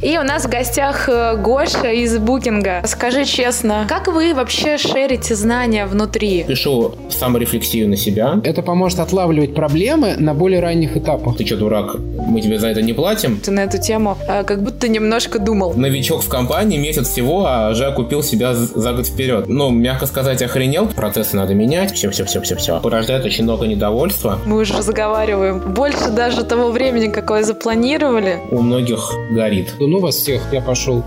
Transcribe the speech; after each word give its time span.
И 0.00 0.16
у 0.16 0.22
нас 0.22 0.44
в 0.44 0.48
гостях 0.48 1.08
э, 1.08 1.36
Гоша 1.36 1.90
из 1.90 2.18
Букинга. 2.18 2.82
Скажи 2.84 3.24
честно, 3.24 3.84
как 3.88 4.06
вы 4.06 4.32
вообще 4.32 4.78
шерите 4.78 5.34
знания 5.34 5.86
внутри? 5.86 6.44
Пишу 6.44 6.94
саморефлексию 7.10 7.88
на 7.88 7.96
себя. 7.96 8.40
Это 8.44 8.62
поможет 8.62 9.00
отлавливать 9.00 9.56
проблемы 9.56 10.14
на 10.16 10.34
более 10.34 10.60
ранних 10.60 10.96
этапах. 10.96 11.36
Ты 11.36 11.44
что, 11.44 11.56
дурак, 11.56 11.96
мы 11.98 12.40
тебе 12.40 12.60
за 12.60 12.68
это 12.68 12.80
не 12.80 12.92
платим? 12.92 13.40
Ты 13.40 13.50
на 13.50 13.64
эту 13.64 13.80
тему 13.80 14.16
э, 14.28 14.44
как 14.44 14.62
будто 14.62 14.86
немножко 14.86 15.40
думал. 15.40 15.74
Новичок 15.74 16.22
в 16.22 16.28
компании, 16.28 16.78
месяц 16.78 17.08
всего, 17.08 17.46
а 17.48 17.70
уже 17.72 17.90
купил 17.92 18.22
себя 18.22 18.54
за 18.54 18.92
год 18.92 19.08
вперед. 19.08 19.46
Ну, 19.48 19.70
мягко 19.70 20.06
сказать, 20.06 20.40
охренел. 20.42 20.86
Процессы 20.86 21.34
надо 21.34 21.54
менять. 21.54 21.92
Все-все-все-все-все. 21.92 22.78
Порождает 22.80 23.24
очень 23.24 23.42
много 23.42 23.66
недовольства. 23.66 24.38
Мы 24.46 24.58
уже 24.58 24.76
разговариваем. 24.76 25.58
Больше 25.74 26.10
даже 26.10 26.44
того 26.44 26.70
времени, 26.70 27.08
какое 27.08 27.42
запланировали. 27.42 28.38
У 28.52 28.60
многих 28.62 29.10
горит 29.32 29.74
ну 29.88 30.00
вас 30.00 30.16
всех, 30.16 30.52
я 30.52 30.60
пошел. 30.60 31.02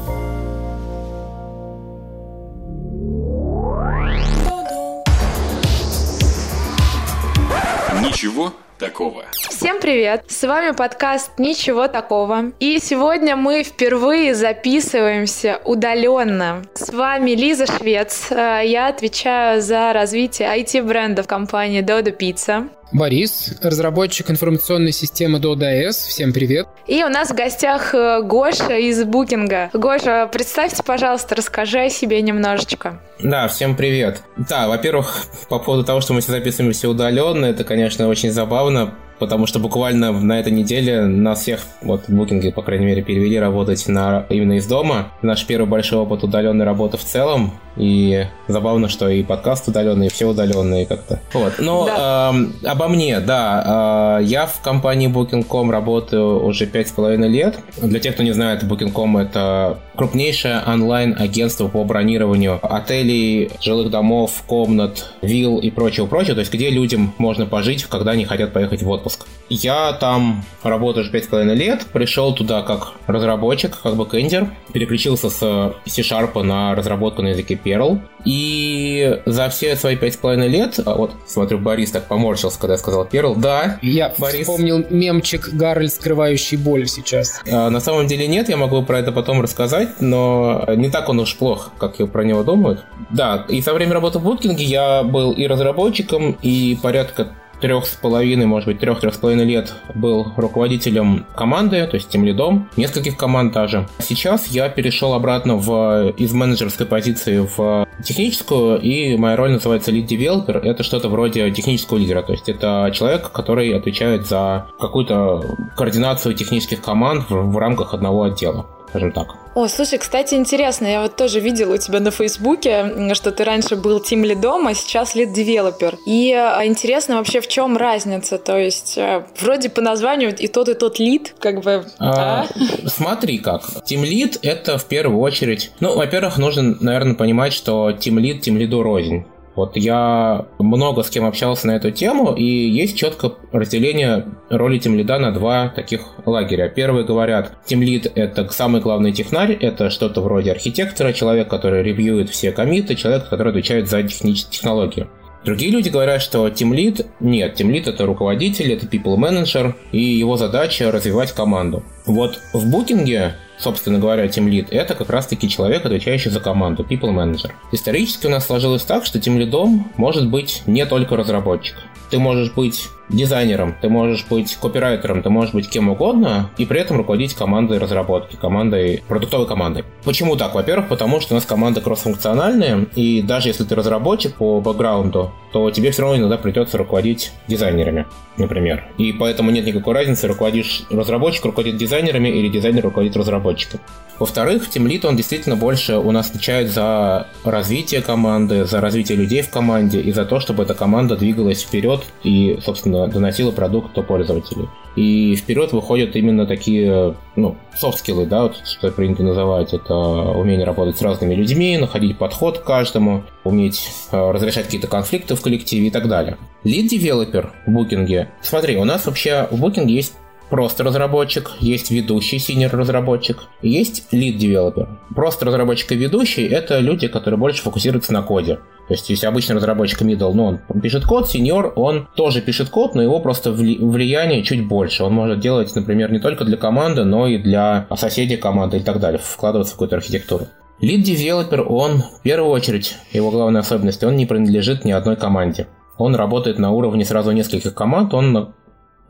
Такого. 8.82 9.26
Всем 9.48 9.80
привет! 9.80 10.24
С 10.28 10.42
вами 10.42 10.72
подкаст 10.76 11.38
«Ничего 11.38 11.88
такого». 11.88 12.52
И 12.60 12.80
сегодня 12.80 13.36
мы 13.36 13.64
впервые 13.64 14.34
записываемся 14.34 15.62
удаленно. 15.66 16.64
С 16.74 16.92
вами 16.92 17.32
Лиза 17.32 17.68
Швец. 17.68 18.32
Э, 18.32 18.62
я 18.66 18.88
отвечаю 18.88 19.62
за 19.62 19.94
развитие 19.94 20.50
IT-брендов 20.58 21.28
компании 21.28 21.84
Dodo 21.84 22.18
Pizza. 22.18 22.70
Борис, 22.92 23.54
разработчик 23.62 24.30
информационной 24.30 24.92
системы 24.92 25.40
DodoS. 25.40 25.92
Всем 25.92 26.34
привет. 26.34 26.68
И 26.88 27.04
у 27.04 27.08
нас 27.08 27.30
в 27.30 27.36
гостях 27.36 27.96
э, 27.96 28.22
Гоша 28.22 28.78
из 28.78 29.04
Букинга. 29.06 29.70
Гоша, 29.74 30.30
представьте, 30.32 30.84
пожалуйста, 30.84 31.36
расскажи 31.36 31.80
о 31.80 31.90
себе 31.90 32.22
немножечко. 32.22 33.00
Да, 33.20 33.48
всем 33.48 33.76
привет. 33.76 34.24
Да, 34.36 34.68
во-первых, 34.68 35.26
по 35.48 35.60
поводу 35.60 35.86
того, 35.86 36.02
что 36.02 36.14
мы 36.14 36.22
все 36.22 36.32
записываемся 36.32 36.90
удаленно, 36.90 37.46
это, 37.46 37.64
конечно, 37.64 38.08
очень 38.10 38.32
забавно, 38.32 38.71
закона 38.72 38.92
потому 39.22 39.46
что 39.46 39.60
буквально 39.60 40.12
на 40.12 40.40
этой 40.40 40.52
неделе 40.52 41.06
нас 41.06 41.42
всех, 41.42 41.60
вот 41.84 42.08
в 42.08 42.12
букинге, 42.12 42.52
по 42.52 42.64
крайней 42.64 42.88
мере, 42.88 43.04
перевели 43.04 43.40
работать 43.40 43.88
на, 43.88 44.26
именно 44.30 44.54
из 44.54 44.66
дома. 44.66 45.10
Наш 45.22 45.46
первый 45.46 45.68
большой 45.68 46.00
опыт 46.00 46.24
удаленной 46.24 46.66
работы 46.66 46.98
в 46.98 47.04
целом, 47.04 47.54
и 47.78 48.26
забавно, 48.48 48.90
что 48.90 49.08
и 49.08 49.24
подкаст 49.24 49.68
удаленный, 49.68 50.08
и 50.08 50.10
все 50.10 50.28
удаленные 50.28 50.86
как-то. 50.86 51.20
Вот. 51.34 51.54
Но 51.60 51.86
да. 51.86 52.34
э, 52.34 52.68
обо 52.68 52.88
мне, 52.88 53.20
да. 53.20 54.18
Э, 54.20 54.24
я 54.24 54.46
в 54.46 54.60
компании 54.62 55.08
Booking.com 55.08 55.72
работаю 55.72 56.44
уже 56.44 56.66
пять 56.66 56.90
с 56.90 56.92
половиной 56.92 57.30
лет. 57.30 57.60
Для 57.82 58.00
тех, 58.00 58.16
кто 58.16 58.24
не 58.24 58.32
знает, 58.32 58.64
Booking.com 58.64 59.18
это 59.18 59.78
крупнейшее 59.96 60.62
онлайн-агентство 60.66 61.68
по 61.68 61.84
бронированию 61.84 62.60
отелей, 62.62 63.52
жилых 63.62 63.90
домов, 63.90 64.44
комнат, 64.48 65.14
вилл 65.22 65.60
и 65.60 65.70
прочего-прочего. 65.70 66.34
То 66.34 66.40
есть, 66.42 66.52
где 66.52 66.70
людям 66.70 67.14
можно 67.18 67.46
пожить, 67.46 67.84
когда 67.86 68.12
они 68.12 68.26
хотят 68.26 68.52
поехать 68.52 68.82
в 68.84 68.90
отпуск 68.90 69.11
отпуск. 69.12 69.28
Я 69.50 69.92
там 69.94 70.46
работаю 70.64 71.04
уже 71.04 71.12
5,5 71.12 71.54
лет, 71.56 71.86
пришел 71.92 72.34
туда 72.34 72.62
как 72.62 72.94
разработчик, 73.08 73.78
как 73.84 73.98
бэкэндер, 73.98 74.48
переключился 74.72 75.30
с 75.30 75.74
C-Sharp 75.86 76.42
на 76.42 76.74
разработку 76.74 77.22
на 77.22 77.30
языке 77.30 77.60
Perl. 77.62 78.00
И 78.24 79.20
за 79.26 79.50
все 79.50 79.76
свои 79.76 79.98
5,5 79.98 80.48
лет, 80.48 80.80
а 80.86 80.96
вот 80.96 81.12
смотрю, 81.28 81.58
Борис 81.58 81.92
так 81.92 82.08
поморщился, 82.08 82.58
когда 82.60 82.76
я 82.76 82.78
сказал 82.78 83.06
Perl, 83.06 83.38
да, 83.38 83.78
я 83.82 84.14
Борис... 84.18 84.48
вспомнил 84.48 84.86
мемчик 84.90 85.50
Гарольд, 85.50 85.90
скрывающий 85.90 86.56
боль 86.56 86.88
сейчас. 86.88 87.42
А, 87.52 87.70
на 87.70 87.82
самом 87.82 88.08
деле 88.08 88.28
нет, 88.28 88.48
я 88.48 88.56
могу 88.56 88.82
про 88.84 89.00
это 89.00 89.12
потом 89.12 89.42
рассказать, 89.42 90.00
но 90.00 90.64
не 90.78 90.90
так 90.90 91.10
он 91.10 91.20
уж 91.20 91.36
плох, 91.36 91.72
как 91.78 91.98
про 92.10 92.24
него 92.24 92.44
думают. 92.44 92.86
Да, 93.10 93.46
и 93.50 93.62
со 93.62 93.74
времени 93.74 93.96
работы 93.96 94.20
в 94.20 94.24
Booking 94.24 94.59
е 94.59 94.64
я 94.64 95.04
был 95.04 95.34
и 95.34 95.46
разработчиком, 95.46 96.38
и 96.42 96.80
порядка 96.82 97.34
трех 97.62 97.86
с 97.86 97.92
половиной, 97.92 98.46
может 98.46 98.68
быть, 98.68 98.80
трех-трех 98.80 99.14
с 99.14 99.18
половиной 99.18 99.46
лет 99.46 99.74
был 99.94 100.34
руководителем 100.36 101.26
команды, 101.36 101.86
то 101.88 101.96
есть 101.96 102.10
тем 102.10 102.26
лидом, 102.26 102.70
нескольких 102.76 103.16
команд 103.16 103.54
даже. 103.54 103.88
Сейчас 104.00 104.48
я 104.48 104.70
перешел 104.70 105.14
обратно 105.14 105.56
в, 105.56 106.10
из 106.18 106.34
менеджерской 106.34 106.86
позиции 106.86 107.48
в 107.56 107.88
техническую, 108.04 108.82
и 108.82 109.16
моя 109.18 109.36
роль 109.36 109.52
называется 109.52 109.92
lead 109.92 110.08
developer. 110.08 110.60
Это 110.60 110.84
что-то 110.84 111.10
вроде 111.10 111.52
технического 111.52 111.98
лидера, 111.98 112.22
то 112.24 112.34
есть 112.34 112.50
это 112.50 112.92
человек, 112.94 113.32
который 113.32 113.74
отвечает 113.76 114.28
за 114.28 114.68
какую-то 114.80 115.56
координацию 115.78 116.34
технических 116.34 116.82
команд 116.82 117.30
в, 117.30 117.36
в 117.36 117.58
рамках 117.58 117.94
одного 117.94 118.24
отдела 118.24 118.66
скажем 118.92 119.12
так. 119.12 119.41
О, 119.54 119.68
слушай, 119.68 120.00
кстати, 120.00 120.36
интересно, 120.36 120.88
я 120.88 121.02
вот 121.02 121.18
тоже 121.18 121.42
видела 121.42 121.74
у 121.74 121.78
тебя 121.78 122.00
на 122.00 122.10
Фейсбуке, 122.12 123.14
что 123.14 123.32
ты 123.32 123.44
раньше 123.44 123.76
был 123.76 124.00
тим 124.00 124.24
лидом, 124.24 124.68
а 124.68 124.74
сейчас 124.74 125.14
лид 125.14 125.34
девелопер. 125.34 125.98
И 126.06 126.32
а, 126.32 126.66
интересно 126.66 127.18
вообще, 127.18 127.42
в 127.42 127.48
чем 127.50 127.76
разница? 127.76 128.38
То 128.38 128.58
есть, 128.58 128.98
э, 128.98 129.26
вроде 129.40 129.70
по 129.70 129.82
названию 129.82 130.34
и 130.34 130.48
тот, 130.48 130.70
и 130.70 130.74
тот 130.74 131.00
лид, 131.00 131.36
как 131.40 131.64
бы... 131.64 131.86
А, 132.00 132.44
а? 132.44 132.48
Смотри 132.88 133.40
как. 133.40 133.84
Тим 133.84 134.06
лид— 134.06 134.40
это 134.42 134.78
в 134.78 134.86
первую 134.86 135.20
очередь... 135.20 135.72
Ну, 135.82 135.98
во-первых, 135.98 136.38
нужно, 136.38 136.78
наверное, 136.80 137.16
понимать, 137.16 137.52
что 137.52 137.92
тим 137.92 138.20
лид 138.20 138.42
тим 138.42 138.58
лиду 138.58 138.82
рознь. 138.84 139.26
Вот 139.56 139.76
я 139.76 140.46
много 140.60 141.04
с 141.04 141.10
кем 141.10 141.26
общался 141.26 141.68
на 141.68 141.72
эту 141.72 141.92
тему, 141.92 142.34
и 142.34 142.44
есть 142.44 142.98
четкое 142.98 143.34
разделение 143.52 144.26
роли 144.50 144.78
тимлида 144.78 145.20
на 145.20 145.32
два 145.32 145.70
таких 145.70 146.02
лагеря. 146.26 146.70
Первые 146.70 147.06
говорят, 147.06 147.52
тимлид— 147.66 148.12
это 148.16 148.48
самый 148.50 148.82
главный 148.82 149.12
технарь, 149.12 149.54
это 149.54 149.90
что-то 149.90 150.22
вроде 150.22 150.52
архитектора, 150.52 151.12
человек, 151.12 151.50
который 151.50 151.84
ревьюет 151.84 152.30
все 152.30 152.52
комиты, 152.52 152.96
человек, 152.96 153.28
который 153.30 153.50
отвечает 153.50 153.90
за 153.90 154.04
технические 154.04 154.52
технологии. 154.52 155.08
Другие 155.44 155.72
люди 155.72 155.90
говорят, 155.90 156.22
что 156.22 156.50
тимлид 156.50 157.08
нет, 157.20 157.56
тимлид 157.56 157.88
это 157.88 158.06
руководитель, 158.06 158.72
это 158.72 158.86
people 158.86 159.18
manager, 159.18 159.74
и 159.92 160.00
его 160.00 160.38
задача 160.38 160.92
развивать 160.92 161.32
команду. 161.32 161.84
Вот 162.06 162.40
в 162.54 162.70
букинге 162.70 163.36
собственно 163.62 164.00
говоря, 164.00 164.26
Team 164.26 164.50
Lead, 164.50 164.68
это 164.72 164.96
как 164.96 165.10
раз-таки 165.10 165.48
человек, 165.48 165.86
отвечающий 165.86 166.32
за 166.32 166.40
команду, 166.40 166.84
people 166.84 167.14
manager. 167.14 167.52
Исторически 167.72 168.28
у 168.28 168.30
нас 168.30 168.46
сложилось 168.46 168.84
так, 168.84 169.06
что 169.06 169.20
Team 169.20 169.38
Lead 169.38 169.84
может 169.98 170.30
быть 170.30 170.64
не 170.66 170.86
только 170.86 171.16
разработчик. 171.16 171.76
Ты 172.10 172.20
можешь 172.20 172.52
быть 172.52 172.88
дизайнером, 173.12 173.76
ты 173.82 173.90
можешь 173.90 174.26
быть 174.30 174.56
копирайтером, 174.56 175.22
ты 175.22 175.30
можешь 175.30 175.54
быть 175.54 175.70
кем 175.70 175.90
угодно, 175.90 176.50
и 176.58 176.66
при 176.66 176.80
этом 176.80 176.98
руководить 176.98 177.34
командой 177.34 177.78
разработки, 177.78 178.36
командой, 178.36 179.04
продуктовой 179.08 179.48
командой. 179.48 179.84
Почему 180.04 180.36
так? 180.36 180.56
Во-первых, 180.56 180.88
потому 180.88 181.22
что 181.22 181.34
у 181.34 181.36
нас 181.36 181.46
команда 181.46 181.82
кроссфункциональная, 181.82 182.88
и 182.96 183.22
даже 183.22 183.50
если 183.50 183.64
ты 183.64 183.76
разработчик 183.76 184.36
по 184.36 184.60
бэкграунду, 184.62 185.32
то 185.52 185.70
тебе 185.72 185.92
все 185.92 186.04
равно 186.04 186.18
иногда 186.18 186.38
придется 186.38 186.78
руководить 186.78 187.32
дизайнерами, 187.48 188.06
например. 188.38 188.86
И 188.98 189.12
поэтому 189.14 189.52
нет 189.52 189.66
никакой 189.66 189.94
разницы, 189.94 190.28
руководишь 190.28 190.84
разработчик, 190.90 191.46
руководит 191.46 191.78
дизайнерами 191.78 192.30
или 192.30 192.48
дизайнер 192.48 192.84
руководит 192.84 193.18
разработчиком. 193.18 193.82
Во-вторых, 194.20 194.70
тимлид, 194.70 195.04
он 195.04 195.16
действительно 195.16 195.56
больше 195.56 195.98
у 195.98 196.12
нас 196.12 196.30
отвечает 196.30 196.70
за 196.70 197.28
развитие 197.44 198.02
команды, 198.02 198.66
за 198.66 198.80
развитие 198.80 199.18
людей 199.18 199.42
в 199.42 199.50
команде 199.50 200.00
и 200.00 200.12
за 200.12 200.26
то, 200.26 200.40
чтобы 200.40 200.64
эта 200.64 200.76
команда 200.76 201.18
двигалась 201.18 201.64
вперед 201.64 202.04
и, 202.24 202.60
собственно, 202.64 203.01
доносила 203.08 203.52
продукт 203.52 203.94
до 203.94 204.04
пользователей. 204.04 204.68
И 204.96 205.36
вперед 205.36 205.72
выходят 205.72 206.16
именно 206.16 206.46
такие, 206.46 207.16
ну, 207.36 207.56
soft 207.76 207.94
skill 207.94 208.17
ы, 208.17 208.26
да, 208.26 208.44
вот, 208.44 208.62
что 208.66 208.92
принято 208.92 209.24
называть. 209.24 209.74
Это 209.74 209.94
умение 209.94 210.66
работать 210.66 210.98
с 210.98 211.02
разными 211.02 211.34
людьми, 211.34 211.78
находить 211.78 212.18
подход 212.18 212.60
к 212.60 212.64
каждому, 212.64 213.24
уметь 213.46 213.90
э, 214.12 214.32
разрешать 214.32 214.66
какие-то 214.66 214.88
конфликты 214.88 215.36
в 215.36 215.42
коллективе 215.42 215.88
и 215.88 215.92
так 215.92 216.10
далее. 216.10 216.38
Lead 216.66 216.93
developer 216.93 217.54
в 217.66 217.72
Booking 217.72 218.17
е. 218.17 218.30
Смотри, 218.42 218.78
у 218.78 218.84
нас 218.84 219.06
вообще 219.06 219.48
в 219.50 219.60
Booking 219.60 219.91
е 219.91 219.96
есть 219.96 220.14
просто 220.52 220.84
разработчик, 220.84 221.54
есть 221.60 221.90
ведущий 221.90 222.38
senior 222.38 222.70
разработчик, 222.76 223.38
есть 223.64 224.10
lead 224.12 224.34
девелопер. 224.34 224.90
Просто 225.16 225.46
разработчик 225.46 225.94
и 225.94 225.96
ведущий— 225.96 226.46
это 226.48 226.78
люди, 226.80 227.08
которые 227.08 227.40
больше 227.40 227.64
фокусируются 227.64 228.14
на 228.14 228.22
коде. 228.22 228.60
То 228.88 228.94
есть, 228.94 229.10
если 229.10 229.26
обычный 229.26 229.56
разработчик 229.56 230.02
middle, 230.02 230.34
ну, 230.34 230.60
он 230.68 230.82
пишет 230.82 231.06
код, 231.06 231.30
сеньор, 231.30 231.72
он 231.78 232.10
тоже 232.16 232.42
пишет 232.42 232.70
код, 232.70 232.94
но 232.94 233.02
его 233.02 233.20
просто 233.22 233.54
влияние 233.54 234.44
чуть 234.44 234.68
больше. 234.68 235.06
Он 235.06 235.14
может 235.14 235.40
делать, 235.40 235.74
например, 235.74 236.12
не 236.12 236.20
только 236.20 236.44
для 236.44 236.58
команды, 236.58 237.06
но 237.06 237.28
и 237.28 237.38
для 237.38 237.88
соседей 237.96 238.36
команды 238.36 238.78
и 238.78 238.82
так 238.82 239.00
далее, 239.00 239.22
вкладываться 239.24 239.72
в 239.72 239.76
какую-то 239.78 239.96
архитектуру. 239.96 240.48
Lead 240.82 241.04
девелопер, 241.04 241.62
он, 241.62 242.02
в 242.02 242.22
первую 242.24 242.52
очередь, 242.52 242.98
его 243.14 243.32
главная 243.32 243.62
особенность, 243.62 244.04
он 244.04 244.18
не 244.18 244.26
принадлежит 244.26 244.84
ни 244.84 244.92
одной 244.92 245.16
команде. 245.16 245.68
Он 245.98 246.16
работает 246.16 246.58
на 246.58 246.72
уровне 246.72 247.06
сразу 247.06 247.32
нескольких 247.32 247.74
команд, 247.74 248.14
он 248.14 248.54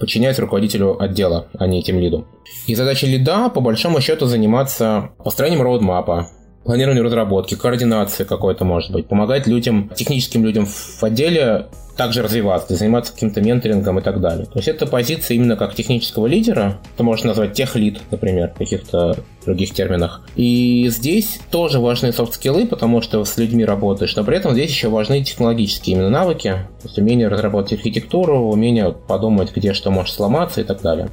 подчиняется 0.02 0.42
руководителю 0.42 1.02
отдела, 1.02 1.48
а 1.58 1.68
не 1.68 1.82
тем 1.82 2.00
лиду. 2.00 2.26
И 2.66 2.76
задача 2.76 3.06
лида, 3.06 3.50
по 3.50 3.62
большому 3.62 4.02
счету, 4.02 4.26
заниматься 4.26 5.12
построением 5.24 5.62
роудмапа, 5.62 6.28
планированию 6.64 7.04
разработки, 7.04 7.56
координации 7.56 8.24
какой-то, 8.24 8.66
может 8.66 8.92
быть, 8.92 9.08
помогать 9.08 9.48
людям, 9.48 9.90
техническим 9.96 10.44
людям 10.46 10.66
в 10.66 11.04
отделе 11.04 11.68
также 11.98 12.24
развиваться, 12.24 12.76
заниматься 12.76 13.14
каким-то 13.14 13.42
менторингом 13.42 14.00
и 14.00 14.02
так 14.02 14.22
далее. 14.22 14.46
То 14.46 14.58
есть 14.58 14.68
это 14.68 14.88
позиция 14.88 15.36
именно 15.36 15.56
как 15.56 15.76
технического 15.76 16.26
лидера, 16.26 16.80
это 16.96 17.04
можно 17.04 17.28
назвать 17.28 17.54
техлид, 17.54 18.00
например, 18.10 18.50
в 18.50 18.58
каких-то 18.58 19.18
других 19.46 19.74
терминах. 19.74 20.22
И 20.36 20.88
здесь 20.90 21.40
тоже 21.52 21.80
важны 21.80 22.12
софт-скиллы, 22.12 22.66
потому 22.66 23.02
что 23.02 23.24
с 23.24 23.38
людьми 23.38 23.66
работаешь, 23.66 24.16
но 24.16 24.24
при 24.24 24.38
этом 24.38 24.54
здесь 24.54 24.72
еще 24.72 24.90
важны 24.90 25.24
технологические 25.24 25.96
именно 25.96 26.10
навыки, 26.10 26.50
то 26.82 26.88
есть 26.88 26.98
умение 26.98 27.28
разработать 27.28 27.74
архитектуру, 27.74 28.40
умение 28.40 28.92
подумать, 28.92 29.56
где 29.56 29.74
что 29.74 29.92
может 29.92 30.16
сломаться 30.16 30.62
и 30.62 30.64
так 30.64 30.82
далее. 30.82 31.10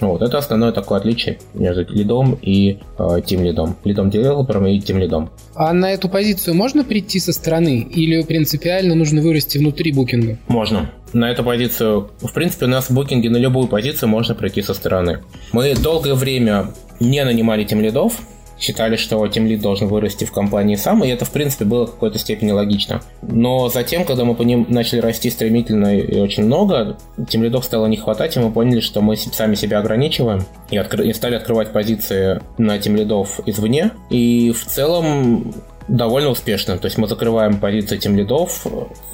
Вот, 0.00 0.22
это 0.22 0.38
основное 0.38 0.72
такое 0.72 0.98
отличие 0.98 1.38
между 1.54 1.86
лидом 1.92 2.36
и 2.42 2.78
э, 2.98 3.20
тим 3.24 3.44
лидом. 3.44 3.76
Лидом 3.84 4.10
девелопером 4.10 4.66
и 4.66 4.80
тим 4.80 4.98
лидом. 4.98 5.30
А 5.54 5.72
на 5.72 5.92
эту 5.92 6.08
позицию 6.08 6.54
можно 6.54 6.84
прийти 6.84 7.20
со 7.20 7.32
стороны 7.32 7.78
или 7.80 8.22
принципиально 8.22 8.94
нужно 8.94 9.22
вырасти 9.22 9.58
внутри 9.58 9.92
букинга? 9.92 10.38
Можно. 10.48 10.90
На 11.12 11.30
эту 11.30 11.44
позицию, 11.44 12.10
в 12.20 12.32
принципе, 12.32 12.66
у 12.66 12.68
нас 12.68 12.90
в 12.90 12.94
букинге 12.94 13.30
на 13.30 13.36
любую 13.36 13.68
позицию 13.68 14.08
можно 14.08 14.34
прийти 14.34 14.62
со 14.62 14.74
стороны. 14.74 15.20
Мы 15.52 15.74
долгое 15.76 16.14
время 16.14 16.72
не 16.98 17.24
нанимали 17.24 17.64
тем 17.64 17.80
лидов, 17.80 18.20
считали, 18.58 18.96
что 18.96 19.26
тимлид 19.28 19.60
должен 19.60 19.88
вырасти 19.88 20.24
в 20.24 20.32
компании 20.32 20.76
сам, 20.76 21.02
и 21.04 21.08
это, 21.08 21.24
в 21.24 21.30
принципе, 21.30 21.64
было 21.64 21.86
в 21.86 21.92
какой-то 21.92 22.18
степени 22.18 22.50
логично. 22.50 23.02
Но 23.22 23.68
затем, 23.68 24.04
когда 24.04 24.24
мы 24.24 24.34
по 24.34 24.42
ним 24.42 24.66
начали 24.68 25.00
расти 25.00 25.30
стремительно 25.30 25.96
и 25.96 26.20
очень 26.20 26.44
много, 26.44 26.96
тимлидов 27.28 27.64
стало 27.64 27.86
не 27.86 27.96
хватать, 27.96 28.36
и 28.36 28.40
мы 28.40 28.50
поняли, 28.50 28.80
что 28.80 29.00
мы 29.00 29.16
сами 29.16 29.54
себя 29.54 29.78
ограничиваем, 29.78 30.44
и, 30.70 30.76
откры- 30.76 31.06
и 31.06 31.12
стали 31.12 31.34
открывать 31.34 31.72
позиции 31.72 32.40
на 32.58 32.78
тимлидов 32.78 33.40
извне, 33.46 33.90
и 34.10 34.52
в 34.52 34.64
целом 34.66 35.54
довольно 35.88 36.30
успешно. 36.30 36.78
То 36.78 36.86
есть 36.86 36.98
мы 36.98 37.06
закрываем 37.06 37.58
позиции 37.58 37.98
тем 37.98 38.16
лидов 38.16 38.66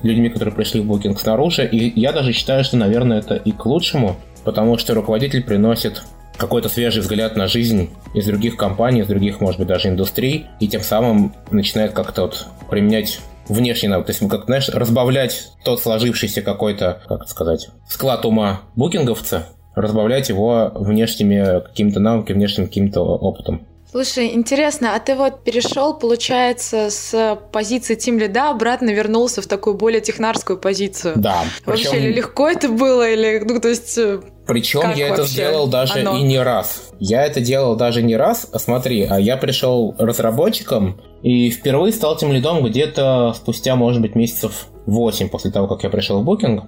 людьми, 0.02 0.28
которые 0.28 0.54
пришли 0.54 0.80
в 0.80 0.84
букинг 0.84 1.18
снаружи. 1.18 1.66
И 1.66 2.00
я 2.00 2.12
даже 2.12 2.32
считаю, 2.32 2.64
что, 2.64 2.76
наверное, 2.76 3.18
это 3.18 3.34
и 3.34 3.52
к 3.52 3.66
лучшему, 3.66 4.16
потому 4.44 4.78
что 4.78 4.94
руководитель 4.94 5.42
приносит 5.42 6.02
какой-то 6.40 6.70
свежий 6.70 7.02
взгляд 7.02 7.36
на 7.36 7.46
жизнь 7.46 7.90
из 8.14 8.24
других 8.24 8.56
компаний, 8.56 9.02
из 9.02 9.06
других, 9.06 9.40
может 9.40 9.58
быть, 9.60 9.68
даже 9.68 9.88
индустрий, 9.88 10.46
и 10.58 10.66
тем 10.66 10.80
самым 10.80 11.34
начинает 11.50 11.92
как-то 11.92 12.22
вот 12.22 12.46
применять 12.70 13.20
внешний 13.46 13.88
навык. 13.88 14.06
То 14.06 14.12
есть, 14.12 14.28
как, 14.28 14.46
знаешь, 14.46 14.70
разбавлять 14.70 15.52
тот 15.64 15.80
сложившийся 15.82 16.40
какой-то, 16.40 17.02
как 17.06 17.28
сказать, 17.28 17.68
склад 17.86 18.24
ума 18.24 18.62
букинговца, 18.74 19.48
разбавлять 19.74 20.30
его 20.30 20.72
внешними 20.74 21.60
какими-то 21.60 22.00
навыками, 22.00 22.38
внешним 22.38 22.66
каким-то 22.66 23.02
опытом. 23.02 23.66
Слушай, 23.90 24.34
интересно, 24.34 24.94
а 24.94 25.00
ты 25.00 25.16
вот 25.16 25.42
перешел, 25.42 25.94
получается, 25.94 26.90
с 26.90 27.38
позиции 27.50 27.96
тим 27.96 28.18
лида 28.18 28.50
обратно 28.50 28.90
вернулся 28.90 29.42
в 29.42 29.48
такую 29.48 29.74
более 29.74 30.00
технарскую 30.00 30.58
позицию? 30.58 31.14
Да. 31.16 31.42
Вообще, 31.66 31.90
причем... 31.90 32.14
легко 32.14 32.48
это 32.48 32.68
было, 32.68 33.08
или, 33.10 33.42
ну, 33.44 33.60
то 33.60 33.68
есть... 33.68 33.98
Э, 33.98 34.20
причем 34.46 34.82
как 34.82 34.96
я 34.96 35.08
это 35.08 35.24
сделал 35.24 35.66
даже 35.66 36.00
оно? 36.00 36.16
и 36.16 36.22
не 36.22 36.38
раз. 36.40 36.90
Я 37.00 37.24
это 37.24 37.40
делал 37.40 37.74
даже 37.74 38.00
не 38.02 38.16
раз. 38.16 38.46
А 38.52 38.60
смотри, 38.60 39.02
а 39.10 39.18
я 39.18 39.36
пришел 39.36 39.94
разработчиком 39.98 41.00
и 41.22 41.50
впервые 41.50 41.92
стал 41.92 42.16
тем 42.16 42.32
лидом 42.32 42.64
где-то 42.64 43.34
спустя, 43.36 43.74
может 43.74 44.00
быть, 44.02 44.14
месяцев 44.14 44.66
8 44.86 45.28
после 45.30 45.50
того, 45.50 45.66
как 45.66 45.82
я 45.82 45.90
пришел 45.90 46.22
в 46.22 46.28
Booking. 46.28 46.62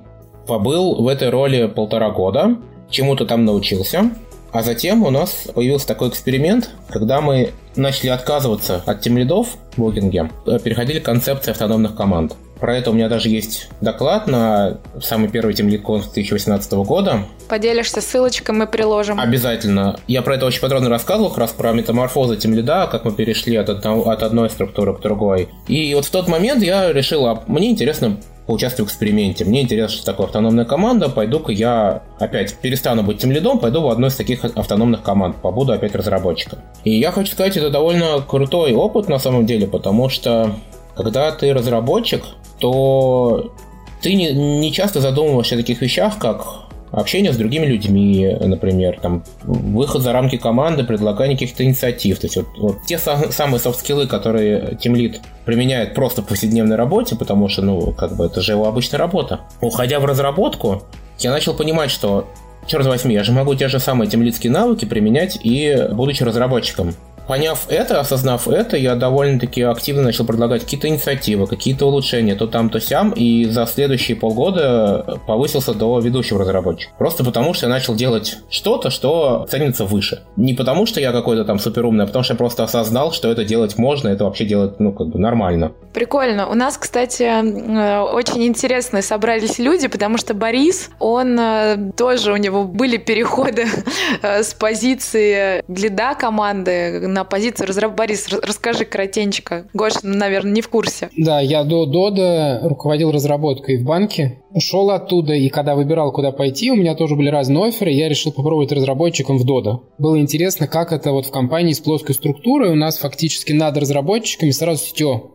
Побыл 0.46 1.02
в 1.02 1.06
этой 1.06 1.30
роли 1.30 1.66
полтора 1.66 2.10
года, 2.10 2.56
чему-то 2.90 3.26
там 3.26 3.44
научился. 3.44 4.10
А 4.52 4.62
затем 4.62 5.02
у 5.02 5.10
нас 5.10 5.49
появился 5.54 5.87
такой 5.87 6.10
эксперимент, 6.10 6.70
когда 6.90 7.20
мы 7.22 7.52
начали 7.75 8.10
отказываться 8.10 8.82
от 8.84 9.00
тимлидов 9.00 9.56
в 9.75 9.81
букинге, 9.81 10.31
э, 10.46 10.58
переходили 10.62 10.99
к 10.99 11.04
концепции 11.04 11.50
автономных 11.50 11.96
команд. 11.96 12.34
Про 12.60 12.76
это 12.76 12.90
у 12.90 12.93
меня 12.93 13.08
даже 13.08 13.28
есть 13.28 13.70
доклад 13.81 14.28
на 14.28 14.78
самый 15.00 15.28
первый 15.28 15.54
конф 15.78 16.04
2018 16.12 16.84
года. 16.84 17.25
Поделишься 17.49 18.00
ссылочкой, 18.00 18.54
мы 18.54 18.66
приложим. 18.69 19.19
Обязательно. 19.19 19.99
Я 20.06 20.22
про 20.22 20.37
это 20.37 20.46
очень 20.46 20.60
подробно 20.60 20.88
рассказывал, 20.88 21.31
как 21.31 21.38
раз 21.38 21.50
про 21.50 21.72
метаморфозы 21.72 22.37
тимлида, 22.37 22.88
как 22.93 23.05
мы 23.05 23.10
перешли 23.12 23.56
от, 23.56 23.69
одного, 23.69 24.10
от 24.10 24.22
одной 24.22 24.48
структуры 24.48 24.94
к 24.94 25.00
другой. 25.00 25.48
И 25.66 25.93
вот 25.94 26.05
в 26.05 26.10
тот 26.10 26.28
момент 26.28 26.62
я 26.62 26.93
решил, 26.93 27.26
а 27.26 27.43
мне 27.48 27.70
интересно 27.70 28.19
поучаствую 28.52 28.87
в 28.87 28.90
эксперименте. 28.90 29.46
Мне 29.46 29.62
интересно, 29.62 29.96
что 29.96 30.04
такое 30.04 30.26
автономная 30.26 30.66
команда. 30.66 31.08
Пойду-ка 31.08 31.52
я 31.52 32.02
опять 32.19 32.54
перестану 32.56 33.02
быть 33.02 33.19
тем 33.19 33.32
лидом, 33.32 33.58
пойду 33.58 33.81
в 33.81 33.88
одну 33.88 34.08
из 34.08 34.14
таких 34.14 34.44
автономных 34.44 35.02
команд, 35.02 35.37
побуду 35.37 35.72
опять 35.72 35.94
разработчиком. 35.94 36.58
И 36.84 36.99
я 36.99 37.12
хочу 37.12 37.32
сказать, 37.32 37.56
это 37.56 37.70
довольно 37.70 38.20
крутой 38.20 38.75
опыт 38.75 39.08
на 39.08 39.19
самом 39.19 39.46
деле, 39.46 39.66
потому 39.66 40.10
что 40.10 40.54
когда 40.94 41.32
ты 41.32 41.54
разработчик, 41.54 42.22
то 42.58 43.54
ты 44.02 44.12
не, 44.12 44.34
не 44.34 44.70
часто 44.70 45.00
задумываешься 45.00 45.55
о 45.55 45.58
таких 45.58 45.81
вещах, 45.81 46.19
как 46.19 46.71
общение 46.92 47.32
с 47.32 47.36
другими 47.36 47.66
людьми, 47.66 48.36
например, 48.40 48.98
там, 49.00 49.24
выход 49.42 50.02
за 50.02 50.12
рамки 50.12 50.36
команды, 50.36 50.84
предлагание 50.84 51.36
каких-то 51.36 51.64
инициатив. 51.64 52.18
То 52.18 52.26
есть 52.26 52.36
вот, 52.36 52.46
вот 52.58 52.76
те 52.86 52.98
самые 52.98 53.58
софт-скиллы, 53.58 54.06
которые 54.06 54.76
Team 54.82 54.94
Lead 54.94 55.16
применяет 55.44 55.94
просто 55.94 56.22
в 56.22 56.26
повседневной 56.26 56.76
работе, 56.76 57.16
потому 57.16 57.48
что, 57.48 57.62
ну, 57.62 57.92
как 57.92 58.16
бы 58.16 58.26
это 58.26 58.40
же 58.40 58.52
его 58.52 58.68
обычная 58.68 58.98
работа. 58.98 59.40
Уходя 59.60 59.98
в 60.00 60.04
разработку, 60.04 60.82
я 61.18 61.30
начал 61.30 61.54
понимать, 61.54 61.90
что 61.90 62.28
черт 62.66 62.86
возьми, 62.86 63.14
я 63.14 63.24
же 63.24 63.32
могу 63.32 63.54
те 63.54 63.68
же 63.68 63.78
самые 63.80 64.08
темлицкие 64.08 64.52
навыки 64.52 64.84
применять 64.84 65.38
и 65.42 65.88
будучи 65.90 66.22
разработчиком. 66.22 66.94
Поняв 67.26 67.66
это, 67.69 68.00
осознав 68.00 68.48
это, 68.48 68.76
я 68.76 68.94
довольно-таки 68.94 69.62
активно 69.62 70.02
начал 70.02 70.24
предлагать 70.24 70.62
какие-то 70.62 70.88
инициативы, 70.88 71.46
какие-то 71.46 71.86
улучшения, 71.86 72.34
то 72.34 72.46
там, 72.46 72.70
то 72.70 72.80
сям, 72.80 73.10
и 73.10 73.44
за 73.44 73.66
следующие 73.66 74.16
полгода 74.16 75.20
повысился 75.26 75.74
до 75.74 75.98
ведущего 76.00 76.40
разработчика. 76.40 76.92
Просто 76.98 77.24
потому, 77.24 77.54
что 77.54 77.66
я 77.66 77.70
начал 77.70 77.94
делать 77.94 78.38
что-то, 78.50 78.90
что 78.90 79.46
ценится 79.50 79.84
выше. 79.84 80.22
Не 80.36 80.54
потому, 80.54 80.86
что 80.86 81.00
я 81.00 81.12
какой-то 81.12 81.44
там 81.44 81.58
суперумный, 81.58 82.04
а 82.04 82.06
потому, 82.06 82.22
что 82.24 82.34
я 82.34 82.38
просто 82.38 82.64
осознал, 82.64 83.12
что 83.12 83.30
это 83.30 83.44
делать 83.44 83.78
можно, 83.78 84.08
это 84.08 84.24
вообще 84.24 84.44
делать, 84.44 84.80
ну, 84.80 84.92
как 84.92 85.08
бы 85.08 85.19
нормально. 85.19 85.72
Прикольно. 85.92 86.48
У 86.48 86.54
нас, 86.54 86.76
кстати, 86.76 87.22
э, 87.22 88.00
очень 88.00 88.44
интересные 88.44 89.02
собрались 89.02 89.58
люди, 89.58 89.88
потому 89.88 90.19
что 90.19 90.34
Борис, 90.34 90.90
он 90.98 91.38
э, 91.38 91.92
тоже, 91.96 92.32
у 92.32 92.36
него 92.36 92.64
были 92.64 92.96
переходы 92.96 93.66
э, 94.22 94.42
с 94.42 94.54
позиции 94.54 95.62
лида 95.69 96.14
команды 96.14 97.06
на 97.12 97.24
позицию 97.24 97.68
разработчика. 97.68 97.96
Борис, 97.96 98.28
расскажи 98.28 98.84
коротенько. 98.84 99.66
Гош, 99.74 99.94
наверное, 100.02 100.52
не 100.52 100.60
в 100.60 100.68
курсе. 100.68 101.10
Да, 101.16 101.40
я 101.40 101.64
до 101.64 101.84
Дода 101.86 102.60
руководил 102.62 103.10
разработкой 103.10 103.78
в 103.78 103.84
банке. 103.84 104.38
Ушел 104.52 104.90
оттуда, 104.90 105.34
и 105.34 105.48
когда 105.48 105.74
выбирал, 105.74 106.12
куда 106.12 106.30
пойти, 106.30 106.70
у 106.70 106.74
меня 106.74 106.94
тоже 106.94 107.16
были 107.16 107.28
разные 107.28 107.68
оферы, 107.68 107.90
я 107.90 108.08
решил 108.08 108.32
попробовать 108.32 108.72
разработчиком 108.72 109.38
в 109.38 109.44
Дода. 109.44 109.80
Было 109.98 110.18
интересно, 110.18 110.66
как 110.66 110.92
это 110.92 111.12
вот 111.12 111.26
в 111.26 111.30
компании 111.30 111.72
с 111.72 111.80
плоской 111.80 112.14
структурой 112.14 112.70
у 112.70 112.74
нас 112.74 112.98
фактически 112.98 113.52
над 113.52 113.76
разработчиками 113.76 114.50
сразу 114.50 114.84
сетё. 114.84 115.31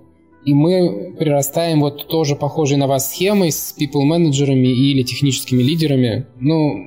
И 0.46 0.54
мы 0.54 1.16
прирастаем 1.20 1.82
вот 1.82 2.08
тоже 2.08 2.36
похожей 2.36 2.78
на 2.78 2.88
вас 2.88 3.12
схемой 3.12 3.52
с 3.52 3.76
people-менеджерами 3.78 4.68
или 4.68 5.04
техническими 5.04 5.62
лидерами. 5.62 6.28
Ну, 6.40 6.86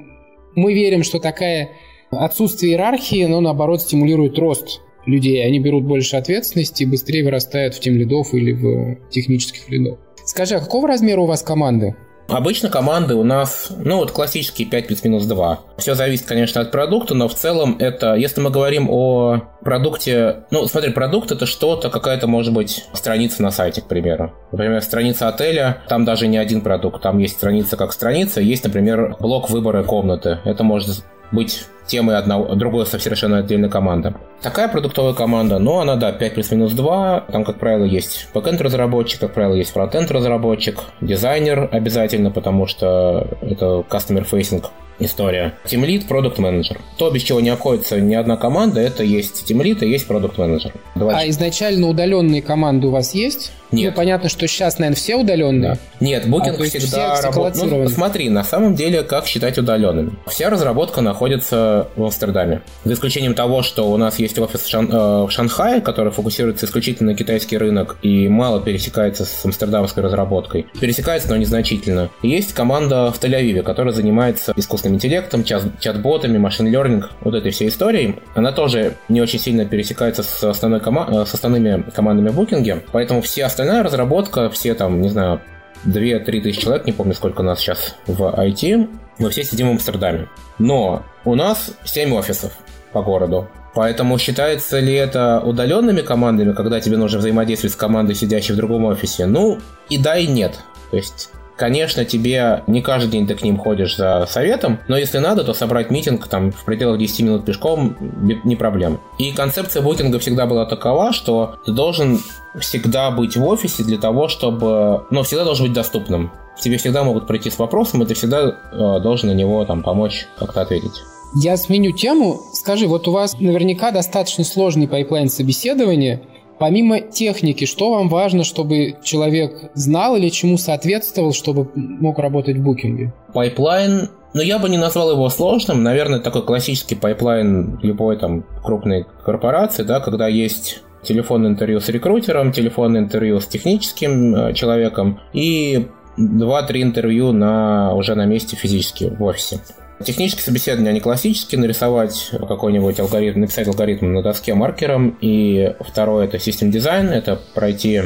мы 0.54 0.72
верим, 0.72 1.02
что 1.02 1.18
такая 1.18 1.70
Отсутствие 2.10 2.72
иерархии, 2.72 3.24
но 3.26 3.40
наоборот 3.40 3.82
стимулирует 3.82 4.38
рост 4.38 4.80
людей. 5.06 5.44
Они 5.44 5.58
берут 5.60 5.84
больше 5.84 6.16
ответственности 6.16 6.82
и 6.82 6.86
быстрее 6.86 7.24
вырастают 7.24 7.74
в 7.74 7.80
тем 7.80 7.96
лидов 7.96 8.34
или 8.34 8.52
в 8.52 9.08
технических 9.10 9.68
лидов. 9.68 9.98
Скажи, 10.24 10.56
а 10.56 10.60
какого 10.60 10.88
размера 10.88 11.20
у 11.20 11.26
вас 11.26 11.42
команды? 11.42 11.96
Обычно 12.28 12.68
команды 12.68 13.16
у 13.16 13.24
нас, 13.24 13.72
ну 13.76 13.96
вот 13.96 14.12
классические 14.12 14.68
5 14.68 14.86
плюс-минус 14.86 15.24
2. 15.24 15.60
Все 15.78 15.96
зависит, 15.96 16.26
конечно, 16.26 16.60
от 16.60 16.70
продукта, 16.70 17.14
но 17.14 17.26
в 17.26 17.34
целом 17.34 17.76
это, 17.80 18.14
если 18.14 18.40
мы 18.40 18.50
говорим 18.50 18.88
о 18.88 19.40
продукте, 19.62 20.44
ну 20.52 20.68
смотри, 20.68 20.92
продукт 20.92 21.32
это 21.32 21.46
что-то, 21.46 21.90
какая-то 21.90 22.28
может 22.28 22.54
быть 22.54 22.84
страница 22.92 23.42
на 23.42 23.50
сайте, 23.50 23.80
к 23.80 23.88
примеру. 23.88 24.32
Например, 24.52 24.80
страница 24.80 25.26
отеля, 25.26 25.82
там 25.88 26.04
даже 26.04 26.28
не 26.28 26.38
один 26.38 26.60
продукт, 26.60 27.02
там 27.02 27.18
есть 27.18 27.34
страница 27.34 27.76
как 27.76 27.92
страница, 27.92 28.40
есть, 28.40 28.62
например, 28.62 29.16
блок 29.18 29.50
выбора 29.50 29.82
комнаты. 29.82 30.38
Это 30.44 30.62
может 30.62 31.02
быть 31.32 31.66
темой 31.86 32.16
одного, 32.16 32.54
другой 32.54 32.86
совершенно 32.86 33.38
отдельной 33.38 33.68
команды. 33.68 34.14
Такая 34.42 34.68
продуктовая 34.68 35.12
команда, 35.12 35.58
но 35.58 35.80
она, 35.80 35.96
да, 35.96 36.12
5 36.12 36.34
плюс-минус 36.34 36.72
2, 36.72 37.26
там, 37.32 37.44
как 37.44 37.58
правило, 37.58 37.84
есть 37.84 38.28
бэкенд 38.32 38.60
разработчик, 38.60 39.20
как 39.20 39.34
правило, 39.34 39.54
есть 39.54 39.72
фронтенд 39.72 40.10
разработчик, 40.10 40.80
дизайнер 41.00 41.68
обязательно, 41.70 42.30
потому 42.30 42.66
что 42.66 43.26
это 43.42 43.84
customer 43.90 44.26
facing 44.30 44.64
история. 45.00 45.54
Team 45.64 45.84
Lead, 45.84 46.08
Product 46.08 46.36
Manager. 46.36 46.78
То, 46.96 47.10
без 47.10 47.22
чего 47.22 47.40
не 47.40 47.50
обходится 47.50 48.00
ни 48.00 48.14
одна 48.14 48.36
команда, 48.36 48.80
это 48.80 49.02
есть 49.02 49.50
Team 49.50 49.62
Lead 49.62 49.84
и 49.84 49.88
есть 49.88 50.08
Manager. 50.08 50.72
Два 50.94 51.12
а 51.16 51.28
изначально 51.28 51.88
удаленные 51.88 52.42
команды 52.42 52.86
у 52.86 52.90
вас 52.90 53.14
есть? 53.14 53.52
Нет. 53.72 53.90
Ну, 53.90 53.96
понятно, 53.96 54.28
что 54.28 54.46
сейчас, 54.48 54.78
наверное, 54.78 54.96
все 54.96 55.16
удаленные. 55.16 55.72
Да. 55.72 55.78
Нет, 56.00 56.26
Booking 56.26 56.60
а, 56.60 56.64
всегда 56.64 57.20
работает. 57.20 57.70
Ну, 57.70 57.88
смотри, 57.88 58.28
на 58.28 58.44
самом 58.44 58.74
деле, 58.74 59.02
как 59.02 59.26
считать 59.26 59.58
удаленными? 59.58 60.12
Вся 60.26 60.50
разработка 60.50 61.00
находится 61.00 61.88
в 61.96 62.04
Амстердаме. 62.04 62.62
За 62.84 62.94
исключением 62.94 63.34
того, 63.34 63.62
что 63.62 63.90
у 63.90 63.96
нас 63.96 64.18
есть 64.18 64.38
офис 64.38 64.62
в, 64.62 64.68
Шан... 64.68 64.90
э, 64.90 65.24
в 65.26 65.30
Шанхае, 65.30 65.80
который 65.80 66.12
фокусируется 66.12 66.66
исключительно 66.66 67.12
на 67.12 67.16
китайский 67.16 67.58
рынок 67.58 67.96
и 68.02 68.28
мало 68.28 68.60
пересекается 68.60 69.24
с 69.24 69.44
амстердамской 69.44 70.02
разработкой. 70.02 70.66
Пересекается, 70.80 71.28
но 71.28 71.36
незначительно. 71.36 72.10
И 72.22 72.28
есть 72.28 72.52
команда 72.52 73.12
в 73.12 73.22
Тель-Авиве, 73.22 73.62
которая 73.62 73.92
занимается 73.92 74.52
искусственным 74.56 74.96
интеллектом, 74.96 75.44
чат-ботами, 75.44 76.38
машин-лернинг, 76.38 77.10
вот 77.20 77.34
этой 77.34 77.50
всей 77.50 77.68
историей. 77.68 78.16
Она 78.34 78.52
тоже 78.52 78.94
не 79.08 79.20
очень 79.20 79.38
сильно 79.38 79.64
пересекается 79.64 80.22
с, 80.22 80.42
основной 80.44 80.80
кома... 80.80 81.24
с 81.24 81.34
основными 81.34 81.84
командами 81.94 82.28
в 82.28 82.40
Booking, 82.40 82.82
поэтому 82.92 83.20
все 83.22 83.44
остальная 83.60 83.82
разработка, 83.82 84.48
все 84.48 84.74
там, 84.74 85.02
не 85.02 85.10
знаю, 85.10 85.40
2-3 85.84 86.40
тысячи 86.40 86.62
человек, 86.62 86.86
не 86.86 86.92
помню, 86.92 87.12
сколько 87.12 87.42
нас 87.42 87.60
сейчас 87.60 87.94
в 88.06 88.22
IT, 88.22 88.88
мы 89.18 89.28
все 89.28 89.44
сидим 89.44 89.68
в 89.68 89.70
Амстердаме. 89.72 90.28
Но 90.58 91.02
у 91.26 91.34
нас 91.34 91.74
7 91.84 92.14
офисов 92.14 92.52
по 92.92 93.02
городу. 93.02 93.48
Поэтому 93.74 94.18
считается 94.18 94.80
ли 94.80 94.94
это 94.94 95.40
удаленными 95.44 96.00
командами, 96.00 96.54
когда 96.54 96.80
тебе 96.80 96.96
нужно 96.96 97.18
взаимодействовать 97.18 97.74
с 97.74 97.76
командой, 97.76 98.14
сидящей 98.14 98.54
в 98.54 98.56
другом 98.56 98.86
офисе? 98.86 99.26
Ну, 99.26 99.58
и 99.90 99.98
да, 99.98 100.16
и 100.16 100.26
нет. 100.26 100.58
То 100.90 100.96
есть 100.96 101.30
Конечно, 101.60 102.06
тебе 102.06 102.64
не 102.68 102.80
каждый 102.80 103.10
день 103.10 103.26
ты 103.26 103.34
к 103.34 103.42
ним 103.42 103.58
ходишь 103.58 103.94
за 103.94 104.26
советом, 104.26 104.78
но 104.88 104.96
если 104.96 105.18
надо, 105.18 105.44
то 105.44 105.52
собрать 105.52 105.90
meeting 105.90 106.26
там 106.26 106.52
в 106.52 106.64
пределах 106.64 106.98
10 106.98 107.20
минут 107.20 107.44
пешком 107.44 107.98
не 108.44 108.56
проблема. 108.56 108.98
И 109.18 109.30
концепция 109.32 109.82
Booking 109.82 110.14
а 110.14 110.18
всегда 110.18 110.46
была 110.46 110.64
такова, 110.64 111.12
что 111.12 111.56
ты 111.66 111.72
должен 111.72 112.18
всегда 112.58 113.10
быть 113.10 113.36
в 113.36 113.46
офисе 113.46 113.84
для 113.84 113.98
того, 113.98 114.28
чтобы... 114.28 115.04
Ну, 115.10 115.22
всегда 115.22 115.44
должен 115.44 115.66
быть 115.66 115.74
доступным. 115.74 116.32
Тебе 116.58 116.78
всегда 116.78 117.04
могут 117.04 117.26
прийти 117.26 117.50
с 117.50 117.58
вопросом, 117.58 118.02
и 118.02 118.06
ты 118.06 118.14
всегда 118.14 118.56
э, 118.72 119.00
должен 119.02 119.28
на 119.28 119.34
него 119.34 119.62
там 119.66 119.82
помочь 119.82 120.28
как-то 120.38 120.62
ответить. 120.62 121.02
Я 121.34 121.58
сменю 121.58 121.92
тему. 121.92 122.40
Скажи, 122.54 122.86
вот 122.86 123.06
у 123.06 123.12
вас 123.12 123.38
наверняка 123.38 123.90
достаточно 123.90 124.44
сложный 124.44 124.88
pipeline 124.88 125.28
собеседования. 125.28 126.22
Помимо 126.60 127.00
техники, 127.00 127.64
что 127.64 127.90
вам 127.90 128.10
важно, 128.10 128.44
чтобы 128.44 128.96
человек 129.02 129.70
знал 129.72 130.14
или 130.16 130.28
чему 130.28 130.58
соответствовал, 130.58 131.32
чтобы 131.32 131.70
мог 131.74 132.18
работать 132.18 132.58
в 132.58 132.62
Booking 132.62 133.03
е? 133.03 133.14
Pipeline 133.32 134.10
ну, 134.34 134.42
я 134.42 134.58
бы 134.58 134.68
не 134.68 134.76
назвал 134.76 135.10
его 135.10 135.28
сложным. 135.30 135.82
Наверное, 135.82 136.20
такой 136.20 136.42
классический 136.42 136.94
pipeline 136.94 137.80
любой 137.82 138.18
там 138.18 138.44
крупной 138.62 139.06
корпорации, 139.24 139.82
да, 139.84 140.00
когда 140.00 140.28
есть 140.28 140.82
телефонное 141.02 141.50
интервью 141.50 141.80
с 141.80 141.88
рекрутером, 141.88 142.52
телефонное 142.52 143.00
интервью 143.00 143.40
с 143.40 143.46
техническим 143.46 144.34
э, 144.34 144.52
человеком 144.52 145.18
и 145.32 145.88
2-3 146.18 146.82
интервью 146.82 147.32
на, 147.32 147.94
уже 147.94 148.14
на 148.14 148.26
месте 148.26 148.54
физически 148.54 149.04
в 149.04 149.22
офисе. 149.22 149.60
Технические 150.04 150.42
собеседования, 150.42 150.90
они 150.90 151.00
классические, 151.00 151.60
нарисовать 151.60 152.30
какой-нибудь 152.32 152.98
алгоритм, 153.00 153.40
написать 153.40 153.68
алгоритм 153.68 154.12
на 154.12 154.22
доске 154.22 154.54
маркером. 154.54 155.18
И 155.20 155.74
второе 155.80 156.26
это 156.26 156.38
system 156.38 156.70
design, 156.70 157.08
это 157.08 157.40
пройти, 157.54 158.02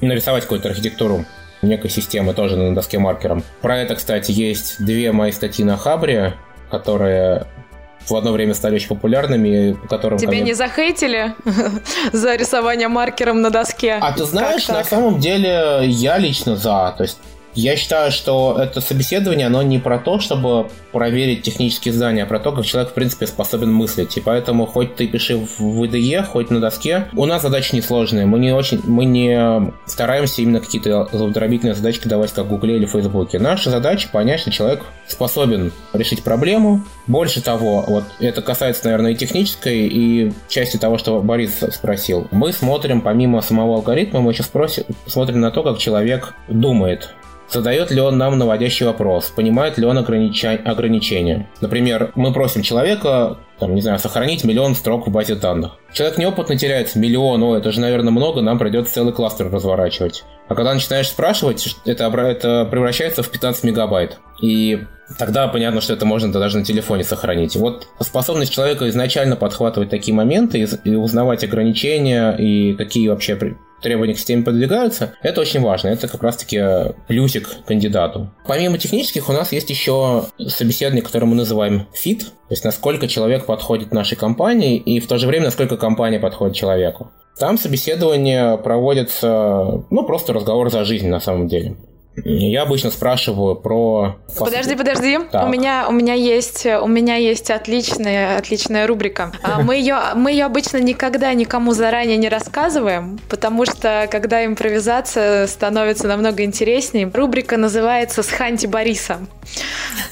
нарисовать 0.00 0.42
какую-то 0.42 0.68
архитектуру 0.68 1.24
некой 1.62 1.90
системы 1.90 2.34
тоже 2.34 2.56
на 2.56 2.74
доске 2.74 2.98
маркером. 2.98 3.42
Про 3.62 3.78
это, 3.78 3.96
кстати, 3.96 4.30
есть 4.30 4.76
две 4.84 5.10
мои 5.12 5.32
статьи 5.32 5.64
на 5.64 5.76
Хабре, 5.76 6.34
которые 6.70 7.46
в 8.06 8.14
одно 8.14 8.32
время 8.32 8.54
стали 8.54 8.76
очень 8.76 8.88
популярными, 8.88 9.72
по 9.72 9.88
которым... 9.88 10.18
Тебе 10.18 10.40
не 10.40 10.54
захейтили 10.54 11.34
за 12.12 12.36
рисование 12.36 12.88
маркером 12.88 13.42
на 13.42 13.50
доске? 13.50 13.98
А 14.00 14.12
ты 14.12 14.24
знаешь, 14.24 14.68
на 14.68 14.84
самом 14.84 15.18
деле 15.18 15.82
я 15.84 16.18
лично 16.18 16.56
за. 16.56 16.94
То 16.96 17.02
есть 17.02 17.18
я 17.54 17.76
считаю, 17.76 18.12
что 18.12 18.56
это 18.60 18.80
собеседование, 18.80 19.46
оно 19.46 19.62
не 19.62 19.78
про 19.78 19.98
то, 19.98 20.20
чтобы 20.20 20.68
проверить 20.92 21.42
технические 21.42 21.92
знания, 21.92 22.22
а 22.22 22.26
про 22.26 22.38
то, 22.38 22.52
как 22.52 22.64
человек, 22.64 22.92
в 22.92 22.94
принципе, 22.94 23.26
способен 23.26 23.72
мыслить. 23.72 24.16
И 24.16 24.20
поэтому 24.20 24.66
хоть 24.66 24.96
ты 24.96 25.06
пиши 25.06 25.36
в 25.36 25.60
VDE, 25.60 26.24
хоть 26.24 26.50
на 26.50 26.60
доске, 26.60 27.08
у 27.14 27.26
нас 27.26 27.42
задачи 27.42 27.74
несложные. 27.74 28.26
Мы 28.26 28.38
не 28.38 28.52
очень, 28.52 28.80
мы 28.84 29.04
не 29.04 29.72
стараемся 29.86 30.42
именно 30.42 30.60
какие-то 30.60 31.08
злоупотребительные 31.12 31.74
задачки 31.74 32.08
давать, 32.08 32.32
как 32.32 32.46
в 32.46 32.48
Гугле 32.48 32.76
или 32.76 32.86
Фейсбуке. 32.86 33.38
Наша 33.38 33.70
задача 33.70 34.08
понять, 34.10 34.40
что 34.40 34.50
человек 34.50 34.82
способен 35.06 35.72
решить 35.92 36.22
проблему. 36.22 36.82
Больше 37.06 37.42
того, 37.42 37.84
вот 37.86 38.04
это 38.20 38.42
касается, 38.42 38.84
наверное, 38.84 39.12
и 39.12 39.16
технической, 39.16 39.88
и 39.88 40.32
части 40.48 40.76
того, 40.76 40.98
что 40.98 41.20
Борис 41.20 41.58
спросил. 41.72 42.28
Мы 42.30 42.52
смотрим, 42.52 43.00
помимо 43.00 43.40
самого 43.40 43.76
алгоритма, 43.76 44.20
мы 44.20 44.32
еще 44.32 44.42
спросим, 44.42 44.84
смотрим 45.06 45.40
на 45.40 45.50
то, 45.50 45.62
как 45.62 45.78
человек 45.78 46.34
думает 46.48 47.14
Задает 47.50 47.90
ли 47.90 48.00
он 48.00 48.18
нам 48.18 48.38
наводящий 48.38 48.84
вопрос? 48.84 49.32
Понимает 49.34 49.78
ли 49.78 49.86
он 49.86 49.96
огранича... 49.96 50.60
ограничения? 50.64 51.48
Например, 51.60 52.12
мы 52.14 52.32
просим 52.32 52.62
человека, 52.62 53.38
там, 53.58 53.74
не 53.74 53.80
знаю, 53.80 53.98
сохранить 53.98 54.44
миллион 54.44 54.74
строк 54.74 55.06
в 55.06 55.10
базе 55.10 55.34
данных. 55.34 55.78
Человек 55.92 56.18
неопытно 56.18 56.58
теряет 56.58 56.94
миллион, 56.94 57.42
о, 57.42 57.56
это 57.56 57.72
же, 57.72 57.80
наверное, 57.80 58.10
много, 58.10 58.42
нам 58.42 58.58
придется 58.58 58.94
целый 58.94 59.14
кластер 59.14 59.50
разворачивать. 59.50 60.24
А 60.48 60.54
когда 60.54 60.74
начинаешь 60.74 61.08
спрашивать, 61.08 61.76
это, 61.86 62.04
это 62.04 62.66
превращается 62.70 63.22
в 63.22 63.30
15 63.30 63.64
мегабайт. 63.64 64.18
И 64.42 64.84
тогда 65.18 65.48
понятно, 65.48 65.80
что 65.80 65.94
это 65.94 66.04
можно 66.04 66.30
даже 66.30 66.58
на 66.58 66.64
телефоне 66.64 67.04
сохранить. 67.04 67.56
И 67.56 67.58
вот 67.58 67.86
способность 68.00 68.52
человека 68.52 68.88
изначально 68.88 69.36
подхватывать 69.36 69.88
такие 69.88 70.14
моменты 70.14 70.66
и 70.84 70.94
узнавать 70.94 71.44
ограничения 71.44 72.32
и 72.32 72.74
какие 72.74 73.08
вообще 73.08 73.36
требования 73.82 74.14
к 74.14 74.18
системе 74.18 74.42
подвигаются, 74.42 75.14
это 75.22 75.40
очень 75.40 75.60
важно. 75.60 75.88
Это 75.88 76.08
как 76.08 76.22
раз-таки 76.22 76.60
плюсик 77.06 77.64
кандидату. 77.66 78.30
Помимо 78.46 78.78
технических, 78.78 79.28
у 79.28 79.32
нас 79.32 79.52
есть 79.52 79.70
еще 79.70 80.24
собеседование, 80.46 81.02
которое 81.02 81.26
мы 81.26 81.36
называем 81.36 81.86
fit, 81.92 82.20
то 82.20 82.52
есть 82.52 82.64
насколько 82.64 83.08
человек 83.08 83.46
подходит 83.46 83.92
нашей 83.92 84.16
компании 84.16 84.76
и 84.76 85.00
в 85.00 85.06
то 85.06 85.18
же 85.18 85.26
время 85.26 85.46
насколько 85.46 85.76
компания 85.76 86.18
подходит 86.18 86.56
человеку. 86.56 87.10
Там 87.38 87.56
собеседование 87.56 88.58
проводится, 88.58 89.84
ну, 89.90 90.04
просто 90.04 90.32
разговор 90.32 90.70
за 90.70 90.84
жизнь 90.84 91.08
на 91.08 91.20
самом 91.20 91.46
деле. 91.46 91.76
Я 92.24 92.62
обычно 92.62 92.90
спрашиваю 92.90 93.56
про... 93.56 94.16
Подожди, 94.38 94.76
подожди. 94.76 95.18
Так. 95.30 95.46
У 95.46 95.48
меня, 95.48 95.86
у 95.88 95.92
меня 95.92 96.14
есть, 96.14 96.66
у 96.66 96.86
меня 96.86 97.16
есть 97.16 97.50
отличная, 97.50 98.38
отличная 98.38 98.86
рубрика. 98.86 99.32
А, 99.42 99.60
мы 99.60 99.76
ее, 99.76 99.96
мы 100.14 100.32
ее 100.32 100.44
обычно 100.44 100.78
никогда 100.78 101.32
никому 101.34 101.72
заранее 101.72 102.16
не 102.16 102.28
рассказываем, 102.28 103.18
потому 103.28 103.64
что 103.64 104.08
когда 104.10 104.44
импровизация 104.44 105.46
становится 105.46 106.06
намного 106.08 106.44
интереснее, 106.44 107.10
рубрика 107.12 107.56
называется 107.56 108.22
«Сханьте 108.22 108.68
Бориса». 108.68 109.18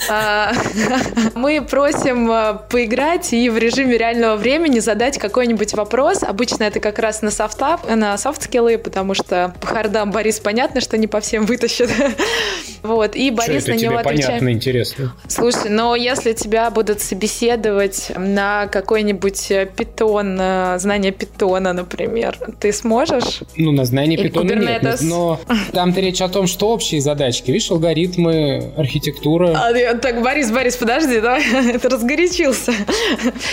Мы 1.34 1.60
просим 1.62 2.30
а, 2.30 2.54
поиграть 2.54 3.32
и 3.32 3.50
в 3.50 3.58
режиме 3.58 3.98
реального 3.98 4.36
времени 4.36 4.78
задать 4.78 5.18
какой-нибудь 5.18 5.74
вопрос. 5.74 6.22
Обычно 6.22 6.64
это 6.64 6.80
как 6.80 6.98
раз 6.98 7.22
на 7.22 7.30
софта, 7.30 7.78
на 7.88 8.16
софт-скиллы, 8.16 8.78
потому 8.78 9.14
что 9.14 9.54
по 9.60 9.66
хардам 9.66 10.10
Борис 10.10 10.38
понятно, 10.40 10.80
что 10.80 10.96
не 10.96 11.06
по 11.06 11.20
всем 11.20 11.44
вытащит. 11.44 11.90
Вот, 12.86 13.16
и 13.16 13.30
Борис 13.30 13.62
Что 13.62 13.72
на 13.72 13.76
него 13.76 13.98
отвечает. 13.98 14.26
понятно, 14.26 14.52
интересно. 14.52 15.16
Слушай, 15.26 15.70
но 15.70 15.96
если 15.96 16.32
тебя 16.32 16.70
будут 16.70 17.00
собеседовать 17.00 18.12
на 18.16 18.68
какой-нибудь 18.68 19.52
питон, 19.76 20.38
э, 20.40 20.78
знание 20.78 21.10
питона, 21.10 21.72
например, 21.72 22.38
ты 22.60 22.72
сможешь? 22.72 23.40
Ну, 23.56 23.72
на 23.72 23.84
знание 23.84 24.18
питона 24.18 24.52
нет, 24.52 24.98
но 25.00 25.40
там-то 25.72 26.00
речь 26.00 26.20
о 26.20 26.28
том, 26.28 26.46
что 26.46 26.68
общие 26.68 27.00
задачки. 27.00 27.50
Видишь, 27.50 27.70
алгоритмы, 27.70 28.72
архитектура. 28.76 29.56
А, 29.56 29.94
так, 29.94 30.22
Борис, 30.22 30.50
Борис, 30.50 30.76
подожди, 30.76 31.20
давай, 31.20 31.42
это 31.74 31.88
разгорячился. 31.88 32.72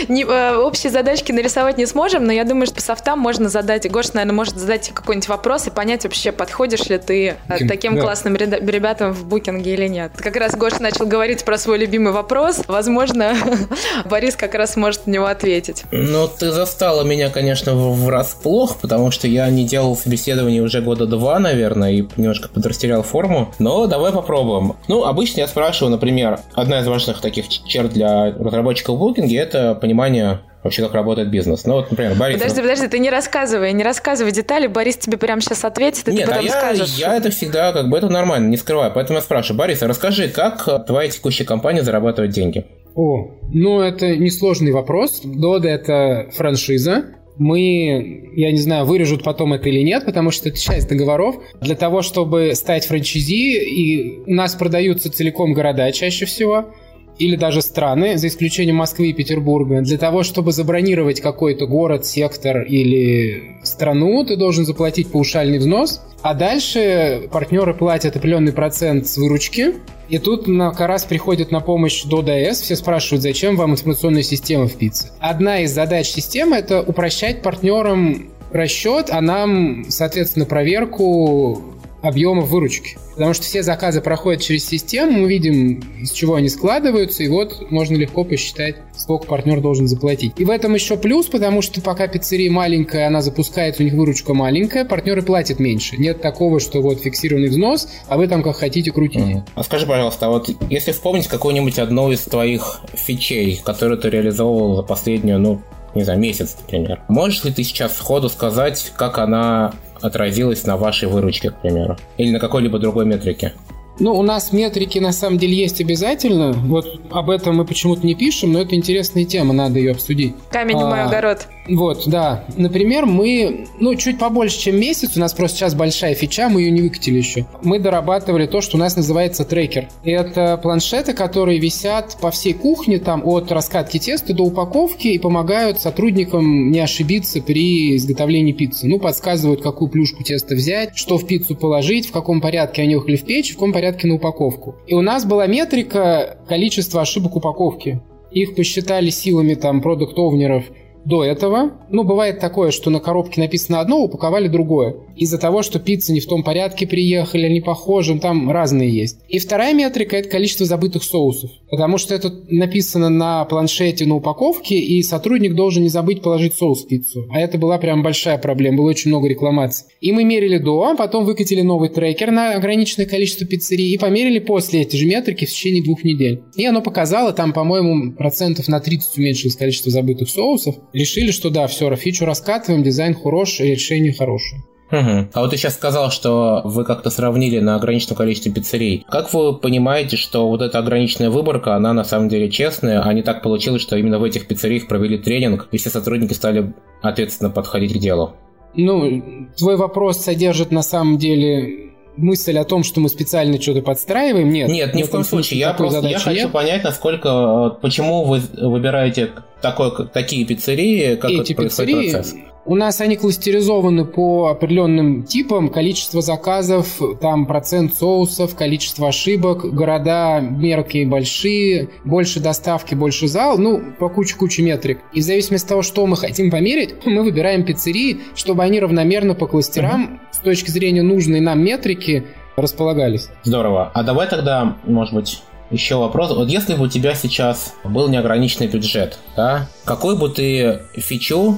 Не, 0.07 0.23
э, 0.23 0.57
общие 0.57 0.91
задачки 0.91 1.31
нарисовать 1.31 1.77
не 1.77 1.85
сможем, 1.85 2.25
но 2.25 2.31
я 2.31 2.43
думаю, 2.43 2.67
что 2.67 2.75
по 2.75 2.81
софтам 2.81 3.19
можно 3.19 3.49
задать, 3.49 3.89
Гош, 3.89 4.13
наверное, 4.13 4.35
может 4.35 4.57
задать 4.57 4.91
какой-нибудь 4.93 5.29
вопрос 5.29 5.67
и 5.67 5.71
понять 5.71 6.03
вообще, 6.03 6.31
подходишь 6.31 6.85
ли 6.87 6.97
ты 6.97 7.35
э, 7.47 7.67
таким 7.67 7.95
да. 7.95 8.01
классным 8.01 8.32
ребятам 8.35 9.13
в 9.13 9.25
букинге 9.25 9.73
или 9.73 9.87
нет. 9.87 10.11
Как 10.15 10.35
раз 10.35 10.55
Гоша 10.55 10.81
начал 10.81 11.05
говорить 11.05 11.43
про 11.43 11.57
свой 11.57 11.77
любимый 11.77 12.13
вопрос. 12.13 12.63
Возможно, 12.67 13.35
Борис 14.05 14.35
как 14.35 14.55
раз 14.55 14.75
может 14.75 15.07
на 15.07 15.11
него 15.11 15.25
ответить. 15.25 15.83
Ну, 15.91 16.27
ты 16.27 16.51
застала 16.51 17.03
меня, 17.03 17.29
конечно, 17.29 17.73
врасплох, 17.75 18.77
потому 18.77 19.11
что 19.11 19.27
я 19.27 19.49
не 19.49 19.65
делал 19.65 19.95
собеседование 19.95 20.61
уже 20.61 20.81
года 20.81 21.05
два, 21.05 21.39
наверное, 21.39 21.91
и 21.91 22.07
немножко 22.17 22.49
подрастерял 22.49 23.03
форму. 23.03 23.53
Но 23.59 23.87
давай 23.87 24.11
попробуем. 24.11 24.75
Ну, 24.87 25.03
обычно 25.03 25.41
я 25.41 25.47
спрашиваю, 25.47 25.91
например, 25.91 26.39
одна 26.53 26.79
из 26.79 26.87
важных 26.87 27.21
таких 27.21 27.47
черт 27.49 27.91
для 27.93 28.31
разработчиков 28.31 28.95
в 28.95 28.99
букинге– 28.99 29.37
это 29.39 29.75
понимание 29.75 30.39
вообще 30.63 30.81
как 30.81 30.93
работает 30.93 31.29
бизнес. 31.29 31.65
Ну 31.65 31.73
вот, 31.73 31.91
например, 31.91 32.15
Борис... 32.15 32.37
Подожди, 32.39 32.61
подожди, 32.61 32.87
ты 32.87 32.99
не 32.99 33.09
рассказывай, 33.09 33.73
не 33.73 33.83
рассказывай 33.83 34.31
детали, 34.31 34.67
Борис 34.67 34.97
тебе 34.97 35.17
прямо 35.17 35.41
сейчас 35.41 35.63
ответит, 35.65 36.07
и 36.07 36.11
Нет, 36.11 36.25
ты 36.25 36.31
потом 36.31 36.45
а 36.45 36.47
я, 36.47 36.51
скажешь. 36.51 36.95
я 36.95 37.15
это 37.17 37.29
всегда, 37.29 37.73
как 37.73 37.89
бы, 37.89 37.97
это 37.97 38.09
нормально, 38.09 38.47
не 38.47 38.57
скрываю. 38.57 38.91
Поэтому 38.93 39.17
я 39.17 39.21
спрашиваю, 39.21 39.59
Борис, 39.59 39.83
а 39.83 39.87
расскажи, 39.87 40.29
как 40.29 40.85
твоя 40.85 41.09
текущая 41.09 41.45
компания 41.45 41.83
зарабатывает 41.83 42.31
деньги? 42.31 42.65
О, 42.95 43.31
ну 43.51 43.81
это 43.81 44.15
несложный 44.15 44.71
вопрос. 44.71 45.21
Дода– 45.23 45.67
это 45.69 46.29
франшиза, 46.31 47.05
мы, 47.37 48.29
я 48.35 48.51
не 48.51 48.59
знаю, 48.59 48.85
вырежут 48.85 49.23
потом 49.23 49.53
это 49.53 49.69
или 49.69 49.81
нет, 49.81 50.05
потому 50.05 50.31
что 50.31 50.49
это 50.49 50.59
часть 50.59 50.87
договоров. 50.87 51.35
Для 51.61 51.75
того, 51.75 52.01
чтобы 52.01 52.53
стать 52.53 52.85
франчайзи, 52.85 53.57
и 53.57 54.19
у 54.27 54.33
нас 54.33 54.53
продаются 54.53 55.11
целиком 55.11 55.53
города 55.53 55.91
чаще 55.91 56.25
всего, 56.25 56.73
или 57.17 57.35
даже 57.35 57.61
страны, 57.61 58.17
за 58.17 58.27
исключением 58.27 58.77
Москвы 58.77 59.07
и 59.07 59.13
Петербурга, 59.13 59.81
для 59.81 59.97
того, 59.97 60.23
чтобы 60.23 60.51
забронировать 60.51 61.21
какой-то 61.21 61.67
город, 61.67 62.05
сектор 62.05 62.61
или 62.61 63.57
страну, 63.63 64.23
ты 64.25 64.35
должен 64.35 64.65
заплатить 64.65 65.11
паушальный 65.11 65.59
взнос, 65.59 66.01
а 66.21 66.33
дальше 66.33 67.27
партнеры 67.31 67.73
платят 67.73 68.15
определенный 68.15 68.53
процент 68.53 69.07
с 69.07 69.17
выручки, 69.17 69.75
и 70.09 70.17
тут 70.17 70.47
на 70.47 70.71
Карас 70.71 71.05
приходит 71.05 71.51
на 71.51 71.59
помощь 71.59 72.03
ДОДС. 72.03 72.61
Все 72.61 72.75
спрашивают, 72.75 73.23
зачем 73.23 73.55
вам 73.55 73.71
информационная 73.71 74.23
система 74.23 74.67
в 74.67 74.73
пицце. 74.75 75.09
Одна 75.19 75.61
из 75.61 75.71
задач 75.71 76.07
системы– 76.07 76.55
это 76.57 76.81
упрощать 76.81 77.41
партнерам 77.41 78.29
расчет, 78.51 79.07
а 79.09 79.21
нам, 79.21 79.85
соответственно, 79.89 80.45
проверку 80.45 81.72
объема 82.03 82.41
выручки. 82.41 82.97
Потому 83.13 83.33
что 83.33 83.43
все 83.43 83.63
заказы 83.63 84.01
проходят 84.01 84.41
через 84.41 84.65
систему, 84.67 85.21
мы 85.21 85.29
видим, 85.29 85.81
из 86.01 86.11
чего 86.11 86.35
они 86.35 86.49
складываются, 86.49 87.23
и 87.23 87.27
вот 87.27 87.71
можно 87.71 87.95
легко 87.95 88.23
посчитать, 88.23 88.75
сколько 88.95 89.25
партнер 89.25 89.61
должен 89.61 89.87
заплатить. 89.87 90.33
И 90.37 90.45
в 90.45 90.49
этом 90.49 90.73
еще 90.73 90.97
плюс, 90.97 91.27
потому 91.27 91.61
что 91.61 91.81
пока 91.81 92.07
пиццерия 92.07 92.51
маленькая, 92.51 93.07
она 93.07 93.21
запускается, 93.21 93.81
у 93.81 93.85
них 93.85 93.93
выручка 93.93 94.33
маленькая, 94.33 94.83
партнеры 94.83 95.21
платят 95.21 95.59
меньше. 95.59 95.97
Нет 95.97 96.21
такого, 96.21 96.59
что 96.59 96.81
вот 96.81 97.01
фиксированный 97.01 97.47
взнос, 97.47 97.87
а 98.07 98.17
вы 98.17 98.27
там 98.27 98.43
как 98.43 98.57
хотите 98.57 98.91
крутите. 98.91 99.19
Mm. 99.19 99.41
А 99.55 99.63
скажи, 99.63 99.85
пожалуйста, 99.85 100.25
а 100.25 100.29
вот 100.29 100.49
если 100.69 100.91
вспомнить 100.91 101.27
какую-нибудь 101.27 101.79
одну 101.79 102.11
из 102.11 102.21
твоих 102.21 102.81
фичей, 102.93 103.61
которую 103.63 103.97
ты 103.97 104.09
реализовывал 104.09 104.75
за 104.75 104.81
последнюю, 104.83 105.39
ну, 105.39 105.61
не 105.95 106.03
знаю, 106.03 106.19
месяц, 106.19 106.57
например. 106.59 107.01
Можешь 107.07 107.43
ли 107.43 107.51
ты 107.51 107.63
сейчас 107.63 107.95
сходу 107.95 108.27
сказать, 108.27 108.91
как 108.97 109.19
она 109.19 109.73
отразилось 110.03 110.65
на 110.65 110.77
вашей 110.77 111.07
выручке, 111.07 111.51
к 111.51 111.61
примеру, 111.61 111.97
или 112.17 112.31
на 112.31 112.39
какой-либо 112.39 112.77
другой 112.77 113.05
метрике? 113.05 113.53
Ну, 113.99 114.13
у 114.13 114.23
нас 114.23 114.51
метрики 114.51 114.97
на 114.97 115.11
самом 115.11 115.37
деле 115.37 115.55
есть 115.55 115.79
обязательно. 115.79 116.51
Вот 116.51 116.99
об 117.11 117.29
этом 117.29 117.57
мы 117.57 117.65
почему-то 117.65 118.05
не 118.05 118.15
пишем, 118.15 118.51
но 118.51 118.61
это 118.61 118.75
интересная 118.75 119.23
тема, 119.23 119.53
надо 119.53 119.77
ее 119.77 119.91
обсудить. 119.91 120.33
Камень 120.49 120.77
в 120.77 120.81
мой 120.81 121.01
а, 121.01 121.05
огород. 121.05 121.47
Вот, 121.67 122.03
да. 122.07 122.45
Например, 122.57 123.05
мы, 123.05 123.67
ну, 123.79 123.95
чуть 123.95 124.19
побольше, 124.19 124.59
чем 124.59 124.79
месяц, 124.79 125.15
у 125.15 125.19
нас 125.19 125.33
просто 125.33 125.57
сейчас 125.57 125.75
большая 125.75 126.13
фича, 126.13 126.49
мы 126.49 126.61
ее 126.61 126.71
не 126.71 126.81
выкатили 126.81 127.17
еще. 127.17 127.45
Мы 127.63 127.79
дорабатывали 127.79 128.47
то, 128.47 128.61
что 128.61 128.77
у 128.77 128.79
нас 128.79 128.95
называется 128.95 129.45
трекер. 129.45 129.87
Это 130.03 130.59
планшеты, 130.61 131.13
которые 131.13 131.59
висят 131.59 132.17
по 132.21 132.31
всей 132.31 132.53
кухне, 132.53 132.99
там, 132.99 133.25
от 133.25 133.51
раскатки 133.51 133.97
теста 133.97 134.33
до 134.33 134.43
упаковки 134.43 135.07
и 135.07 135.19
помогают 135.19 135.79
сотрудникам 135.79 136.71
не 136.71 136.79
ошибиться 136.79 137.41
при 137.41 137.95
изготовлении 137.95 138.51
пиццы. 138.51 138.87
Ну, 138.87 138.99
подсказывают, 138.99 139.61
какую 139.61 139.89
плюшку 139.89 140.23
теста 140.23 140.55
взять, 140.55 140.97
что 140.97 141.17
в 141.17 141.25
пиццу 141.25 141.55
положить, 141.55 142.07
в 142.07 142.11
каком 142.11 142.41
порядке 142.41 142.81
они 142.81 142.95
уехали 142.95 143.15
в 143.15 143.23
печь, 143.23 143.51
в 143.51 143.53
каком 143.53 143.73
порядке 143.73 144.07
на 144.07 144.15
упаковку. 144.15 144.75
И 144.87 144.93
у 144.93 145.01
нас 145.01 145.25
была 145.25 145.47
метрика 145.47 146.37
количества 146.47 147.01
ошибок 147.01 147.35
упаковки. 147.35 148.01
Их 148.31 148.55
посчитали 148.55 149.09
силами 149.09 149.53
там 149.53 149.81
продукт-овнеров– 149.81 150.65
до 151.05 151.23
этого. 151.23 151.73
Ну, 151.89 152.03
бывает 152.03 152.39
такое, 152.39 152.71
что 152.71 152.89
на 152.89 152.99
коробке 152.99 153.41
написано 153.41 153.79
одно, 153.79 154.03
упаковали 154.03 154.47
другое. 154.47 154.95
Из-за 155.15 155.37
того, 155.37 155.61
что 155.61 155.79
пицца 155.79 156.13
не 156.13 156.19
в 156.19 156.27
том 156.27 156.43
порядке 156.43 156.87
приехали, 156.87 157.49
не 157.49 157.61
похожим, 157.61 158.19
там 158.19 158.49
разные 158.49 158.89
есть. 158.89 159.19
И 159.27 159.39
вторая 159.39 159.73
метрика– 159.73 160.15
это 160.17 160.29
количество 160.29 160.65
забытых 160.65 161.03
соусов. 161.03 161.51
Потому 161.69 161.97
что 161.97 162.15
это 162.15 162.33
написано 162.49 163.09
на 163.09 163.45
планшете 163.45 164.05
на 164.05 164.15
упаковке, 164.15 164.75
и 164.75 165.03
сотрудник 165.03 165.55
должен 165.55 165.83
не 165.83 165.89
забыть 165.89 166.21
положить 166.21 166.53
соус 166.53 166.83
в 166.83 166.87
пиццу. 166.87 167.25
А 167.31 167.39
это 167.39 167.57
была 167.57 167.77
прям 167.77 168.03
большая 168.03 168.37
проблема, 168.37 168.77
было 168.77 168.89
очень 168.89 169.09
много 169.09 169.27
рекламаций. 169.27 169.87
И 170.01 170.11
мы 170.11 170.23
мерили 170.23 170.57
до, 170.57 170.83
а 170.83 170.95
потом 170.95 171.25
выкатили 171.25 171.61
новый 171.61 171.89
трекер 171.89 172.31
на 172.31 172.55
ограниченное 172.55 173.07
количество 173.07 173.45
пиццерий 173.45 173.91
и 173.93 173.97
померили 173.97 174.39
после 174.39 174.81
эти 174.81 174.95
же 174.95 175.05
метрики 175.05 175.45
в 175.45 175.51
течение 175.51 175.83
двух 175.83 176.03
недель. 176.03 176.43
И 176.55 176.65
оно 176.65 176.81
показало, 176.81 177.33
там, 177.33 177.53
по-моему, 177.53 178.13
процентов 178.13 178.67
на 178.67 178.79
30 178.79 179.17
уменьшилось 179.17 179.55
количество 179.55 179.91
забытых 179.91 180.29
соусов 180.29 180.75
решили, 180.93 181.31
что 181.31 181.49
да, 181.49 181.67
все, 181.67 181.93
фичу 181.95 182.25
раскатываем, 182.25 182.83
дизайн 182.83 183.15
хороший, 183.15 183.71
решение 183.71 184.13
хорошее. 184.13 184.63
Угу. 184.91 185.29
А 185.33 185.41
вот 185.41 185.49
ты 185.49 185.57
сейчас 185.57 185.73
сказал, 185.73 186.11
что 186.11 186.61
вы 186.63 186.85
как-то 186.85 187.09
сравнили 187.09 187.59
на 187.59 187.75
ограниченном 187.75 188.15
количестве 188.15 188.51
пиццерий. 188.51 189.03
Как 189.09 189.33
вы 189.33 189.57
понимаете, 189.57 190.17
что 190.17 190.47
вот 190.47 190.61
эта 190.61 190.77
ограниченная 190.77 191.31
выборка, 191.31 191.75
она 191.75 191.93
на 191.93 192.03
самом 192.03 192.29
деле 192.29 192.49
честная, 192.51 193.01
а 193.01 193.11
не 193.11 193.23
так 193.23 193.41
получилось, 193.41 193.81
что 193.81 193.97
именно 193.97 194.19
в 194.19 194.23
этих 194.23 194.47
пиццериях 194.47 194.87
провели 194.87 195.17
тренинг, 195.17 195.67
и 195.71 195.77
все 195.77 195.89
сотрудники 195.89 196.33
стали 196.33 196.73
ответственно 197.01 197.49
подходить 197.49 197.93
к 197.93 197.97
делу? 197.97 198.33
Ну, 198.75 199.49
твой 199.57 199.77
вопрос 199.77 200.19
содержит 200.19 200.71
на 200.71 200.83
самом 200.83 201.17
деле 201.17 201.92
мысль 202.17 202.57
о 202.57 202.63
том, 202.63 202.83
что 202.83 202.99
мы 202.99 203.09
специально 203.09 203.59
что-то 203.61 203.81
подстраиваем, 203.81 204.49
нет. 204.49 204.69
Нет, 204.69 204.93
ни 204.93 205.03
в 205.03 205.09
коем 205.09 205.23
случае. 205.23 205.59
Я 205.59 205.73
просто 205.73 206.07
я 206.07 206.19
хочу 206.19 206.35
нет. 206.35 206.51
понять, 206.51 206.83
насколько, 206.83 207.77
почему 207.81 208.23
вы 208.23 208.41
выбираете 208.53 209.31
такой, 209.61 210.07
такие 210.07 210.45
пиццерии, 210.45 211.15
как 211.15 211.31
Эти 211.31 211.53
пиццерии, 211.53 212.11
процесс. 212.11 212.35
У 212.65 212.75
нас 212.75 213.01
они 213.01 213.17
кластеризованы 213.17 214.05
по 214.05 214.47
определенным 214.47 215.23
типам, 215.23 215.67
количество 215.67 216.21
заказов, 216.21 216.97
там 217.19 217.45
процент 217.45 217.93
соусов, 217.93 218.55
количество 218.55 219.09
ошибок, 219.09 219.65
города 219.73 220.39
мелкие, 220.39 221.05
большие, 221.05 221.89
больше 222.05 222.39
доставки, 222.39 222.95
больше 222.95 223.27
зал, 223.27 223.57
ну, 223.57 223.81
по 223.99 224.07
куче-куче 224.07 224.61
метрик. 224.61 224.99
И 225.11 225.19
в 225.19 225.23
зависимости 225.23 225.65
от 225.65 225.69
того, 225.69 225.81
что 225.81 226.05
мы 226.05 226.15
хотим 226.15 226.49
померить, 226.49 226.95
мы 227.05 227.23
выбираем 227.23 227.65
пиццерии, 227.65 228.21
чтобы 228.33 228.63
они 228.63 228.79
равномерно 228.79 229.35
по 229.35 229.45
кластерам 229.45 230.03
uh-huh. 230.03 230.35
с 230.35 230.37
точки 230.39 230.69
зрения 230.71 231.01
нужной 231.01 231.41
нам 231.41 231.61
метрики 231.61 232.23
располагались. 232.55 233.27
Здорово. 233.43 233.91
А 233.93 234.03
давай 234.03 234.29
тогда, 234.29 234.77
может 234.85 235.13
быть, 235.13 235.41
еще 235.69 235.95
вопрос. 235.95 236.33
Вот 236.33 236.47
если 236.47 236.75
бы 236.75 236.85
у 236.85 236.87
тебя 236.87 237.13
сейчас 237.13 237.73
был 237.83 238.07
неограниченный 238.07 238.67
бюджет, 238.67 239.17
да, 239.35 239.67
какой 239.83 240.17
бы 240.17 240.29
ты 240.29 240.79
фичу 240.95 241.57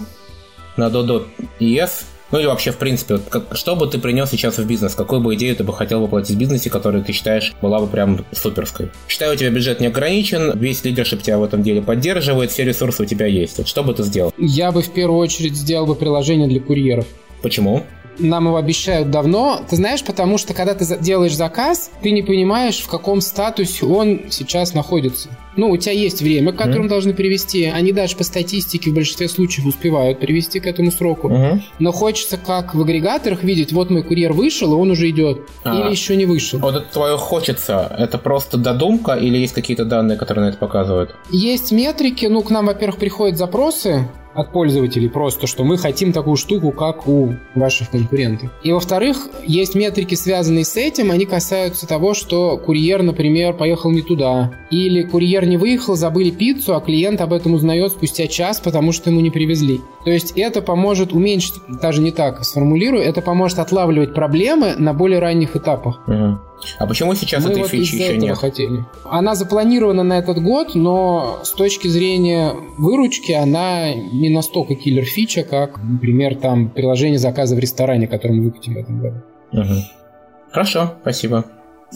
на 0.78 0.88
Dodo 0.88 1.26
ES, 1.60 2.06
ну 2.32 2.40
или 2.40 2.48
вообще, 2.48 2.72
в 2.72 2.78
принципе, 2.78 3.16
вот 3.16 3.24
как, 3.30 3.56
что 3.56 3.76
бы 3.76 3.88
ты 3.88 4.00
принес 4.00 4.30
сейчас 4.30 4.58
в 4.58 4.66
бизнес? 4.66 4.96
Какую 4.96 5.22
бы 5.22 5.36
идею 5.36 5.56
ты 5.56 5.64
бы 5.64 5.72
хотел 5.74 6.02
воплотить 6.02 6.36
в 6.36 6.40
бизнесе, 6.40 6.70
которую 6.70 7.04
ты 7.04 7.14
считаешь 7.14 7.54
была 7.62 7.80
бы 7.80 7.88
прям 7.88 8.26
суперской? 8.32 8.90
Считаю, 9.08 9.34
у 9.34 9.36
тебя 9.36 9.52
бюджет 9.52 9.80
не 9.80 9.88
ограничен, 9.88 10.58
весь 10.58 10.84
лидершип 10.84 11.22
тебя 11.22 11.38
в 11.38 11.44
этом 11.44 11.62
деле 11.62 11.82
поддерживает, 11.82 12.52
все 12.52 12.64
ресурсы 12.64 13.04
у 13.04 13.06
тебя 13.06 13.28
есть. 13.28 13.58
Вот 13.60 13.68
что 13.68 13.84
бы 13.84 13.94
ты 13.94 14.04
сделал? 14.04 14.34
Я 14.38 14.72
бы 14.72 14.82
в 14.82 14.92
первую 14.92 15.20
очередь 15.20 15.56
сделал 15.56 15.86
бы 15.86 15.96
приложение 15.96 16.48
для 16.48 16.60
курьеров. 16.60 17.06
Почему? 17.42 17.84
нам 18.18 18.48
его 18.48 18.56
обещают 18.58 19.12
давно. 19.12 19.62
Ты 19.70 19.76
знаешь, 19.76 20.04
потому 20.04 20.38
что 20.38 20.54
когда 20.54 20.74
ты 20.74 20.86
делаешь 21.00 21.36
заказ, 21.36 21.92
ты 22.02 22.12
не 22.12 22.22
понимаешь, 22.22 22.80
в 22.80 22.88
каком 22.88 23.20
статусе 23.22 23.86
он 23.86 24.22
сейчас 24.30 24.74
находится. 24.74 25.30
Ну, 25.56 25.70
у 25.70 25.78
тебя 25.78 25.94
есть 25.94 26.22
время, 26.22 26.52
к 26.52 26.58
которому 26.58 26.86
mm-hmm. 26.86 26.90
должны 26.90 27.14
привести. 27.14 27.66
Они 27.66 27.92
даже 27.92 28.16
по 28.16 28.24
статистике 28.24 28.92
в 28.92 28.94
большинстве 28.94 29.30
случаев 29.30 29.66
успевают 29.66 30.20
привести 30.20 30.60
к 30.60 30.68
этому 30.68 30.92
сроку. 30.92 31.30
Mm-hmm. 31.30 31.62
Но 31.80 31.92
хочется, 31.92 32.38
как 32.38 32.76
в 32.76 32.82
агрегаторах, 32.82 33.44
видеть, 33.44 33.72
вот 33.72 33.90
мой 33.90 34.04
курьер 34.04 34.34
вышел, 34.34 34.74
и 34.74 34.76
он 34.76 34.92
уже 34.92 35.10
идет. 35.10 35.42
А, 35.64 35.80
или 35.80 35.92
еще 35.92 36.16
не 36.16 36.26
вышел. 36.26 36.60
Вот 36.60 36.76
это 36.76 36.92
твое 36.92 37.18
хочется. 37.18 37.94
Это 37.98 38.18
просто 38.18 38.58
додумка 38.58 39.14
или 39.14 39.38
есть 39.38 39.54
какие-то 39.54 39.86
данные, 39.86 40.18
которые 40.18 40.46
на 40.46 40.50
это 40.50 40.58
показывают? 40.58 41.16
Есть 41.30 41.72
метрики. 41.72 42.26
Ну, 42.26 42.42
к 42.42 42.50
нам, 42.50 42.66
во-первых, 42.66 42.98
приходят 42.98 43.38
запросы 43.38 44.08
от 44.36 44.52
пользователей 44.52 45.10
просто, 45.10 45.48
что 45.48 45.64
мы 45.64 45.78
хотим 45.78 46.12
такую 46.12 46.36
штуку, 46.36 46.72
как 46.72 47.08
у 47.08 47.36
ваших 47.56 47.90
конкурентов. 47.90 48.52
И 48.64 48.72
во-вторых, 48.72 49.30
есть 49.46 49.76
метрики, 49.76 50.16
связанные 50.16 50.66
с 50.66 50.76
этим, 50.78 51.12
они 51.12 51.26
касаются 51.26 51.88
того, 51.88 52.14
что 52.14 52.58
курьер, 52.58 53.02
например, 53.02 53.54
поехал 53.54 53.92
не 53.92 54.02
туда, 54.02 54.52
или 54.70 55.04
курьер 55.04 55.46
не 55.46 55.58
выехал, 55.58 55.96
забыли 55.96 56.32
пиццу, 56.32 56.76
а 56.76 56.82
клиент 56.82 57.22
об 57.22 57.34
этом 57.34 57.54
узнает 57.54 57.92
спустя 57.92 58.28
час, 58.28 58.60
потому 58.60 58.92
что 58.92 59.10
ему 59.10 59.22
не 59.22 59.30
привезли. 59.30 59.82
То 60.06 60.12
есть 60.12 60.34
это 60.38 60.62
поможет 60.62 61.14
уменьшить, 61.14 61.56
даже 61.68 62.00
не 62.00 62.12
так 62.12 62.46
сформулирую, 62.46 63.04
это 63.04 63.24
поможет 63.24 63.58
отлавливать 63.58 64.14
проблемы 64.14 64.76
на 64.78 64.94
более 64.94 65.18
ранних 65.18 65.56
этапах. 65.56 66.08
Угу. 66.08 66.40
А 66.78 66.88
почему 66.88 67.16
сейчас 67.16 67.44
Мы 67.44 67.52
этой 67.52 67.64
вот 67.64 67.72
фичи 67.72 67.96
еще 67.96 68.18
нет? 68.18 68.38
Хотели. 68.38 68.86
Она 69.04 69.34
запланирована 69.34 70.04
на 70.04 70.20
этот 70.20 70.42
год, 70.42 70.76
но 70.76 71.40
с 71.44 71.52
точки 71.52 71.88
зрения 71.88 72.54
выручки 72.78 73.32
она 73.32 73.96
не 73.96 74.30
настолько 74.30 74.76
киллер 74.76 75.06
фича, 75.06 75.44
как, 75.44 75.80
например, 75.84 76.36
там 76.36 76.70
приложение 76.70 77.18
заказа 77.18 77.56
в 77.56 77.60
ресторане, 77.60 78.08
которое 78.08 78.36
мы 78.36 78.44
выпустим 78.44 78.76
в 78.76 78.78
этом 78.78 79.02
году. 79.02 79.18
Угу. 79.54 79.74
Хорошо, 80.52 80.94
спасибо. 81.02 81.46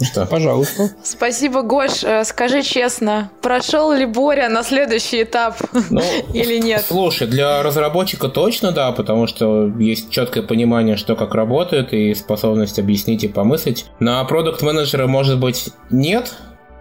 Что? 0.01 0.25
Пожалуйста. 0.25 0.91
Спасибо, 1.03 1.61
Гош. 1.61 2.03
Э, 2.03 2.23
скажи 2.23 2.61
честно, 2.63 3.31
прошел 3.41 3.91
ли 3.91 4.05
Боря 4.05 4.49
на 4.49 4.63
следующий 4.63 5.23
этап 5.23 5.57
ну, 5.89 6.01
или 6.33 6.59
нет? 6.59 6.85
Слушай, 6.87 7.27
для 7.27 7.61
разработчика 7.63 8.29
точно 8.29 8.71
да, 8.71 8.91
потому 8.91 9.27
что 9.27 9.67
есть 9.79 10.09
четкое 10.09 10.43
понимание, 10.43 10.95
что 10.95 11.15
как 11.15 11.35
работает, 11.35 11.93
и 11.93 12.13
способность 12.13 12.79
объяснить 12.79 13.23
и 13.23 13.27
помыслить. 13.27 13.85
На 13.99 14.23
продукт 14.23 14.61
менеджера 14.61 15.07
может 15.07 15.39
быть 15.39 15.69
нет, 15.89 16.33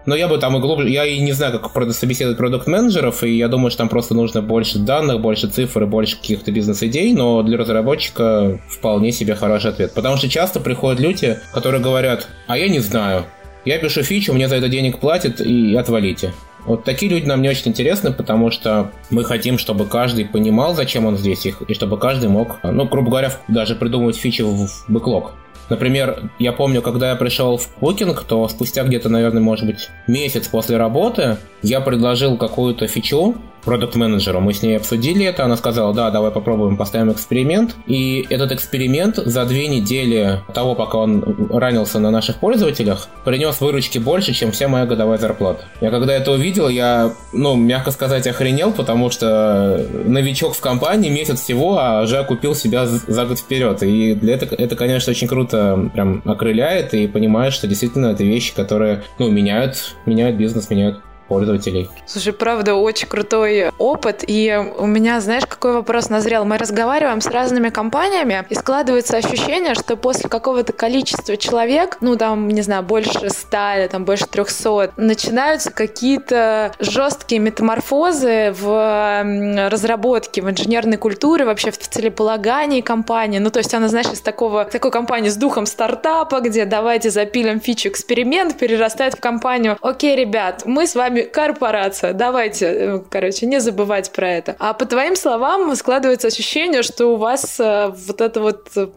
Но 0.09 0.17
я 0.17 0.27
бы 0.27 0.39
там 0.39 0.57
и 0.57 0.61
глубже... 0.61 0.89
Я 0.89 1.05
и 1.05 1.21
не 1.21 1.33
знаю, 1.33 1.61
как 1.61 1.93
собеседовать 1.93 2.39
продукт-менеджеров, 2.39 3.23
и 3.25 3.37
я 3.37 3.49
думаю, 3.49 3.71
что 3.71 3.81
там 3.81 3.91
просто 3.91 4.15
нужно 4.15 4.41
больше 4.41 4.79
данных, 4.79 5.21
больше 5.21 5.49
цифр 5.49 5.83
и 5.83 5.87
больше 5.87 6.17
каких-то 6.17 6.51
бизнес-идей, 6.51 7.13
но 7.13 7.43
для 7.43 7.59
разработчика 7.59 8.59
вполне 8.71 9.13
себе 9.13 9.35
хороший 9.35 9.69
ответ. 9.71 9.93
Потому 9.93 10.17
что 10.17 10.31
часто 10.31 10.61
приходят 10.61 10.99
люди, 10.99 11.39
которые 11.53 11.83
говорят, 11.83 12.27
а 12.47 12.57
я 12.57 12.69
не 12.69 12.79
знаю, 12.79 13.27
я 13.67 13.79
пишу 13.79 14.03
фичу, 14.03 14.33
мне 14.33 14.49
за 14.49 14.57
это 14.57 14.71
денег 14.71 14.99
платят, 14.99 15.43
и 15.43 15.77
отвалите. 15.77 16.33
Вот 16.65 16.85
такие 16.85 17.13
люди 17.13 17.27
нам 17.27 17.43
не 17.43 17.51
очень 17.51 17.69
интересны, 17.69 18.11
потому 18.11 18.51
что 18.51 18.91
мы 19.11 19.25
хотим, 19.25 19.59
чтобы 19.59 19.85
каждый 19.85 20.25
понимал, 20.25 20.75
зачем 20.75 21.05
он 21.05 21.19
здесь, 21.19 21.45
и 21.45 21.75
чтобы 21.75 21.99
каждый 21.99 22.31
мог, 22.31 22.61
ну, 22.63 22.87
грубо 22.87 23.11
говоря, 23.11 23.35
даже 23.47 23.75
придумывать 23.75 24.17
фичи 24.17 24.41
в 24.41 24.69
бэклог. 24.89 25.35
Например, 25.69 26.31
я 26.39 26.53
помню, 26.53 26.83
когда 26.83 27.11
я 27.11 27.17
пришел 27.17 27.59
в 27.59 27.69
Booking, 27.81 28.17
то 28.27 28.49
спустя 28.49 28.85
где-то, 28.85 29.09
наверное, 29.09 29.43
может 29.43 29.67
быть, 29.67 29.89
месяц 30.07 30.49
после 30.49 30.77
работы 30.77 31.37
я 31.63 31.81
предложил 31.81 32.37
какую-то 32.37 32.87
фичу, 32.87 33.37
продукт-менеджеру. 33.65 34.41
Мы 34.41 34.53
с 34.53 34.63
ней 34.63 34.77
обсудили 34.77 35.25
это, 35.25 35.45
она 35.45 35.57
сказала, 35.57 35.93
да, 35.95 36.11
давай 36.11 36.31
попробуем, 36.31 36.77
поставим 36.77 37.13
эксперимент. 37.13 37.77
И 37.87 38.27
этот 38.31 38.53
эксперимент 38.53 39.17
за 39.17 39.45
две 39.45 39.69
недели 39.69 40.41
того, 40.55 40.75
пока 40.75 40.99
он 40.99 41.49
ранился 41.51 41.99
на 41.99 42.11
наших 42.11 42.37
пользователях, 42.37 43.09
принес 43.25 43.61
выручки 43.61 43.99
больше, 43.99 44.33
чем 44.33 44.53
вся 44.53 44.69
моя 44.69 44.87
годовая 44.87 45.19
зарплата. 45.19 45.65
Я 45.81 45.91
когда 45.91 46.15
это 46.15 46.33
увидел, 46.33 46.69
я, 46.69 47.13
ну, 47.33 47.57
мягко 47.57 47.91
сказать, 47.91 48.27
охренел, 48.27 48.73
потому 48.73 49.11
что 49.11 49.85
новичок 50.05 50.55
в 50.55 50.61
компании 50.61 51.11
месяц 51.11 51.41
всего, 51.41 51.79
а 51.79 52.03
уже 52.03 52.23
купил 52.25 52.55
себя 52.55 52.87
за 52.87 53.27
год 53.27 53.39
вперед. 53.39 53.83
И 53.83 54.15
для 54.15 54.35
этого 54.35 54.55
это, 54.55 54.77
конечно, 54.77 55.11
очень 55.11 55.29
круто 55.29 55.91
прям 55.93 56.23
окрыляет 56.25 56.95
и 56.95 57.07
понимаешь, 57.07 57.55
что 57.55 57.67
действительно 57.67 58.07
это 58.07 58.25
вещи, 58.25 58.55
которые, 58.55 59.03
ну, 59.19 59.31
меняют, 59.31 59.97
меняют 60.07 60.37
бизнес, 60.37 60.71
меняют 60.71 61.01
пользователей. 61.29 61.91
Слушай, 62.07 62.33
правда, 62.33 62.75
очень 62.75 63.07
крутой 63.07 63.71
опыт. 63.79 64.25
И 64.27 64.59
у 64.79 64.87
меня, 64.87 65.21
знаешь, 65.21 65.47
какой 65.47 65.75
вопрос 65.75 66.09
назрел? 66.09 66.45
Мы 66.45 66.59
разговариваем 66.59 67.21
с 67.21 67.27
разными 67.27 67.69
компаниями, 67.69 68.45
и 68.49 68.55
складывается 68.55 69.17
ощущение, 69.17 69.75
что 69.75 69.97
после 69.97 70.29
какого-то 70.29 70.73
количества 70.73 71.37
человек, 71.37 71.99
ну 72.01 72.17
там, 72.17 72.49
не 72.49 72.63
знаю, 72.63 72.83
больше 72.83 73.31
ста 73.31 73.79
или 73.79 73.87
там 73.87 74.05
больше 74.05 74.27
трехсот, 74.27 74.93
начинаются 74.97 75.71
какие-то 75.71 76.73
жесткие 76.79 77.41
метаморфозы 77.41 78.55
в 78.59 79.69
разработке, 79.71 80.43
в 80.43 80.51
инженерной 80.51 80.97
культуре, 80.97 81.45
вообще 81.45 81.71
в 81.71 81.79
целеполагании 81.79 82.81
компании. 82.81 83.39
Ну, 83.39 83.51
то 83.51 83.59
есть 83.59 83.75
она, 83.75 83.89
знаешь, 83.89 84.09
из 84.13 84.21
такого, 84.21 84.65
такой 84.65 84.91
компании 84.91 85.29
с 85.29 85.37
духом 85.37 85.67
стартапа, 85.67 86.41
где 86.41 86.65
давайте 86.65 87.11
запилим 87.11 87.61
фичу 87.61 87.89
эксперимент, 87.89 88.59
перерастает 88.59 89.15
в 89.15 89.21
компанию, 89.21 89.77
окей, 89.81 90.17
ребят, 90.17 90.63
мы 90.65 90.87
с 90.87 90.95
вами 90.95 91.18
корпорация. 91.25 92.13
Давайте, 92.13 92.67
э, 92.67 93.01
короче, 93.11 93.47
не 93.47 93.61
забывать 93.61 94.13
про 94.13 94.31
это. 94.31 94.57
А 94.59 94.73
по 94.73 94.87
твоим 94.87 95.17
словам 95.17 95.75
складывается 95.77 96.29
ощущение, 96.29 96.83
что 96.83 97.15
у 97.15 97.17
вас 97.17 97.59
э, 97.61 97.93
вот 98.07 98.21
это 98.21 98.41
вот 98.41 98.69
э, 98.77 98.89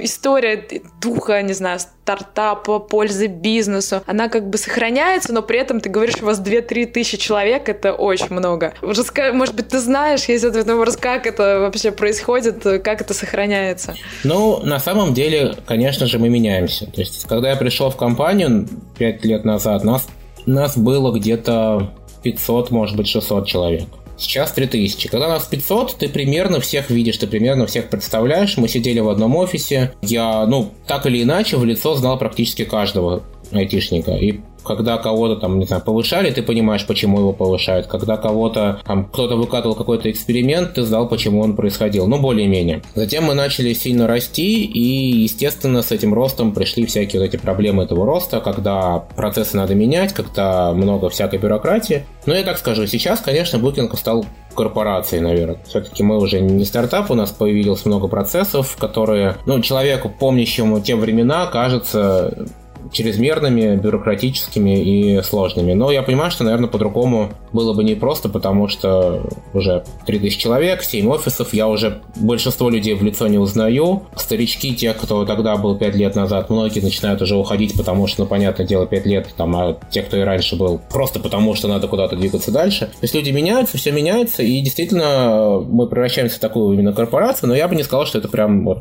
история 0.00 0.66
духа, 1.00 1.40
не 1.42 1.52
знаю, 1.52 1.80
стартапа, 1.80 2.78
пользы 2.78 3.26
бизнесу, 3.26 4.02
она 4.06 4.28
как 4.28 4.48
бы 4.50 4.58
сохраняется, 4.58 5.32
но 5.32 5.42
при 5.42 5.58
этом 5.58 5.80
ты 5.80 5.88
говоришь, 5.88 6.16
у 6.20 6.26
вас 6.26 6.40
2-3 6.40 6.86
тысячи 6.86 7.16
человек, 7.16 7.68
это 7.68 7.92
очень 7.92 8.30
много. 8.30 8.74
Раска... 8.82 9.32
Может 9.32 9.54
быть, 9.54 9.68
ты 9.68 9.78
знаешь, 9.78 10.24
есть 10.24 10.44
ответ 10.44 10.66
на 10.66 10.76
вопрос, 10.76 10.96
как 10.96 11.26
это 11.26 11.60
вообще 11.60 11.90
происходит, 11.90 12.62
как 12.62 13.00
это 13.00 13.14
сохраняется? 13.14 13.94
Ну, 14.24 14.60
на 14.60 14.78
самом 14.78 15.14
деле, 15.14 15.54
конечно 15.66 16.06
же, 16.06 16.18
мы 16.18 16.28
меняемся. 16.28 16.86
То 16.86 17.00
есть, 17.00 17.26
когда 17.26 17.50
я 17.50 17.56
пришел 17.56 17.90
в 17.90 17.96
компанию 17.96 18.68
5 18.98 19.24
лет 19.24 19.44
назад, 19.44 19.84
нас 19.84 20.06
нас 20.48 20.76
было 20.76 21.12
где-то 21.12 21.92
500, 22.22 22.70
может 22.70 22.96
быть, 22.96 23.08
600 23.08 23.46
человек. 23.46 23.88
Сейчас 24.16 24.50
3000. 24.52 25.08
Когда 25.08 25.28
нас 25.28 25.46
500, 25.46 25.96
ты 25.96 26.08
примерно 26.08 26.60
всех 26.60 26.90
видишь, 26.90 27.18
ты 27.18 27.28
примерно 27.28 27.66
всех 27.66 27.88
представляешь. 27.88 28.56
Мы 28.56 28.66
сидели 28.66 28.98
в 28.98 29.08
одном 29.08 29.36
офисе. 29.36 29.92
Я, 30.02 30.44
ну, 30.46 30.72
так 30.88 31.06
или 31.06 31.22
иначе, 31.22 31.56
в 31.56 31.64
лицо 31.64 31.94
знал 31.94 32.18
практически 32.18 32.64
каждого 32.64 33.22
айтишника. 33.52 34.12
И 34.12 34.40
когда 34.68 34.98
кого-то 34.98 35.36
там, 35.36 35.58
не 35.58 35.66
знаю, 35.66 35.82
повышали, 35.82 36.30
ты 36.30 36.42
понимаешь, 36.42 36.86
почему 36.86 37.18
его 37.18 37.32
повышают. 37.32 37.86
Когда 37.86 38.16
кого-то 38.16 38.80
там 38.84 39.06
кто-то 39.06 39.36
выкатывал 39.36 39.74
какой-то 39.74 40.10
эксперимент, 40.10 40.74
ты 40.74 40.82
знал, 40.82 41.08
почему 41.08 41.40
он 41.40 41.56
происходил. 41.56 42.06
Ну, 42.06 42.20
более-менее. 42.20 42.82
Затем 42.94 43.24
мы 43.24 43.34
начали 43.34 43.72
сильно 43.72 44.06
расти, 44.06 44.64
и, 44.64 45.22
естественно, 45.22 45.82
с 45.82 45.90
этим 45.90 46.14
ростом 46.14 46.52
пришли 46.52 46.86
всякие 46.86 47.20
вот 47.20 47.28
эти 47.28 47.36
проблемы 47.36 47.82
этого 47.82 48.06
роста, 48.06 48.40
когда 48.40 48.98
процессы 49.16 49.56
надо 49.56 49.74
менять, 49.74 50.12
когда 50.12 50.72
много 50.72 51.08
всякой 51.08 51.38
бюрократии. 51.38 52.04
Но 52.26 52.34
я 52.34 52.44
так 52.44 52.58
скажу, 52.58 52.86
сейчас, 52.86 53.20
конечно, 53.20 53.56
Booking 53.56 53.96
стал 53.96 54.26
корпорацией, 54.54 55.22
наверное. 55.22 55.58
Все-таки 55.68 56.02
мы 56.02 56.18
уже 56.18 56.40
не 56.40 56.64
стартап, 56.64 57.10
у 57.10 57.14
нас 57.14 57.30
появилось 57.30 57.84
много 57.86 58.08
процессов, 58.08 58.76
которые, 58.78 59.36
ну, 59.46 59.60
человеку, 59.60 60.10
помнящему 60.10 60.80
те 60.80 60.96
времена, 60.96 61.46
кажется, 61.46 62.46
чрезмерными, 62.92 63.76
бюрократическими 63.76 64.80
и 64.82 65.22
сложными. 65.22 65.72
Но 65.72 65.90
я 65.90 66.02
понимаю, 66.02 66.30
что, 66.30 66.44
наверное, 66.44 66.68
по-другому 66.68 67.30
было 67.52 67.72
бы 67.72 67.84
непросто, 67.84 68.28
потому 68.28 68.68
что 68.68 69.22
уже 69.54 69.84
3000 70.06 70.38
человек, 70.38 70.82
7 70.82 71.08
офисов, 71.08 71.52
я 71.54 71.68
уже 71.68 72.00
большинство 72.16 72.70
людей 72.70 72.94
в 72.94 73.02
лицо 73.02 73.26
не 73.28 73.38
узнаю. 73.38 74.02
Старички, 74.16 74.74
те, 74.74 74.92
кто 74.94 75.24
тогда 75.24 75.56
был 75.56 75.76
5 75.76 75.94
лет 75.94 76.14
назад, 76.16 76.50
многие 76.50 76.80
начинают 76.80 77.22
уже 77.22 77.36
уходить, 77.36 77.76
потому 77.76 78.06
что, 78.06 78.22
ну, 78.22 78.28
понятное 78.28 78.66
дело, 78.66 78.86
5 78.86 79.06
лет, 79.06 79.28
там, 79.36 79.56
а 79.56 79.78
те, 79.90 80.02
кто 80.02 80.16
и 80.16 80.20
раньше 80.20 80.56
был, 80.56 80.80
просто 80.90 81.20
потому 81.20 81.54
что 81.54 81.68
надо 81.68 81.88
куда-то 81.88 82.16
двигаться 82.16 82.50
дальше. 82.50 82.86
То 82.86 83.02
есть 83.02 83.14
люди 83.14 83.30
меняются, 83.30 83.78
все 83.78 83.92
меняется, 83.92 84.42
и 84.42 84.60
действительно 84.60 85.60
мы 85.60 85.86
превращаемся 85.86 86.36
в 86.36 86.40
такую 86.40 86.74
именно 86.74 86.92
корпорацию, 86.92 87.48
но 87.48 87.54
я 87.54 87.68
бы 87.68 87.74
не 87.74 87.82
сказал, 87.82 88.06
что 88.06 88.18
это 88.18 88.28
прям 88.28 88.64
вот 88.64 88.78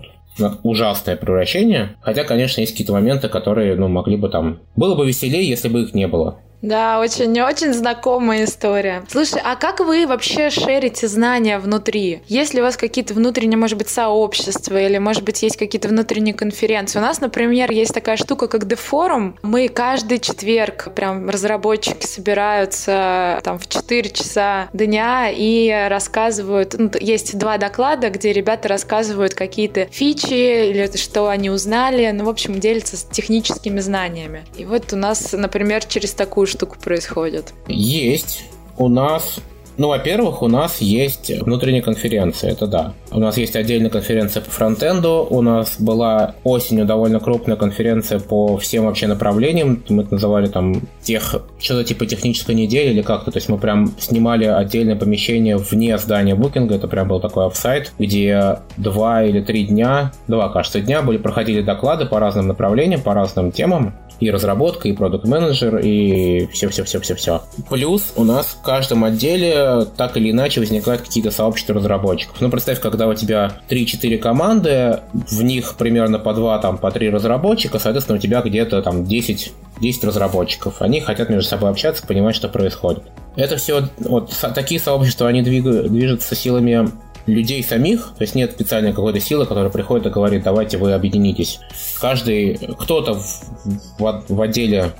ужасное 0.64 1.16
превращение. 1.16 1.96
Хотя, 2.02 2.24
конечно, 2.24 2.62
есть 2.62 2.74
какие-то 2.74 2.94
моменты, 2.94 3.30
которые, 3.30 3.76
ну, 3.76 3.88
могли 3.88 4.18
бы 4.18 4.30
там... 4.30 4.60
Было 4.76 4.96
бы 4.96 5.08
веселее, 5.08 5.48
если 5.48 5.70
бы 5.70 5.82
их 5.82 5.94
не 5.94 6.08
было. 6.08 6.40
Да, 6.62 7.00
очень-очень 7.00 7.72
знакомая 7.74 8.46
история. 8.46 9.04
Слушай, 9.10 9.42
а 9.44 9.56
как 9.56 9.80
вы 9.80 10.08
вообще 10.08 10.50
шерите 10.50 11.08
знания 11.08 11.60
внутри? 11.60 12.24
Есть 12.28 12.56
ли 12.56 12.62
у 12.62 12.64
вас 12.64 12.78
какие-то 12.78 13.14
внутренние, 13.14 13.58
может 13.58 13.78
быть, 13.78 13.90
сообщества 13.90 14.82
или, 14.82 14.98
может 14.98 15.24
быть, 15.24 15.44
есть 15.44 15.56
какие-то 15.56 15.88
внутренние 15.88 16.34
конференции? 16.34 16.98
У 16.98 17.02
нас, 17.02 17.22
например, 17.22 17.72
есть 17.72 17.94
такая 17.94 18.18
штука, 18.18 18.48
как 18.48 18.64
The 18.64 19.34
Мы 19.44 19.68
каждый 19.68 20.20
четверг, 20.20 20.94
прям 20.96 21.30
разработчики 21.30 22.06
собираются 22.06 23.40
там 23.44 23.60
в 23.60 23.68
4 23.68 24.10
часа 24.10 24.68
дня 24.74 25.30
и 25.30 25.88
рассказывают. 25.88 26.74
Ну, 26.78 26.90
есть 27.00 27.38
два 27.38 27.58
доклада, 27.60 28.10
где 28.10 28.34
ребята 28.34 28.68
рассказывают 28.68 29.36
какие-то 29.36 29.86
фичи 29.92 30.70
или 30.70 30.90
что 30.98 31.28
они 31.28 31.52
узнали. 31.52 32.10
Ну, 32.12 32.26
в 32.26 32.30
общем, 32.30 32.60
делятся 32.60 32.98
с 32.98 33.04
техническими 33.04 33.80
знаниями. 33.80 34.44
И 34.58 34.66
вот 34.66 34.92
у 34.94 34.96
нас, 34.96 35.34
например, 35.34 35.86
через 35.86 36.14
такую 36.14 36.47
такую 36.48 36.76
штуку 36.78 36.78
происходит? 36.84 37.54
Есть. 37.68 38.46
У 38.78 38.90
нас 38.90 39.40
ну, 39.78 39.90
во-первых, 39.90 40.42
у 40.42 40.48
нас 40.48 40.82
есть 40.82 41.30
внутренняя 41.30 41.84
конференция, 41.84 42.52
это 42.52 42.66
да. 42.66 42.94
У 43.12 43.20
нас 43.20 43.38
есть 43.38 43.56
отдельная 43.56 43.92
конференция 43.92 44.42
по 44.42 44.50
фронтенду, 44.50 45.28
у 45.30 45.42
нас 45.44 45.76
была 45.80 46.34
осенью 46.44 46.86
довольно 46.86 47.20
крупная 47.20 47.58
конференция 47.58 48.20
по 48.20 48.58
всем 48.58 48.86
вообще 48.86 49.06
направлениям, 49.06 49.84
мы 49.90 50.02
это 50.02 50.16
называли 50.16 50.48
там 50.48 50.82
тех, 51.04 51.44
что-то 51.60 51.84
типа 51.84 52.08
технической 52.08 52.56
недели 52.56 52.90
или 52.90 53.04
как-то, 53.04 53.32
то 53.32 53.38
есть 53.38 53.50
мы 53.50 53.60
прям 53.60 53.94
снимали 54.00 54.46
отдельное 54.46 54.96
помещение 54.96 55.58
вне 55.58 55.96
здания 56.00 56.34
букинга, 56.34 56.74
это 56.74 56.88
прям 56.88 57.08
был 57.08 57.20
такой 57.20 57.46
офсайт, 57.46 57.94
где 58.00 58.60
два 58.78 59.24
или 59.24 59.42
три 59.42 59.66
дня, 59.66 60.12
два, 60.28 60.50
кажется, 60.50 60.82
дня 60.82 61.04
были, 61.04 61.18
проходили 61.18 61.62
доклады 61.62 62.08
по 62.08 62.20
разным 62.20 62.48
направлениям, 62.48 63.02
по 63.02 63.14
разным 63.14 63.52
темам, 63.52 63.94
и 64.20 64.32
разработка, 64.32 64.88
и 64.88 64.94
продукт 64.94 65.26
менеджер 65.26 65.78
и 65.78 66.48
все-все-все-все-все. 66.48 67.44
Плюс 67.70 68.14
у 68.16 68.24
нас 68.24 68.48
в 68.48 68.62
каждом 68.62 69.04
отделе 69.04 69.86
так 69.96 70.18
или 70.18 70.32
иначе 70.32 70.60
возникают 70.60 71.02
какие-то 71.02 71.32
сообщества 71.32 71.76
разработчиков. 71.76 72.40
Ну, 72.40 72.50
представь, 72.50 72.80
когда 72.80 73.08
у 73.08 73.14
тебя 73.14 73.58
3-4 73.70 74.18
команды, 74.18 75.00
в 75.14 75.44
них 75.44 75.76
примерно 75.76 76.20
по 76.20 76.34
2, 76.34 76.60
там, 76.60 76.78
по 76.78 76.92
3 76.92 77.10
разработчика, 77.10 77.80
соответственно, 77.80 78.18
у 78.18 78.22
тебя 78.22 78.42
где-то 78.42 78.82
там 78.82 79.06
10, 79.06 79.54
10 79.80 80.04
разработчиков. 80.04 80.82
Они 80.82 81.00
хотят 81.00 81.30
между 81.30 81.48
собой 81.50 81.70
общаться, 81.70 82.06
понимать, 82.06 82.36
что 82.36 82.50
происходит. 82.50 83.04
Это 83.36 83.58
все, 83.58 83.84
вот 84.00 84.32
такие 84.56 84.80
сообщества, 84.80 85.28
они 85.28 85.44
двигают, 85.44 85.92
движутся 85.92 86.34
силами 86.34 86.90
людей 87.28 87.64
самих, 87.64 88.14
то 88.18 88.24
есть 88.24 88.36
нет 88.36 88.52
специальной 88.52 88.94
какой-то 88.94 89.20
силы, 89.20 89.46
которая 89.46 89.70
приходит 89.70 90.08
и 90.08 90.10
говорит, 90.10 90.44
давайте 90.44 90.78
вы 90.78 90.94
объединитесь. 90.94 91.60
Каждый, 92.00 92.58
кто-то 92.80 93.16
в, 93.16 94.00
в, 94.00 94.24
в 94.28 94.42
отделе 94.42 94.94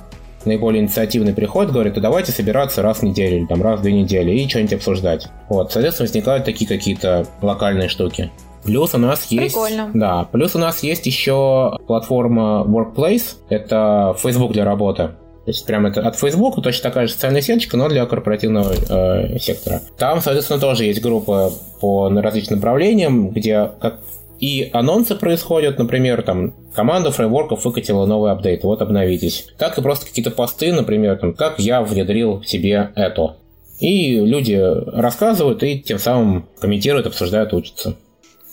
наиболее 0.44 0.82
инициативный 0.82 1.32
приходит, 1.32 1.72
говорит, 1.72 1.96
а 1.96 2.00
давайте 2.00 2.32
собираться 2.32 2.82
раз 2.82 2.98
в 2.98 3.02
неделю 3.02 3.38
или 3.38 3.46
там 3.46 3.62
раз 3.62 3.80
в 3.80 3.82
две 3.82 3.92
недели 3.92 4.32
и 4.32 4.48
что-нибудь 4.48 4.74
обсуждать. 4.74 5.28
Вот, 5.48 5.72
соответственно, 5.72 6.06
возникают 6.06 6.44
такие 6.44 6.68
какие-то 6.68 7.26
локальные 7.42 7.88
штуки. 7.88 8.30
Плюс 8.64 8.94
у 8.94 8.98
нас 8.98 9.26
есть... 9.26 9.54
Прикольно. 9.54 9.90
Да, 9.94 10.28
плюс 10.30 10.54
у 10.54 10.58
нас 10.58 10.82
есть 10.82 11.06
еще 11.06 11.78
платформа 11.86 12.64
Workplace. 12.66 13.36
Это 13.48 14.14
Facebook 14.18 14.52
для 14.52 14.64
работы. 14.64 15.12
То 15.48 15.52
есть 15.52 15.64
прям 15.64 15.86
это 15.86 16.06
от 16.06 16.14
Facebook 16.14 16.62
точно 16.62 16.82
такая 16.82 17.06
же 17.06 17.14
социальная 17.14 17.40
сеточка, 17.40 17.78
но 17.78 17.88
для 17.88 18.04
корпоративного 18.04 18.74
э, 18.74 19.38
сектора. 19.38 19.80
Там, 19.96 20.20
соответственно, 20.20 20.60
тоже 20.60 20.84
есть 20.84 21.00
группа 21.00 21.50
по 21.80 22.10
различным 22.10 22.58
направлениям, 22.58 23.30
где 23.30 23.70
как 23.80 24.00
и 24.40 24.68
анонсы 24.74 25.14
происходят, 25.14 25.78
например, 25.78 26.20
там 26.20 26.52
команда 26.74 27.10
фреймворков 27.12 27.64
выкатила 27.64 28.04
новый 28.04 28.30
апдейт, 28.30 28.62
вот 28.62 28.82
обновитесь. 28.82 29.46
Так 29.56 29.78
и 29.78 29.80
просто 29.80 30.04
какие-то 30.04 30.32
посты, 30.32 30.70
например, 30.70 31.16
там, 31.16 31.32
как 31.32 31.58
я 31.58 31.80
внедрил 31.80 32.42
себе 32.42 32.90
это. 32.94 33.36
И 33.80 34.20
люди 34.20 34.62
рассказывают 35.00 35.62
и 35.62 35.80
тем 35.80 35.98
самым 35.98 36.46
комментируют, 36.60 37.06
обсуждают, 37.06 37.54
учатся. 37.54 37.96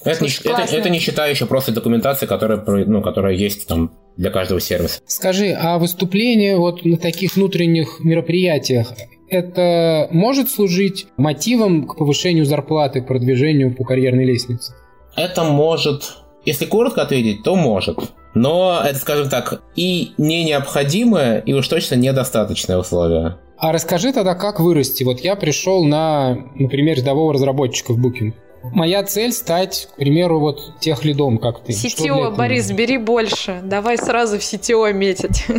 Это 0.05 0.23
не, 0.23 0.29
это, 0.29 0.61
это 0.73 0.89
не 0.89 0.99
считая 0.99 1.29
еще 1.29 1.45
просто 1.45 1.73
документации, 1.73 2.25
которая, 2.25 2.63
ну, 2.85 3.01
которая 3.01 3.33
есть 3.33 3.67
там 3.67 3.91
для 4.17 4.29
каждого 4.29 4.59
сервиса. 4.59 5.01
Скажи, 5.05 5.51
а 5.57 5.77
выступление 5.77 6.57
вот 6.57 6.85
на 6.85 6.97
таких 6.97 7.35
внутренних 7.35 7.99
мероприятиях, 7.99 8.93
это 9.29 10.07
может 10.11 10.49
служить 10.49 11.07
мотивом 11.17 11.87
к 11.87 11.97
повышению 11.97 12.45
зарплаты, 12.45 13.01
к 13.01 13.07
продвижению 13.07 13.75
по 13.75 13.83
карьерной 13.83 14.25
лестнице? 14.25 14.73
Это 15.15 15.43
может, 15.43 16.17
если 16.45 16.65
коротко 16.65 17.01
ответить, 17.01 17.43
то 17.43 17.55
может. 17.55 17.99
Но 18.33 18.81
это, 18.85 18.99
скажем 18.99 19.29
так, 19.29 19.61
и 19.75 20.11
не 20.17 20.43
необходимое, 20.43 21.39
и 21.39 21.53
уж 21.53 21.67
точно 21.67 21.95
недостаточное 21.95 22.77
условие. 22.77 23.37
А 23.57 23.71
расскажи 23.71 24.11
тогда, 24.11 24.35
как 24.35 24.59
вырасти. 24.59 25.03
Вот 25.05 25.21
я 25.21 25.37
пришел 25.37 25.85
на, 25.85 26.37
например, 26.55 26.97
рядового 26.97 27.33
разработчика 27.33 27.93
в 27.93 28.05
Booking. 28.05 28.33
Моя 28.73 29.03
цель 29.03 29.31
стать, 29.31 29.89
к 29.93 29.95
примеру, 29.95 30.39
вот 30.39 30.79
tech 30.79 31.03
lead 31.03 31.23
ом, 31.23 31.37
как 31.37 31.63
ты. 31.63 31.73
CTO, 31.73 32.31
Борис, 32.31 32.71
бери 32.71 32.97
больше. 32.97 33.61
Давай 33.63 33.97
сразу 33.97 34.39
в 34.39 34.43
CTO 34.43 34.91
метить. 34.91 35.45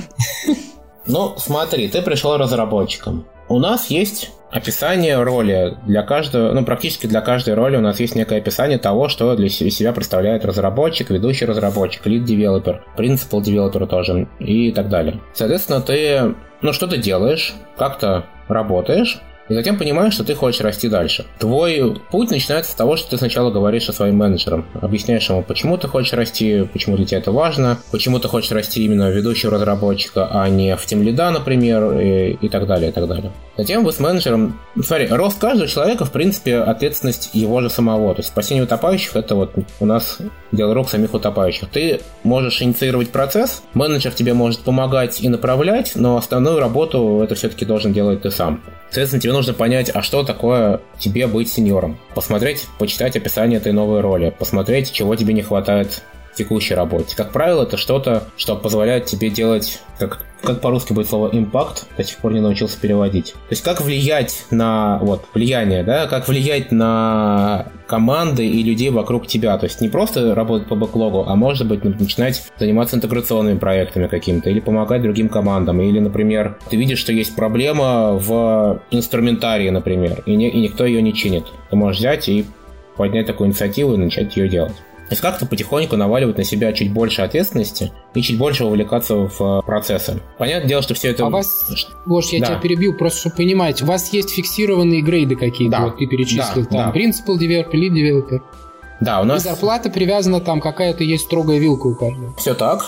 Ну, 1.09 1.35
смотри, 1.37 1.87
ты 1.87 2.03
пришел 2.03 2.37
разработчиком. 2.37 3.27
У 3.49 3.61
нас 3.61 3.91
есть 3.91 4.33
описание 4.51 5.23
роли 5.23 5.77
для 5.87 6.03
каждого, 6.03 6.53
ну, 6.53 6.65
практически 6.65 7.07
для 7.07 7.21
каждой 7.21 7.55
роли 7.55 7.77
у 7.77 7.81
нас 7.81 8.01
есть 8.01 8.17
некое 8.17 8.39
описание 8.39 8.79
того, 8.79 9.09
что 9.09 9.37
для 9.37 9.49
себя 9.49 9.93
представляет 9.93 10.45
разработчик, 10.45 11.11
ведущий 11.11 11.45
разработчик, 11.45 12.07
lead 12.07 12.29
developer, 12.29 12.85
principal 12.97 13.41
developer 13.41 13.87
тоже 13.87 14.29
и 14.41 14.73
так 14.73 14.89
далее. 14.89 15.21
Соответственно, 15.33 15.81
ты, 15.81 16.35
ну, 16.63 16.73
что 16.73 16.87
ты 16.87 16.97
делаешь, 16.97 17.55
как-то 17.77 18.27
работаешь, 18.49 19.21
и 19.49 19.55
затем 19.55 19.79
понимаешь, 19.79 20.15
что 20.15 20.25
ты 20.25 20.35
хочешь 20.35 20.61
расти 20.61 20.89
дальше. 20.89 21.25
Твой 21.39 22.01
путь 22.11 22.31
начинается 22.31 22.73
с 22.73 22.75
того, 22.75 22.97
что 22.97 23.11
ты 23.11 23.19
сначала 23.19 23.51
говоришь 23.51 23.85
со 23.85 23.93
своим 23.93 24.17
менеджером, 24.17 24.67
объясняешь 24.81 25.29
ему, 25.29 25.43
почему 25.43 25.77
ты 25.77 25.89
хочешь 25.89 26.13
расти, 26.13 26.65
почему 26.73 26.97
для 26.97 27.07
тебя 27.07 27.19
это 27.19 27.33
важно, 27.33 27.79
почему 27.91 28.19
ты 28.19 28.29
хочешь 28.29 28.51
расти 28.51 28.85
именно 28.85 29.11
ведущего 29.11 29.53
разработчика, 29.53 30.29
а 30.31 30.49
не 30.49 30.77
в 30.77 30.85
тем 30.87 31.03
лида, 31.03 31.31
например, 31.31 31.99
и, 31.99 32.39
и 32.41 32.49
так 32.49 32.67
далее, 32.67 32.91
и 32.91 32.93
так 32.93 33.07
далее. 33.07 33.33
Затем 33.57 33.85
вы 33.85 33.93
с 33.93 34.01
менеджером... 34.01 34.61
Смотри, 34.83 35.07
рост 35.09 35.39
каждого 35.39 35.67
человека, 35.67 36.05
в 36.05 36.13
принципе, 36.13 36.59
ответственность 36.59 37.31
его 37.33 37.63
же 37.63 37.71
самого. 37.71 38.15
То 38.15 38.21
есть 38.21 38.29
спасение 38.29 38.65
утопающих— 38.65 39.13
это 39.17 39.35
вот 39.35 39.55
у 39.81 39.87
нас 39.87 40.19
дело 40.53 40.75
рук 40.75 40.91
самих 40.91 41.15
утопающих. 41.15 41.69
Ты 41.71 42.01
можешь 42.23 42.61
инициировать 42.61 43.11
процесс, 43.11 43.63
менеджер 43.73 44.13
тебе 44.13 44.35
может 44.35 44.61
помогать 44.61 45.23
и 45.23 45.29
направлять, 45.29 45.93
но 45.95 46.19
основную 46.19 46.59
работу 46.59 47.21
это 47.23 47.35
все-таки 47.35 47.65
должен 47.65 47.93
делать 47.95 48.23
ты 48.23 48.31
сам. 48.31 48.63
Соответственно, 48.91 49.23
тебе 49.23 49.33
нужно 49.37 49.53
понять, 49.53 49.91
а 49.93 50.03
что 50.03 50.25
такое 50.25 50.81
тебе 50.99 51.27
быть 51.27 51.53
сеньором. 51.53 51.99
Посмотреть, 52.15 52.67
почитать 52.79 53.17
описание 53.17 53.59
этой 53.59 53.73
новой 53.73 54.01
роли, 54.01 54.35
посмотреть, 54.37 54.93
чего 54.93 55.15
тебе 55.15 55.35
не 55.35 55.43
хватает 55.43 56.03
текущей 56.37 56.75
работе. 56.75 57.17
Как 57.17 57.33
правило, 57.33 57.63
это 57.63 57.77
что-то, 57.77 58.25
что 58.37 58.57
позволяет 58.57 59.07
тебе 59.07 59.31
делать, 59.31 59.81
как, 59.99 60.21
как 60.43 60.61
по-русски 60.61 60.93
будет 60.93 61.09
слово 61.09 61.31
импакт, 61.33 61.87
до 61.97 62.05
сих 62.05 62.19
пор 62.19 62.35
не 62.35 62.41
научился 62.41 62.79
переводить. 62.79 63.33
То 63.33 63.51
есть 63.51 63.63
как 63.63 63.81
влиять 63.81 64.45
на, 64.51 64.99
вот, 65.03 65.25
влияние, 65.35 65.83
да, 65.83 66.07
как 66.07 66.29
влиять 66.29 66.71
на 66.71 67.67
команды 67.87 68.47
и 68.47 68.63
людей 68.63 68.91
вокруг 68.91 69.27
тебя. 69.27 69.57
То 69.59 69.65
есть 69.65 69.81
не 69.81 69.89
просто 69.89 70.35
работать 70.35 70.69
по 70.69 70.75
бэклогу, 70.75 71.25
а 71.27 71.35
может 71.37 71.67
быть 71.67 71.83
начинать 71.85 72.45
заниматься 72.59 72.97
интеграционными 72.97 73.59
проектами 73.59 74.07
какими-то 74.07 74.51
или 74.51 74.61
помогать 74.61 75.03
другим 75.03 75.29
командам. 75.29 75.81
Или, 75.81 76.01
например, 76.01 76.59
ты 76.69 76.77
видишь, 76.77 76.99
что 76.99 77.13
есть 77.13 77.35
проблема 77.35 78.13
в 78.13 78.83
инструментарии, 78.91 79.71
например, 79.71 80.23
и, 80.27 80.37
не, 80.37 80.51
и 80.51 80.61
никто 80.61 80.85
ее 80.85 81.01
не 81.01 81.15
чинит. 81.15 81.45
Ты 81.71 81.77
можешь 81.77 82.01
взять 82.01 82.29
и 82.29 82.45
поднять 82.97 83.27
такую 83.27 83.49
инициативу 83.49 83.95
и 83.95 83.99
начать 83.99 84.37
ее 84.37 84.49
делать. 84.49 84.75
То 85.09 85.13
есть 85.13 85.23
как-то 85.23 85.47
потихоньку 85.47 85.97
наваливать 85.97 86.37
на 86.37 86.43
себя 86.43 86.73
чуть 86.73 86.93
больше 86.93 87.23
ответственности 87.23 87.93
и 88.15 88.23
чуть 88.23 88.39
больше 88.39 88.65
увлекаться 88.65 89.15
в 89.15 89.41
э, 89.41 89.63
процессы. 89.65 90.21
Понятное 90.37 90.69
дело, 90.69 90.83
что 90.83 90.95
все 90.95 91.11
это... 91.11 91.27
А 91.27 91.31
вас, 91.31 91.71
Гош, 92.07 92.27
я 92.31 92.41
да. 92.41 92.47
тебя 92.47 92.57
перебью, 92.59 92.93
просто 92.93 93.21
чтобы 93.21 93.37
понимать, 93.37 93.83
у 93.83 93.87
вас 93.87 94.13
есть 94.13 94.31
фиксированные 94.31 95.03
грейды 95.03 95.37
какие-то, 95.37 95.77
да. 95.77 95.85
вот 95.85 95.99
ты 95.99 96.07
перечислил, 96.07 96.65
да, 96.65 96.71
там, 96.71 96.93
да. 96.93 96.99
Principal 96.99 97.39
Developer, 97.39 97.73
Lead 97.73 97.93
Developer. 97.93 98.41
Да, 99.01 99.21
у 99.21 99.25
нас... 99.25 99.45
И 99.45 99.49
зарплата 99.49 99.91
привязана 99.91 100.41
там, 100.41 100.61
какая-то 100.61 101.05
есть 101.05 101.27
строгая 101.27 101.59
вилка 101.59 101.87
у 101.87 101.95
каждого. 101.95 102.35
Все 102.37 102.55
так. 102.55 102.85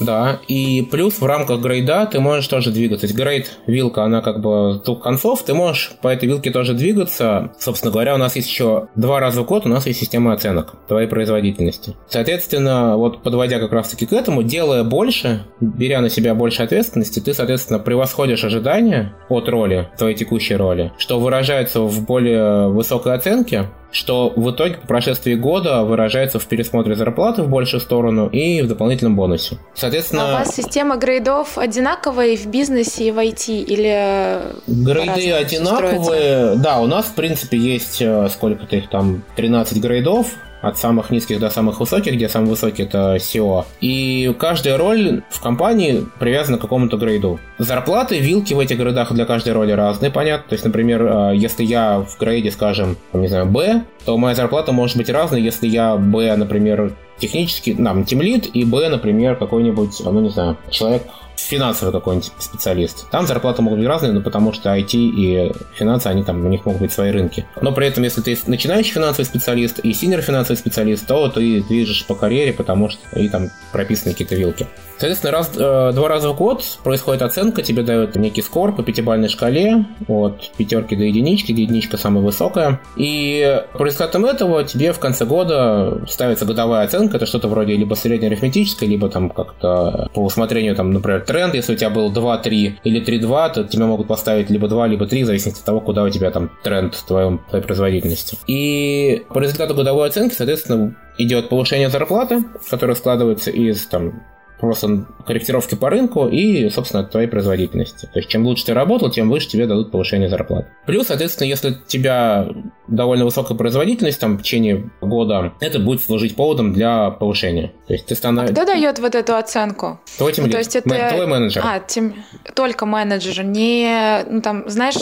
Да, 0.00 0.40
и 0.48 0.82
плюс 0.82 1.20
в 1.20 1.26
рамках 1.26 1.60
грейда 1.60 2.06
ты 2.06 2.20
можешь 2.20 2.48
тоже 2.48 2.70
двигаться. 2.70 3.06
То 3.06 3.06
есть 3.06 3.18
грейд, 3.18 3.58
вилка, 3.66 4.04
она 4.04 4.20
как 4.20 4.40
бы 4.40 4.80
двух 4.84 5.02
концов, 5.02 5.42
ты 5.42 5.54
можешь 5.54 5.92
по 6.00 6.08
этой 6.08 6.28
вилке 6.28 6.50
тоже 6.50 6.74
двигаться. 6.74 7.52
Собственно 7.58 7.92
говоря, 7.92 8.14
у 8.14 8.18
нас 8.18 8.36
есть 8.36 8.48
еще 8.48 8.88
два 8.94 9.20
раза 9.20 9.42
в 9.42 9.46
год, 9.46 9.66
у 9.66 9.68
нас 9.68 9.86
есть 9.86 10.00
система 10.00 10.32
оценок 10.32 10.74
твоей 10.86 11.08
производительности. 11.08 11.96
Соответственно, 12.08 12.96
вот 12.96 13.22
подводя 13.22 13.58
как 13.58 13.72
раз-таки 13.72 14.06
к 14.06 14.12
этому, 14.12 14.42
делая 14.42 14.84
больше, 14.84 15.44
беря 15.60 16.00
на 16.00 16.10
себя 16.10 16.34
больше 16.34 16.62
ответственности, 16.62 17.20
ты, 17.20 17.34
соответственно, 17.34 17.78
превосходишь 17.78 18.44
ожидания 18.44 19.14
от 19.28 19.48
роли, 19.48 19.88
твоей 19.98 20.16
текущей 20.16 20.56
роли, 20.56 20.92
что 20.98 21.18
выражается 21.18 21.80
в 21.80 22.04
более 22.04 22.68
высокой 22.68 23.14
оценке, 23.14 23.68
что 23.90 24.32
в 24.34 24.50
итоге 24.50 24.74
по 24.74 24.86
прошествии 24.86 25.34
года 25.34 25.82
выражается 25.82 26.38
в 26.38 26.46
пересмотре 26.46 26.94
зарплаты 26.94 27.42
в 27.42 27.48
большую 27.48 27.80
сторону 27.80 28.28
и 28.28 28.62
в 28.62 28.68
дополнительном 28.68 29.16
бонусе. 29.16 29.58
Соответственно... 29.74 30.24
А 30.24 30.28
у 30.28 30.38
вас 30.38 30.54
система 30.54 30.96
грейдов 30.96 31.56
одинаковая 31.56 32.28
и 32.28 32.36
в 32.36 32.46
бизнесе, 32.46 33.08
и 33.08 33.10
в 33.10 33.18
IT? 33.18 33.64
Или 33.64 34.42
Грейды 34.66 35.32
одинаковые. 35.32 36.02
Строятся? 36.02 36.56
Да, 36.62 36.80
у 36.80 36.86
нас, 36.86 37.06
в 37.06 37.14
принципе, 37.14 37.56
есть 37.56 38.02
э, 38.02 38.28
сколько-то 38.30 38.76
их 38.76 38.90
там, 38.90 39.22
13 39.36 39.80
грейдов, 39.80 40.28
от 40.60 40.78
самых 40.78 41.10
низких 41.10 41.40
до 41.40 41.50
самых 41.50 41.80
высоких, 41.80 42.14
где 42.14 42.28
самый 42.28 42.50
высокий 42.50 42.82
это 42.82 43.16
SEO. 43.16 43.64
И 43.80 44.34
каждая 44.38 44.76
роль 44.76 45.22
в 45.30 45.40
компании 45.40 46.06
привязана 46.18 46.58
к 46.58 46.60
какому-то 46.60 46.96
грейду. 46.96 47.38
Зарплаты, 47.58 48.18
вилки 48.18 48.54
в 48.54 48.58
этих 48.58 48.78
грейдах 48.78 49.12
для 49.12 49.24
каждой 49.24 49.52
роли 49.52 49.72
разные, 49.72 50.10
понятно. 50.10 50.48
То 50.48 50.54
есть, 50.54 50.64
например, 50.64 51.02
э, 51.02 51.36
если 51.36 51.64
я 51.64 52.00
в 52.00 52.18
грейде, 52.18 52.50
скажем, 52.50 52.96
не 53.12 53.28
знаю, 53.28 53.46
B, 53.46 53.82
то 54.04 54.16
моя 54.16 54.34
зарплата 54.34 54.72
может 54.72 54.96
быть 54.96 55.10
разной, 55.10 55.42
если 55.42 55.66
я 55.66 55.96
B, 55.96 56.34
например, 56.36 56.94
технический, 57.18 57.74
нам, 57.74 58.04
тимлит, 58.04 58.46
и 58.54 58.64
B, 58.64 58.88
например, 58.88 59.36
какой-нибудь, 59.36 60.00
ну 60.04 60.20
не 60.20 60.30
знаю, 60.30 60.56
человек 60.70 61.02
финансовый 61.38 61.92
какой-нибудь 61.92 62.32
специалист. 62.38 63.08
Там 63.10 63.26
зарплаты 63.26 63.62
могут 63.62 63.78
быть 63.78 63.88
разные, 63.88 64.12
но 64.12 64.20
потому 64.20 64.52
что 64.52 64.74
IT 64.76 64.90
и 64.92 65.52
финансы, 65.74 66.06
они 66.08 66.24
там, 66.24 66.44
у 66.44 66.48
них 66.48 66.64
могут 66.66 66.80
быть 66.80 66.92
свои 66.92 67.10
рынки. 67.10 67.46
Но 67.60 67.72
при 67.72 67.86
этом, 67.86 68.02
если 68.02 68.20
ты 68.20 68.36
начинающий 68.46 68.92
финансовый 68.92 69.24
специалист 69.24 69.78
и 69.78 69.92
синер 69.92 70.20
финансовый 70.22 70.56
специалист, 70.56 71.06
то 71.06 71.28
ты 71.28 71.62
движешь 71.62 72.06
по 72.06 72.14
карьере, 72.14 72.52
потому 72.52 72.88
что 72.88 73.00
и 73.18 73.28
там 73.28 73.50
прописаны 73.72 74.12
какие-то 74.12 74.34
вилки. 74.34 74.66
Соответственно, 74.98 75.32
раз, 75.32 75.52
э, 75.56 75.92
два 75.94 76.08
раза 76.08 76.30
в 76.30 76.36
год 76.36 76.64
происходит 76.82 77.22
оценка, 77.22 77.62
тебе 77.62 77.82
дают 77.84 78.16
некий 78.16 78.42
скор 78.42 78.74
по 78.74 78.82
пятибалльной 78.82 79.28
шкале 79.28 79.84
от 80.08 80.50
пятерки 80.56 80.96
до 80.96 81.04
единички, 81.04 81.52
где 81.52 81.62
единичка 81.62 81.96
самая 81.96 82.24
высокая. 82.24 82.80
И 82.96 83.62
по 83.74 83.84
результатам 83.84 84.26
этого 84.26 84.64
тебе 84.64 84.92
в 84.92 84.98
конце 84.98 85.24
года 85.24 86.04
ставится 86.08 86.46
годовая 86.46 86.84
оценка, 86.84 87.16
это 87.16 87.26
что-то 87.26 87.46
вроде 87.46 87.76
либо 87.76 87.94
среднеарифметической, 87.94 88.88
либо 88.88 89.08
там 89.08 89.30
как-то 89.30 90.10
по 90.14 90.24
усмотрению, 90.24 90.74
там, 90.74 90.92
например, 90.92 91.20
тренд, 91.28 91.54
если 91.54 91.74
у 91.74 91.76
тебя 91.76 91.90
был 91.90 92.10
2-3 92.10 92.80
или 92.82 93.04
3-2, 93.04 93.52
то 93.54 93.64
тебе 93.64 93.84
могут 93.84 94.08
поставить 94.08 94.50
либо 94.50 94.66
2, 94.66 94.86
либо 94.88 95.06
3, 95.06 95.22
в 95.22 95.26
зависимости 95.26 95.60
от 95.60 95.66
того, 95.66 95.80
куда 95.80 96.02
у 96.02 96.08
тебя 96.08 96.30
там 96.30 96.50
тренд 96.64 96.94
в 96.94 97.06
твоем, 97.06 97.40
твоей 97.50 97.64
производительности. 97.64 98.38
И 98.46 99.22
по 99.28 99.38
результату 99.38 99.74
годовой 99.74 100.08
оценки, 100.08 100.34
соответственно, 100.34 100.96
идет 101.18 101.50
повышение 101.50 101.90
зарплаты, 101.90 102.44
которое 102.70 102.94
складывается 102.94 103.50
из 103.50 103.86
там 103.86 104.22
просто 104.60 105.06
корректировки 105.26 105.74
по 105.74 105.90
рынку 105.90 106.28
и, 106.28 106.68
собственно, 106.70 107.04
твоей 107.04 107.28
производительности. 107.28 108.06
То 108.12 108.18
есть, 108.18 108.28
чем 108.28 108.46
лучше 108.46 108.66
ты 108.66 108.74
работал, 108.74 109.10
тем 109.10 109.30
выше 109.30 109.48
тебе 109.48 109.66
дадут 109.66 109.90
повышение 109.90 110.28
зарплат. 110.28 110.66
Плюс, 110.86 111.06
соответственно, 111.06 111.48
если 111.48 111.70
у 111.70 111.74
тебя 111.86 112.48
довольно 112.88 113.24
высокая 113.24 113.56
производительность 113.56 114.20
там, 114.20 114.38
в 114.38 114.42
течение 114.42 114.90
года, 115.00 115.52
это 115.60 115.78
будет 115.78 116.02
служить 116.02 116.34
поводом 116.34 116.72
для 116.72 117.10
повышения. 117.10 117.72
То 117.86 117.92
есть, 117.92 118.06
ты 118.06 118.14
становишься... 118.14 118.54
А 118.54 118.64
кто 118.64 118.72
дает 118.72 118.98
вот 118.98 119.14
эту 119.14 119.36
оценку? 119.36 120.00
Твой 120.16 120.32
тем 120.32 120.46
ну, 120.46 120.50
то 120.50 120.58
есть 120.58 120.74
это... 120.74 121.10
Твой 121.12 121.26
менеджер. 121.26 121.62
А, 121.64 121.80
тем... 121.80 122.14
только 122.54 122.86
менеджер. 122.86 123.44
Не, 123.44 124.24
ну, 124.28 124.40
там, 124.40 124.68
знаешь, 124.68 124.96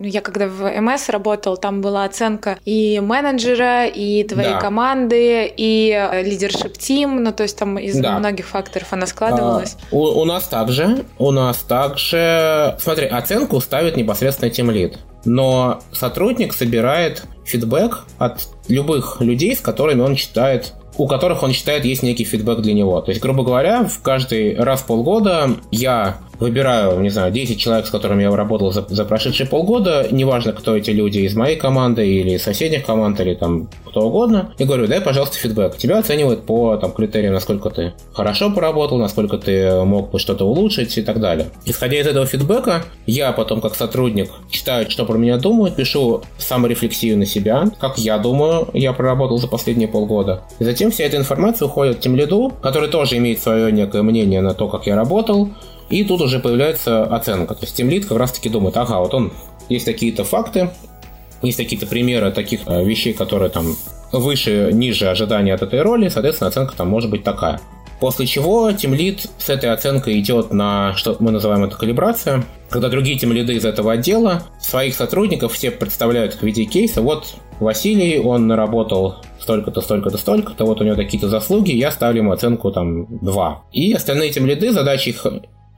я 0.00 0.20
когда 0.20 0.46
в 0.48 0.80
МС 0.80 1.08
работал, 1.08 1.56
там 1.56 1.80
была 1.80 2.04
оценка 2.04 2.58
и 2.64 3.00
менеджера, 3.00 3.86
и 3.86 4.24
твоей 4.24 4.54
да. 4.54 4.60
команды, 4.60 5.52
и 5.54 6.22
лидершип 6.24 6.78
тим, 6.78 7.22
ну, 7.22 7.32
то 7.32 7.42
есть 7.42 7.58
там 7.58 7.78
из 7.78 7.98
да. 7.98 8.18
многих 8.18 8.46
факторов 8.46 8.93
она 8.94 9.06
складывалась? 9.06 9.76
А, 9.92 9.94
у, 9.94 10.20
у 10.20 10.24
нас 10.24 10.44
также, 10.44 11.04
у 11.18 11.30
нас 11.30 11.58
также, 11.58 12.76
смотри, 12.80 13.06
оценку 13.06 13.60
ставит 13.60 13.96
непосредственно 13.96 14.50
тимлид, 14.50 14.98
но 15.24 15.80
сотрудник 15.92 16.54
собирает 16.54 17.24
фидбэк 17.44 18.04
от 18.18 18.48
любых 18.68 19.20
людей, 19.20 19.54
с 19.54 19.60
которыми 19.60 20.00
он 20.00 20.16
читает 20.16 20.74
у 20.96 21.08
которых 21.08 21.42
он 21.42 21.52
считает 21.52 21.84
есть 21.84 22.02
некий 22.02 22.24
фидбэк 22.24 22.60
для 22.60 22.72
него. 22.72 23.00
То 23.00 23.10
есть, 23.10 23.20
грубо 23.20 23.42
говоря, 23.42 23.84
в 23.84 24.00
каждый 24.00 24.56
раз 24.56 24.80
в 24.80 24.86
полгода 24.86 25.50
я 25.72 26.18
выбираю, 26.44 27.00
не 27.00 27.08
знаю, 27.08 27.32
10 27.32 27.58
человек, 27.58 27.86
с 27.86 27.90
которыми 27.90 28.22
я 28.22 28.30
работал 28.30 28.70
за, 28.70 28.84
за 28.86 29.04
прошедшие 29.06 29.46
полгода, 29.46 30.06
неважно, 30.10 30.52
кто 30.52 30.76
эти 30.76 30.90
люди 30.90 31.20
из 31.20 31.34
моей 31.34 31.56
команды 31.56 32.06
или 32.06 32.32
из 32.32 32.42
соседних 32.42 32.84
команд, 32.84 33.18
или 33.20 33.34
там 33.34 33.68
кто 33.86 34.02
угодно, 34.02 34.52
и 34.58 34.64
говорю, 34.64 34.86
дай, 34.86 35.00
пожалуйста, 35.00 35.38
фидбэк. 35.38 35.78
Тебя 35.78 35.98
оценивают 35.98 36.44
по 36.44 36.76
там, 36.76 36.92
критериям, 36.92 37.32
насколько 37.32 37.70
ты 37.70 37.94
хорошо 38.12 38.50
поработал, 38.50 38.98
насколько 38.98 39.38
ты 39.38 39.84
мог 39.84 40.10
бы 40.10 40.18
что-то 40.18 40.44
улучшить 40.44 40.98
и 40.98 41.02
так 41.02 41.18
далее. 41.18 41.46
Исходя 41.64 41.98
из 41.98 42.06
этого 42.06 42.26
фидбэка, 42.26 42.84
я 43.06 43.32
потом, 43.32 43.62
как 43.62 43.74
сотрудник, 43.74 44.30
читаю, 44.50 44.90
что 44.90 45.06
про 45.06 45.16
меня 45.16 45.38
думают, 45.38 45.76
пишу 45.76 46.22
саморефлексию 46.36 47.16
на 47.16 47.24
себя, 47.24 47.70
как 47.80 47.96
я 47.96 48.18
думаю, 48.18 48.68
я 48.74 48.92
проработал 48.92 49.38
за 49.38 49.48
последние 49.48 49.88
полгода. 49.88 50.42
И 50.58 50.64
затем 50.64 50.90
вся 50.90 51.04
эта 51.04 51.16
информация 51.16 51.66
уходит 51.66 52.00
тем 52.00 52.16
лиду, 52.16 52.52
который 52.60 52.90
тоже 52.90 53.16
имеет 53.16 53.40
свое 53.40 53.72
некое 53.72 54.02
мнение 54.02 54.42
на 54.42 54.52
то, 54.52 54.68
как 54.68 54.86
я 54.86 54.94
работал, 54.94 55.48
и 55.94 56.02
тут 56.02 56.20
уже 56.20 56.40
появляется 56.40 57.04
оценка. 57.04 57.54
То 57.54 57.60
есть 57.62 57.78
Team 57.78 57.88
Lead 57.88 58.06
как 58.06 58.18
раз 58.18 58.32
таки 58.32 58.48
думает, 58.48 58.76
ага, 58.76 58.98
вот 58.98 59.14
он, 59.14 59.32
есть 59.68 59.84
такие-то 59.84 60.24
факты, 60.24 60.70
есть 61.40 61.56
какие-то 61.56 61.86
примеры 61.86 62.32
таких 62.32 62.62
э, 62.66 62.84
вещей, 62.84 63.12
которые 63.12 63.48
там 63.48 63.76
выше, 64.10 64.70
ниже 64.72 65.08
ожидания 65.08 65.54
от 65.54 65.62
этой 65.62 65.82
роли, 65.82 66.08
соответственно, 66.08 66.48
оценка 66.48 66.76
там 66.76 66.88
может 66.88 67.10
быть 67.10 67.22
такая. 67.22 67.60
После 68.00 68.26
чего 68.26 68.72
тимлид 68.72 69.28
с 69.38 69.48
этой 69.48 69.70
оценкой 69.70 70.18
идет 70.18 70.52
на, 70.52 70.94
что 70.96 71.16
мы 71.20 71.30
называем 71.30 71.62
это 71.62 71.76
калибрация, 71.76 72.44
когда 72.70 72.88
другие 72.88 73.16
тимлиды 73.16 73.54
из 73.54 73.64
этого 73.64 73.92
отдела 73.92 74.42
своих 74.60 74.96
сотрудников 74.96 75.52
все 75.52 75.70
представляют 75.70 76.34
в 76.34 76.42
виде 76.42 76.64
кейса. 76.64 77.02
Вот 77.02 77.36
Василий, 77.60 78.18
он 78.18 78.48
наработал 78.48 79.18
столько-то, 79.40 79.80
столько-то, 79.80 80.18
столько-то, 80.18 80.64
вот 80.64 80.80
у 80.80 80.84
него 80.84 80.96
такие-то 80.96 81.28
заслуги, 81.28 81.70
я 81.70 81.92
ставлю 81.92 82.18
ему 82.18 82.32
оценку 82.32 82.72
там 82.72 83.06
2. 83.20 83.62
И 83.72 83.92
остальные 83.92 84.32
тимлиды, 84.32 84.72
задача 84.72 85.10
их 85.10 85.24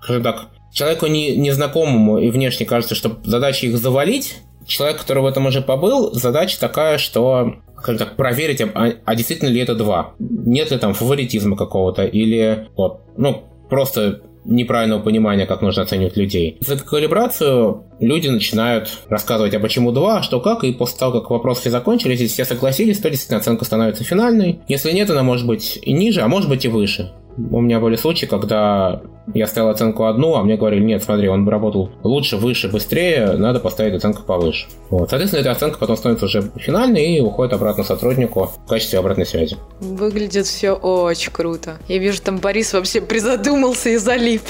скажем 0.03 0.23
так, 0.23 0.47
человеку 0.73 1.07
не, 1.07 1.37
незнакомому 1.37 2.19
и 2.19 2.31
внешне 2.31 2.67
кажется, 2.67 2.95
что 2.95 3.19
задача 3.25 3.67
их 3.67 3.79
завалить, 3.79 4.37
человек, 4.67 4.99
который 4.99 5.23
в 5.23 5.27
этом 5.27 5.47
уже 5.47 5.63
побыл, 5.63 6.13
задача 6.13 6.59
такая, 6.61 6.99
что 6.99 7.55
скажем 7.79 7.99
так, 7.99 8.17
проверить, 8.17 8.61
а, 8.61 8.95
а 9.05 9.15
действительно 9.15 9.49
ли 9.49 9.61
это 9.61 9.75
два. 9.75 10.15
Нет 10.19 10.71
ли 10.71 10.79
там 10.79 10.95
фаворитизма 10.95 11.57
какого-то, 11.57 12.05
или 12.05 12.69
вот, 12.77 13.03
ну, 13.17 13.45
просто 13.69 14.23
неправильного 14.45 15.03
понимания, 15.03 15.47
как 15.47 15.61
нужно 15.61 15.83
оценивать 15.83 16.17
людей. 16.17 16.57
За 16.61 16.79
калибрацию 16.79 17.85
люди 18.01 18.29
начинают 18.29 18.91
рассказывать, 19.09 19.55
а 19.55 19.61
почему 19.61 19.93
два, 19.93 20.23
что 20.23 20.41
как, 20.41 20.65
и 20.65 20.73
после 20.73 20.99
того, 20.99 21.21
как 21.21 21.31
вопросы 21.31 21.71
закончились, 21.71 22.21
если 22.21 22.35
все 22.35 22.45
согласились, 22.45 22.99
то 22.99 23.11
действительно 23.11 23.41
оценка 23.41 23.65
становится 23.65 24.05
финальной. 24.05 24.61
Если 24.69 24.93
нет, 24.93 25.11
она 25.11 25.23
может 25.23 25.47
быть 25.47 25.79
и 25.83 25.93
ниже, 25.93 26.23
а 26.23 26.29
может 26.29 26.49
быть 26.49 26.65
и 26.65 26.69
выше. 26.69 27.13
У 27.37 27.61
меня 27.61 27.81
были 27.81 27.97
случаи, 27.97 28.27
когда 28.27 29.03
я 29.35 29.47
ставил 29.47 29.71
оценку 29.71 30.05
одну, 30.05 30.37
а 30.37 30.43
мне 30.43 30.57
говорили, 30.57 30.85
нет, 30.85 31.03
смотри, 31.03 31.29
он 31.29 31.49
работал 31.49 31.91
лучше, 32.03 32.37
выше, 32.37 32.69
быстрее, 32.69 33.33
надо 33.33 33.61
поставить 33.61 33.95
оценку 33.95 34.23
повыше. 34.23 34.69
Вот. 34.89 35.11
Соответственно, 35.11 35.41
эта 35.41 35.51
оценка 35.51 35.79
потом 35.79 35.97
становится 35.97 36.27
уже 36.27 36.51
финальной 36.57 37.17
и 37.17 37.21
уходит 37.21 37.53
обратно 37.53 37.83
сотруднику 37.83 38.53
в 38.65 38.69
качестве 38.69 38.99
обратной 38.99 39.27
связи. 39.27 39.57
Выглядит 39.81 40.47
все 40.47 40.73
очень 40.73 41.33
круто. 41.33 41.79
Я 41.89 41.99
вижу, 41.99 42.23
там 42.23 42.39
Борис 42.39 42.73
вообще 42.73 43.01
призадумался 43.01 43.91
и 43.91 43.97
залип. 43.97 44.43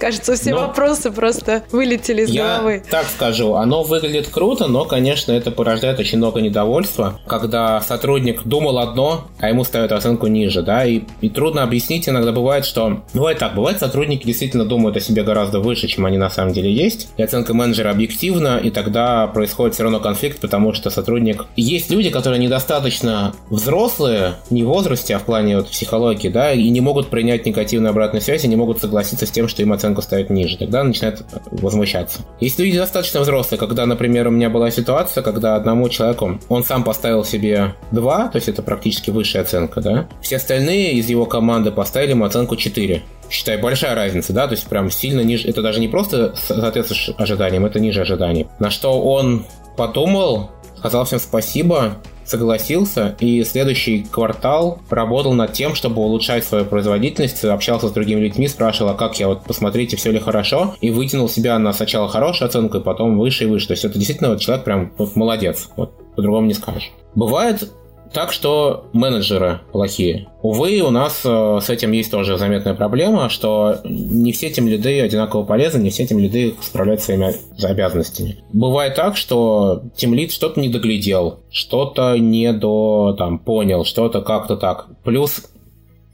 Кажется, 0.00 0.34
все 0.34 0.50
но 0.50 0.62
вопросы 0.62 1.10
просто 1.10 1.62
вылетели 1.70 2.22
из 2.22 2.30
я 2.30 2.56
головы. 2.56 2.82
так 2.90 3.06
скажу, 3.06 3.54
оно 3.54 3.82
выглядит 3.82 4.28
круто, 4.28 4.66
но, 4.66 4.84
конечно, 4.84 5.32
это 5.32 5.50
порождает 5.50 5.98
очень 5.98 6.18
много 6.18 6.40
недовольства, 6.40 7.20
когда 7.26 7.80
сотрудник 7.80 8.44
думал 8.44 8.78
одно, 8.78 9.26
а 9.38 9.48
ему 9.48 9.64
ставят 9.64 9.92
оценку 9.92 10.26
ниже, 10.26 10.62
да, 10.62 10.86
и, 10.86 11.02
и 11.20 11.28
трудно 11.28 11.62
объяснить 11.62 12.08
иногда 12.08 12.31
бывает, 12.32 12.64
что... 12.64 13.02
Бывает 13.14 13.38
так, 13.38 13.54
бывает 13.54 13.78
сотрудники 13.78 14.26
действительно 14.26 14.64
думают 14.64 14.96
о 14.96 15.00
себе 15.00 15.22
гораздо 15.22 15.60
выше, 15.60 15.86
чем 15.86 16.06
они 16.06 16.18
на 16.18 16.30
самом 16.30 16.52
деле 16.52 16.72
есть. 16.72 17.08
И 17.16 17.22
оценка 17.22 17.54
менеджера 17.54 17.90
объективна, 17.90 18.58
и 18.62 18.70
тогда 18.70 19.26
происходит 19.28 19.74
все 19.74 19.84
равно 19.84 20.00
конфликт, 20.00 20.40
потому 20.40 20.72
что 20.72 20.90
сотрудник... 20.90 21.46
Есть 21.56 21.90
люди, 21.90 22.10
которые 22.10 22.40
недостаточно 22.40 23.34
взрослые, 23.50 24.34
не 24.50 24.64
в 24.64 24.66
возрасте, 24.66 25.16
а 25.16 25.18
в 25.18 25.24
плане 25.24 25.56
вот 25.56 25.68
психологии, 25.68 26.28
да, 26.28 26.52
и 26.52 26.68
не 26.68 26.80
могут 26.80 27.08
принять 27.08 27.46
негативную 27.46 27.90
обратную 27.90 28.22
связь, 28.22 28.44
и 28.44 28.48
не 28.48 28.56
могут 28.56 28.80
согласиться 28.80 29.26
с 29.26 29.30
тем, 29.30 29.48
что 29.48 29.62
им 29.62 29.72
оценку 29.72 30.02
ставят 30.02 30.30
ниже. 30.30 30.56
Тогда 30.56 30.82
начинают 30.82 31.24
возмущаться. 31.50 32.20
Есть 32.40 32.58
люди 32.58 32.76
достаточно 32.76 33.20
взрослые, 33.20 33.58
когда, 33.58 33.86
например, 33.86 34.28
у 34.28 34.30
меня 34.30 34.50
была 34.50 34.70
ситуация, 34.70 35.22
когда 35.22 35.56
одному 35.56 35.88
человеку, 35.88 36.38
он 36.48 36.64
сам 36.64 36.84
поставил 36.84 37.24
себе 37.24 37.74
2, 37.90 38.28
то 38.28 38.36
есть 38.36 38.48
это 38.48 38.62
практически 38.62 39.10
высшая 39.10 39.40
оценка, 39.40 39.80
да, 39.80 40.08
все 40.20 40.36
остальные 40.36 40.94
из 40.94 41.08
его 41.08 41.26
команды 41.26 41.70
поставили 41.70 42.12
ему 42.22 42.28
оценку 42.28 42.56
4 42.56 43.02
считай, 43.30 43.56
большая 43.56 43.94
разница, 43.94 44.32
да, 44.32 44.46
то 44.46 44.52
есть 44.52 44.66
прям 44.66 44.90
сильно 44.90 45.22
ниже, 45.22 45.48
это 45.48 45.62
даже 45.62 45.80
не 45.80 45.88
просто 45.88 46.34
соответствует 46.36 47.18
ожиданиям, 47.18 47.64
это 47.64 47.80
ниже 47.80 48.02
ожиданий. 48.02 48.46
На 48.58 48.70
что 48.70 49.00
он 49.00 49.46
подумал, 49.76 50.50
сказал 50.76 51.04
всем 51.06 51.18
спасибо, 51.18 51.94
согласился 52.26 53.16
и 53.20 53.42
следующий 53.42 54.04
квартал 54.04 54.80
работал 54.90 55.32
над 55.32 55.54
тем, 55.54 55.74
чтобы 55.74 56.02
улучшать 56.02 56.44
свою 56.44 56.66
производительность, 56.66 57.42
общался 57.44 57.88
с 57.88 57.92
другими 57.92 58.20
людьми, 58.20 58.48
спрашивал, 58.48 58.90
а 58.90 58.94
как 58.94 59.18
я, 59.18 59.28
вот 59.28 59.44
посмотрите, 59.44 59.96
все 59.96 60.12
ли 60.12 60.18
хорошо, 60.18 60.76
и 60.80 60.90
вытянул 60.90 61.28
себя 61.28 61.58
на 61.58 61.72
сначала 61.72 62.08
хорошую 62.08 62.48
оценку, 62.48 62.78
и 62.78 62.82
потом 62.82 63.18
выше 63.18 63.44
и 63.44 63.46
выше. 63.46 63.68
То 63.68 63.72
есть 63.72 63.84
это 63.84 63.94
действительно 63.94 64.30
вот 64.30 64.40
человек 64.40 64.64
прям 64.64 64.92
вот 64.98 65.16
молодец, 65.16 65.70
вот 65.76 65.92
по-другому 66.14 66.46
не 66.46 66.54
скажешь. 66.54 66.92
Бывает 67.14 67.70
так 68.12 68.32
что 68.32 68.86
менеджеры 68.92 69.60
плохие. 69.72 70.28
Увы, 70.42 70.80
у 70.80 70.90
нас 70.90 71.22
э, 71.24 71.58
с 71.62 71.70
этим 71.70 71.92
есть 71.92 72.10
тоже 72.10 72.36
заметная 72.36 72.74
проблема, 72.74 73.28
что 73.28 73.78
не 73.84 74.32
все 74.32 74.50
тем 74.50 74.66
лиды 74.66 75.00
одинаково 75.00 75.44
полезны, 75.44 75.78
не 75.78 75.90
все 75.90 76.06
тем 76.06 76.18
лиды 76.18 76.54
справляются 76.60 77.06
своими 77.06 77.34
обязанностями. 77.64 78.42
Бывает 78.52 78.94
так, 78.96 79.16
что 79.16 79.82
тем 79.96 80.14
лид 80.14 80.32
что-то 80.32 80.60
не 80.60 80.68
доглядел, 80.68 81.38
что-то 81.50 82.16
не 82.18 82.52
до 82.52 83.14
там 83.16 83.38
понял, 83.38 83.84
что-то 83.84 84.20
как-то 84.20 84.56
так. 84.56 84.86
Плюс 85.04 85.42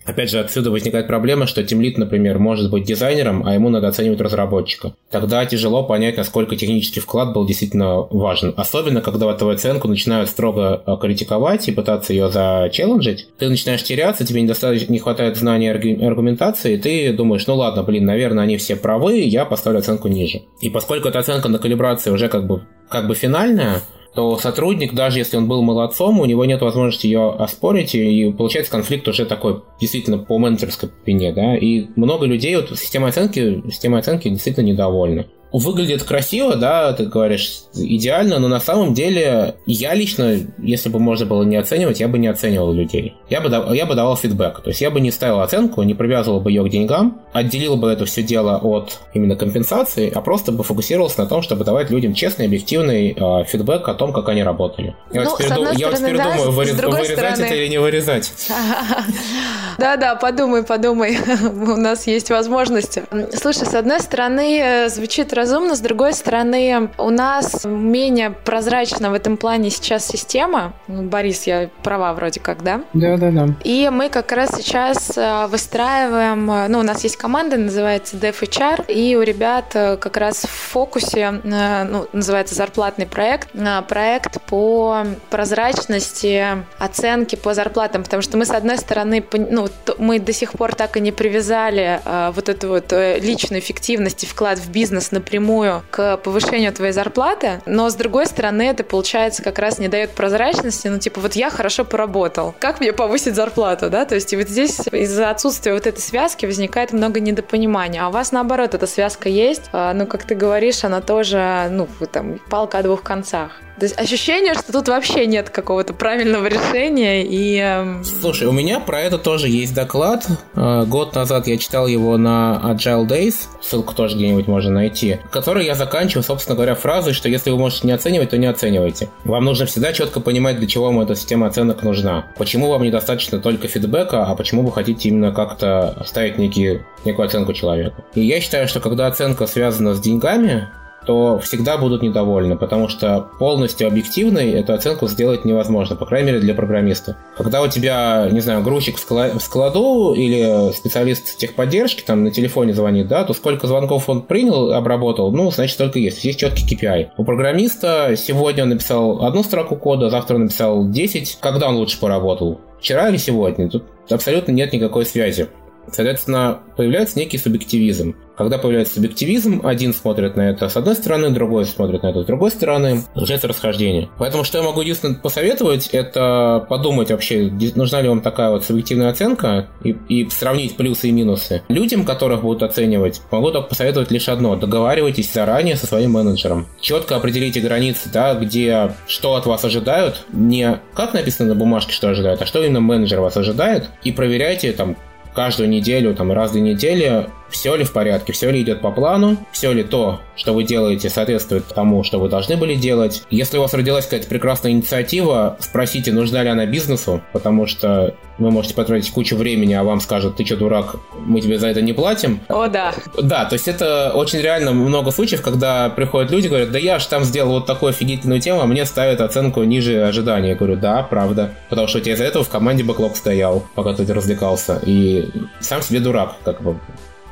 Опять 0.09 0.31
же, 0.31 0.41
отсюда 0.41 0.71
возникает 0.71 1.07
проблема, 1.07 1.47
что 1.47 1.63
тимлит, 1.63 1.99
например, 1.99 2.39
может 2.39 2.71
быть 2.71 2.85
дизайнером, 2.85 3.47
а 3.47 3.53
ему 3.53 3.69
надо 3.69 3.89
оценивать 3.89 4.23
разработчика. 4.23 4.95
Тогда 5.11 5.45
тяжело 5.45 5.83
понять, 5.83 6.17
насколько 6.17 6.57
технический 6.57 7.01
вклад 7.01 7.35
был 7.35 7.47
действительно 7.47 8.01
важен. 8.01 8.55
Особенно, 8.57 9.03
когда 9.03 9.27
в 9.27 9.37
твою 9.37 9.55
оценку 9.55 9.87
начинают 9.87 10.31
строго 10.31 10.83
э, 10.87 10.97
критиковать 10.99 11.69
и 11.69 11.73
пытаться 11.73 12.15
ее 12.15 12.31
зачелленджить. 12.31 13.29
Ты 13.39 13.51
начинаешь 13.51 13.85
теряться, 13.85 14.25
тебе 14.25 14.41
недостаточно 14.41 14.91
не 14.91 14.99
хватает 14.99 15.37
знаний 15.37 15.69
аргументации, 15.69 16.75
и 16.75 16.79
ты 16.79 17.13
думаешь, 17.13 17.47
ну 17.47 17.57
ладно, 17.57 17.83
блин, 17.83 18.07
наверное, 18.07 18.45
они 18.45 18.57
все 18.57 18.77
правы, 18.77 19.19
я 19.19 19.45
поставлю 19.45 19.81
оценку 19.81 20.09
ниже. 20.09 20.41
И 20.63 20.71
поскольку 20.71 21.09
эта 21.09 21.19
оценка 21.19 21.51
на 21.51 21.59
калибрации 21.59 22.11
уже 22.11 22.29
как 22.31 22.47
бы, 22.47 22.63
как 22.89 23.09
бы 23.09 23.15
финальная, 23.15 23.83
то 24.15 24.37
сотрудник, 24.39 24.95
даже 24.95 25.19
если 25.19 25.37
он 25.37 25.49
был 25.49 25.63
молодцом, 25.63 26.21
у 26.21 26.25
него 26.25 26.45
нет 26.45 26.61
возможности 26.61 27.07
ее 27.07 27.31
оспорить, 27.31 27.95
и 27.95 28.33
получается 28.33 28.73
конфликт 28.73 29.07
уже 29.07 29.27
такой 29.27 29.63
действительно 29.81 30.19
по 30.19 30.39
менеджерской 30.39 30.89
пене, 31.05 31.33
да, 31.33 31.57
и 31.57 31.87
много 31.97 32.27
людей 32.27 32.57
вот 32.57 32.71
системой 32.71 33.11
оценки, 33.11 33.63
системой 33.67 34.01
оценки 34.01 34.29
действительно 34.29 34.65
недовольны 34.65 35.27
выглядит 35.53 36.03
красиво, 36.03 36.57
да, 36.57 36.93
ты 36.93 37.07
говоришь, 37.07 37.61
идеально, 37.75 38.39
но 38.39 38.49
на 38.49 38.61
самом 38.61 38.95
деле 38.95 39.57
я 39.67 39.95
лично, 39.95 40.39
если 40.59 40.89
бы 40.89 40.99
можно 40.99 41.27
было 41.27 41.43
не 41.43 41.57
оценивать, 41.57 42.01
я 42.01 42.09
бы 42.09 42.19
не 42.19 42.29
оценивал 42.29 42.73
людей. 42.73 43.17
Я 43.31 43.41
бы, 43.41 43.49
я 43.75 43.87
бы 43.87 43.95
давал 43.95 44.17
фидбэк, 44.17 44.61
то 44.61 44.69
есть 44.69 44.81
я 44.81 44.91
бы 44.91 45.01
не 45.01 45.11
ставил 45.11 45.41
оценку, 45.41 45.83
не 45.83 45.95
привязывал 45.95 46.41
бы 46.41 46.51
ее 46.51 46.65
к 46.65 46.69
деньгам, 46.69 47.23
отделил 47.33 47.77
бы 47.77 47.91
это 47.91 48.05
все 48.05 48.23
дело 48.23 48.59
от 48.59 48.99
именно 49.15 49.37
компенсации, 49.37 50.11
а 50.15 50.21
просто 50.21 50.53
бы 50.53 50.65
фокусировался 50.65 51.21
на 51.21 51.27
том, 51.27 51.43
чтобы 51.43 51.65
давать 51.65 51.91
людям 51.91 52.15
честный, 52.15 52.47
объективный 52.47 53.17
э, 53.17 53.45
фидбэк 53.45 53.89
о 53.89 53.95
том, 53.95 54.13
как 54.13 54.29
они 54.29 54.43
работали. 54.43 54.97
Я 55.13 55.23
ну, 55.23 55.31
вот 55.31 55.39
теперь, 55.39 55.55
дум, 55.55 55.69
я 55.77 55.89
вот 55.89 55.97
теперь 55.99 56.17
да, 56.17 56.33
думаю, 56.33 56.51
вырез, 56.53 56.73
вырезать 56.75 57.13
стороны... 57.13 57.45
это 57.45 57.55
или 57.55 57.69
не 57.69 57.79
вырезать. 57.79 58.33
Да-да, 59.79 60.17
подумай, 60.17 60.65
подумай, 60.65 61.19
у 61.43 61.77
нас 61.77 62.07
есть 62.07 62.31
возможности. 62.31 63.05
Слушай, 63.35 63.67
с 63.67 63.75
одной 63.75 64.01
стороны, 64.01 64.61
э, 64.61 64.89
звучит 64.89 65.33
разумно. 65.39 65.77
С 65.77 65.81
другой 65.81 66.13
стороны, 66.13 66.91
у 66.99 67.11
нас 67.11 67.65
менее 67.65 68.31
прозрачна 68.31 69.11
в 69.11 69.15
этом 69.15 69.37
плане 69.37 69.71
сейчас 69.71 70.07
система. 70.07 70.73
Ну, 70.89 71.05
Борис, 71.05 71.47
я 71.47 71.71
права 71.83 72.13
вроде 72.13 72.41
как, 72.41 72.63
да? 72.63 72.83
Да, 72.93 73.17
да, 73.17 73.31
да. 73.31 73.49
И 73.63 73.89
мы 73.93 74.09
как 74.09 74.33
раз 74.33 74.51
сейчас 74.57 75.17
э, 75.17 75.47
выстраиваем, 75.47 76.51
э, 76.51 76.69
ну, 76.69 76.81
у 76.81 76.83
нас 76.83 77.05
есть 77.05 77.17
команда, 77.17 77.57
называется 77.57 78.17
DevHR, 78.17 78.91
и 78.91 79.15
у 79.17 79.23
ребят 79.23 79.67
э, 79.75 79.97
как 79.97 80.17
раз 80.17 80.43
в 80.43 80.51
фокусе, 80.51 81.41
ну, 81.45 82.07
называется 82.13 82.55
зарплатный 82.55 83.07
проект, 83.07 83.51
проект 83.89 84.43
по 84.43 85.05
прозрачности 85.31 86.65
оценки 86.79 87.37
по 87.37 87.55
зарплатам, 87.55 88.03
потому 88.03 88.23
что 88.23 88.37
мы, 88.37 88.45
с 88.45 88.51
одной 88.51 88.79
стороны, 88.79 89.25
ну, 89.33 89.69
мы 89.99 90.19
до 90.19 90.33
сих 90.33 90.53
пор 90.53 90.75
так 90.75 90.97
и 90.97 91.01
не 91.01 91.13
привязали 91.13 92.01
вот 92.33 92.49
эту 92.49 92.69
вот 92.69 92.93
личную 92.93 93.61
эффективность 93.61 94.25
и 94.25 94.27
вклад 94.27 94.59
в 94.59 94.71
бизнес 94.71 95.13
напрямую 95.29 95.83
к 95.91 96.17
повышению 96.17 96.73
твоей 96.73 96.93
зарплаты, 96.93 97.61
но 97.67 97.91
с 97.91 97.95
другой 97.95 98.25
стороны, 98.25 98.63
это 98.63 98.83
получается 98.83 99.43
как 99.43 99.59
раз 99.59 99.79
не 99.79 99.89
дает 99.89 100.13
прозрачности, 100.13 100.89
ну, 100.89 100.99
типа, 100.99 101.21
вот 101.21 101.35
я 101.35 101.51
хорошо 101.51 101.85
поработал, 101.85 102.55
как 102.59 102.81
мне 102.81 102.95
повысить 102.95 103.35
зарплату, 103.35 103.91
да, 103.91 104.07
то 104.07 104.15
есть 104.15 104.33
и 104.33 104.37
вот 104.39 104.49
здесь 104.49 104.81
из-за 104.91 105.29
отсутствия 105.29 105.75
вот 105.75 105.87
этой 105.87 106.01
связки 106.01 106.47
возникает 106.47 106.95
много 106.95 107.21
недопонимания, 107.21 108.03
а 108.03 108.09
у 108.09 108.11
вас 108.11 108.33
наоборот 108.33 108.75
эта 108.75 108.87
связка 108.87 109.29
есть, 109.29 109.69
а, 109.73 109.93
ну, 109.93 110.07
как 110.07 110.25
ты 110.25 110.35
говоришь, 110.35 110.85
она 110.85 111.03
тоже, 111.03 111.69
ну, 111.71 111.89
там, 112.11 112.41
палка 112.49 112.79
о 112.79 112.83
двух 112.83 113.03
концах. 113.03 113.61
То 113.79 113.85
есть 113.85 113.99
ощущение, 113.99 114.55
что 114.55 114.73
тут 114.73 114.89
вообще 114.89 115.27
нет 115.27 115.51
какого-то 115.51 115.95
правильного 115.95 116.47
решения 116.47 117.25
и... 117.25 117.59
Эм, 117.59 118.05
Слушай, 118.05 118.49
у 118.49 118.53
меня 118.53 118.81
про 118.81 119.01
это 119.01 119.19
тоже 119.19 119.49
есть 119.49 119.75
доклад. 119.75 120.27
Э, 120.55 120.85
год 120.85 121.15
назад 121.15 121.47
я 121.47 121.57
читал 121.59 121.87
его 121.87 122.17
на 122.17 122.61
Agile 122.65 123.07
Days, 123.07 123.47
ссылку 123.63 123.95
тоже 123.95 124.17
где-нибудь 124.17 124.49
можно 124.49 124.71
найти, 124.71 125.19
который 125.31 125.65
я 125.65 125.77
заканчиваю, 125.77 126.25
собственно 126.25 126.57
говоря, 126.57 126.75
фразой, 126.75 127.13
что 127.13 127.29
если 127.29 127.51
вы 127.51 127.59
можете 127.59 127.87
не 127.87 127.93
оценивать, 127.93 128.31
то 128.31 128.39
не 128.39 128.47
оценивайте. 128.47 129.11
Вам 129.25 129.45
нужно 129.45 129.67
всегда 129.67 129.93
четко 129.93 130.19
понимать, 130.21 130.59
для 130.59 130.67
чего 130.67 130.87
вам 130.87 131.01
эта 131.01 131.15
система 131.15 131.47
оценок 131.47 131.83
нужна. 131.83 132.27
Почему 132.37 132.69
вам 132.71 132.83
недостаточно 132.83 133.39
только 133.39 133.69
фидбэка, 133.69 134.25
а 134.25 134.35
почему 134.35 134.63
вы 134.63 134.73
хотите 134.73 135.09
именно 135.09 135.33
как-то 135.33 136.03
ставить 136.05 136.37
некий, 136.39 136.81
некую 137.05 137.27
оценку 137.27 137.53
человеку. 137.53 138.05
И 138.15 138.23
я 138.23 138.41
считаю, 138.41 138.67
что 138.67 138.81
когда 138.81 139.07
оценка 139.07 139.47
связана 139.47 139.95
с 139.95 140.01
деньгами, 140.01 140.69
то 141.09 141.39
всегда 141.39 141.79
будут 141.79 142.03
недовольны, 142.03 142.55
потому 142.55 142.87
что 142.89 143.31
полностью 143.39 143.89
объективной 143.89 144.51
эту 144.51 144.75
оценку 144.75 145.09
сделать 145.09 145.47
невозможно, 145.47 145.97
по 145.97 146.05
крайней 146.05 146.27
мере 146.27 146.41
для 146.41 146.53
программиста. 146.53 147.17
Когда 147.35 147.63
у 147.63 147.69
тебя, 147.69 148.29
не 148.31 148.41
знаю, 148.41 148.63
грузчик 148.63 148.99
в 148.99 149.41
складу 149.41 150.13
или 150.13 150.71
специалист 150.75 151.39
техподдержки 151.39 152.03
там 152.03 152.25
на 152.25 152.31
телефоне 152.31 152.75
звонит, 152.75 153.09
да, 153.09 153.25
то 153.25 153.33
сколько 153.33 153.67
звонков 153.67 154.11
он 154.11 154.21
принял, 154.21 154.75
обработал, 154.75 155.33
ну, 155.33 155.51
значит, 155.51 155.77
столько 155.77 155.99
есть. 155.99 156.23
Есть 156.27 156.41
четкий 156.41 156.77
KPI. 156.77 157.09
У 157.17 157.25
программиста 157.25 158.15
сегодня 158.15 158.65
он 158.65 158.69
написал 158.69 159.25
одну 159.25 159.43
строку 159.43 159.77
кода, 159.77 160.11
завтра 160.11 160.35
он 160.35 160.43
написал 160.43 160.91
10. 160.91 161.39
Когда 161.41 161.71
он 161.71 161.77
лучше 161.77 161.99
поработал? 161.99 162.61
Вчера 162.81 163.09
или 163.09 163.17
сегодня? 163.17 163.71
Тут 163.71 163.85
абсолютно 164.11 164.53
нет 164.53 164.75
никакой 164.75 165.07
связи. 165.07 165.49
Соответственно, 165.93 166.61
появляется 166.77 167.19
некий 167.19 167.39
субъективизм. 167.39 168.15
Когда 168.39 168.57
появляется 168.57 168.95
субъективизм, 168.95 169.67
один 169.67 169.93
смотрит 169.93 170.37
на 170.37 170.49
это 170.49 170.69
с 170.69 170.77
одной 170.77 170.95
стороны, 170.95 171.31
другой 171.31 171.65
смотрит 171.65 172.05
на 172.05 172.11
это 172.11 172.23
с 172.23 172.25
другой 172.25 172.53
стороны, 172.53 173.03
получается 173.13 173.49
расхождение. 173.49 174.11
Поэтому 174.17 174.45
что 174.45 174.59
я 174.59 174.65
могу 174.65 174.81
единственное 174.81 175.17
посоветовать, 175.17 175.89
это 175.89 176.65
подумать 176.69 177.11
вообще, 177.11 177.51
нужна 177.75 178.01
ли 178.01 178.09
вам 178.09 178.21
такая 178.21 178.51
вот 178.51 178.65
субъективная 178.65 179.11
оценка 179.11 179.69
и, 179.83 179.97
и 180.09 180.31
сравнить 180.31 180.77
плюсы 180.77 181.09
и 181.09 181.11
минусы. 181.11 181.63
Людям, 181.69 182.05
которых 182.05 182.43
будут 182.43 182.63
оценивать, 182.63 183.21
могу 183.33 183.51
только 183.51 183.71
посоветовать 183.71 184.13
лишь 184.13 184.29
одно. 184.29 184.55
Договаривайтесь 184.55 185.33
заранее 185.33 185.75
со 185.75 185.89
своим 185.89 186.13
менеджером. 186.13 186.69
Четко 186.81 187.17
определите 187.17 187.59
границы, 187.61 188.09
да, 188.13 188.35
где 188.35 188.93
что 189.09 189.35
от 189.35 189.47
вас 189.47 189.65
ожидают, 189.65 190.25
не 190.33 190.79
как 190.95 191.13
написано 191.13 191.49
на 191.49 191.55
бумажке, 191.57 191.93
что 191.93 192.09
ожидают, 192.11 192.41
а 192.41 192.47
что 192.47 192.63
именно 192.63 192.81
менеджер 192.81 193.21
вас 193.21 193.37
ожидает, 193.37 193.91
и 194.05 194.13
проверяйте 194.13 194.73
там 194.73 194.97
каждую 195.39 195.69
неделю, 195.69 196.17
там, 196.17 196.33
раз 196.33 196.51
в 196.51 196.55
две 196.55 196.63
недели, 196.63 197.31
все 197.51 197.75
ли 197.75 197.85
в 197.85 197.93
порядке, 197.93 198.33
все 198.33 198.51
ли 198.51 198.63
идет 198.63 198.81
по 198.81 198.91
плану, 198.91 199.37
все 199.53 199.73
ли 199.73 199.83
то, 199.83 200.21
что 200.37 200.55
вы 200.55 200.65
делаете, 200.65 201.11
соответствует 201.11 201.67
тому, 201.67 202.05
что 202.05 202.19
вы 202.19 202.29
должны 202.29 202.57
были 202.57 202.75
делать. 202.75 203.23
Если 203.31 203.59
у 203.59 203.63
вас 203.63 203.75
родилась 203.75 204.05
какая-то 204.05 204.29
прекрасная 204.29 204.73
инициатива, 204.73 205.57
спросите, 205.61 206.13
нужна 206.13 206.43
ли 206.43 206.49
она 206.49 206.67
бизнесу, 206.67 207.23
потому 207.33 207.67
что 207.67 208.15
вы 208.39 208.51
можете 208.51 208.75
потратить 208.75 209.11
кучу 209.11 209.37
времени, 209.37 209.75
а 209.75 209.83
вам 209.83 210.01
скажут, 210.01 210.37
ты 210.37 210.45
что, 210.45 210.57
дурак, 210.57 210.97
мы 211.19 211.41
тебе 211.41 211.59
за 211.59 211.69
это 211.69 211.83
не 211.83 211.93
платим. 211.93 212.41
О, 212.49 212.69
да. 212.69 212.95
Да, 213.21 213.45
то 213.45 213.55
есть 213.55 213.67
это 213.67 214.13
очень 214.15 214.39
реально 214.39 214.73
много 214.73 215.11
случаев, 215.11 215.43
когда 215.43 215.89
приходят 215.89 216.31
люди, 216.31 216.47
говорят, 216.49 216.71
да 216.71 216.79
я 216.79 216.99
же 216.99 217.09
там 217.09 217.25
сделал 217.25 217.53
вот 217.53 217.67
такую 217.67 217.91
офигительную 217.91 218.41
тему, 218.41 218.61
а 218.61 218.67
мне 218.67 218.85
ставят 218.85 219.21
оценку 219.21 219.63
ниже 219.65 220.03
ожидания. 220.05 220.51
Я 220.51 220.55
говорю, 220.55 220.77
да, 220.77 221.03
правда. 221.03 221.55
Потому 221.69 221.89
что 221.89 221.99
у 221.99 222.01
тебя 222.01 222.15
из-за 222.15 222.25
этого 222.25 222.45
в 222.45 222.49
команде 222.49 222.85
бэклог 222.85 223.17
стоял, 223.17 223.65
пока 223.75 223.93
ты 223.93 224.13
развлекался. 224.13 224.81
И 224.85 225.29
сам 225.61 225.83
себе 225.83 226.01
дурак, 226.01 226.37
как 226.45 226.63
бы. 226.63 226.79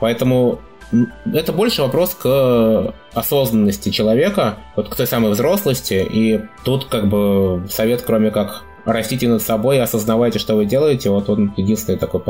Поэтому 0.01 0.61
это 1.33 1.53
больше 1.53 1.83
вопрос 1.83 2.15
к 2.15 2.95
осознанности 3.13 3.91
человека, 3.91 4.57
вот 4.77 4.89
к 4.89 4.97
той 4.97 5.07
самой 5.07 5.33
взрослости, 5.33 6.07
и 6.09 6.41
тут 6.65 6.85
как 6.87 7.09
бы 7.09 7.67
совет, 7.69 8.03
кроме 8.03 8.31
как 8.31 8.63
растите 8.85 9.29
над 9.29 9.43
собой, 9.43 9.81
осознавайте, 9.81 10.39
что 10.39 10.55
вы 10.55 10.65
делаете, 10.65 11.11
вот 11.11 11.29
он 11.29 11.53
единственный 11.57 11.99
такой 11.99 12.21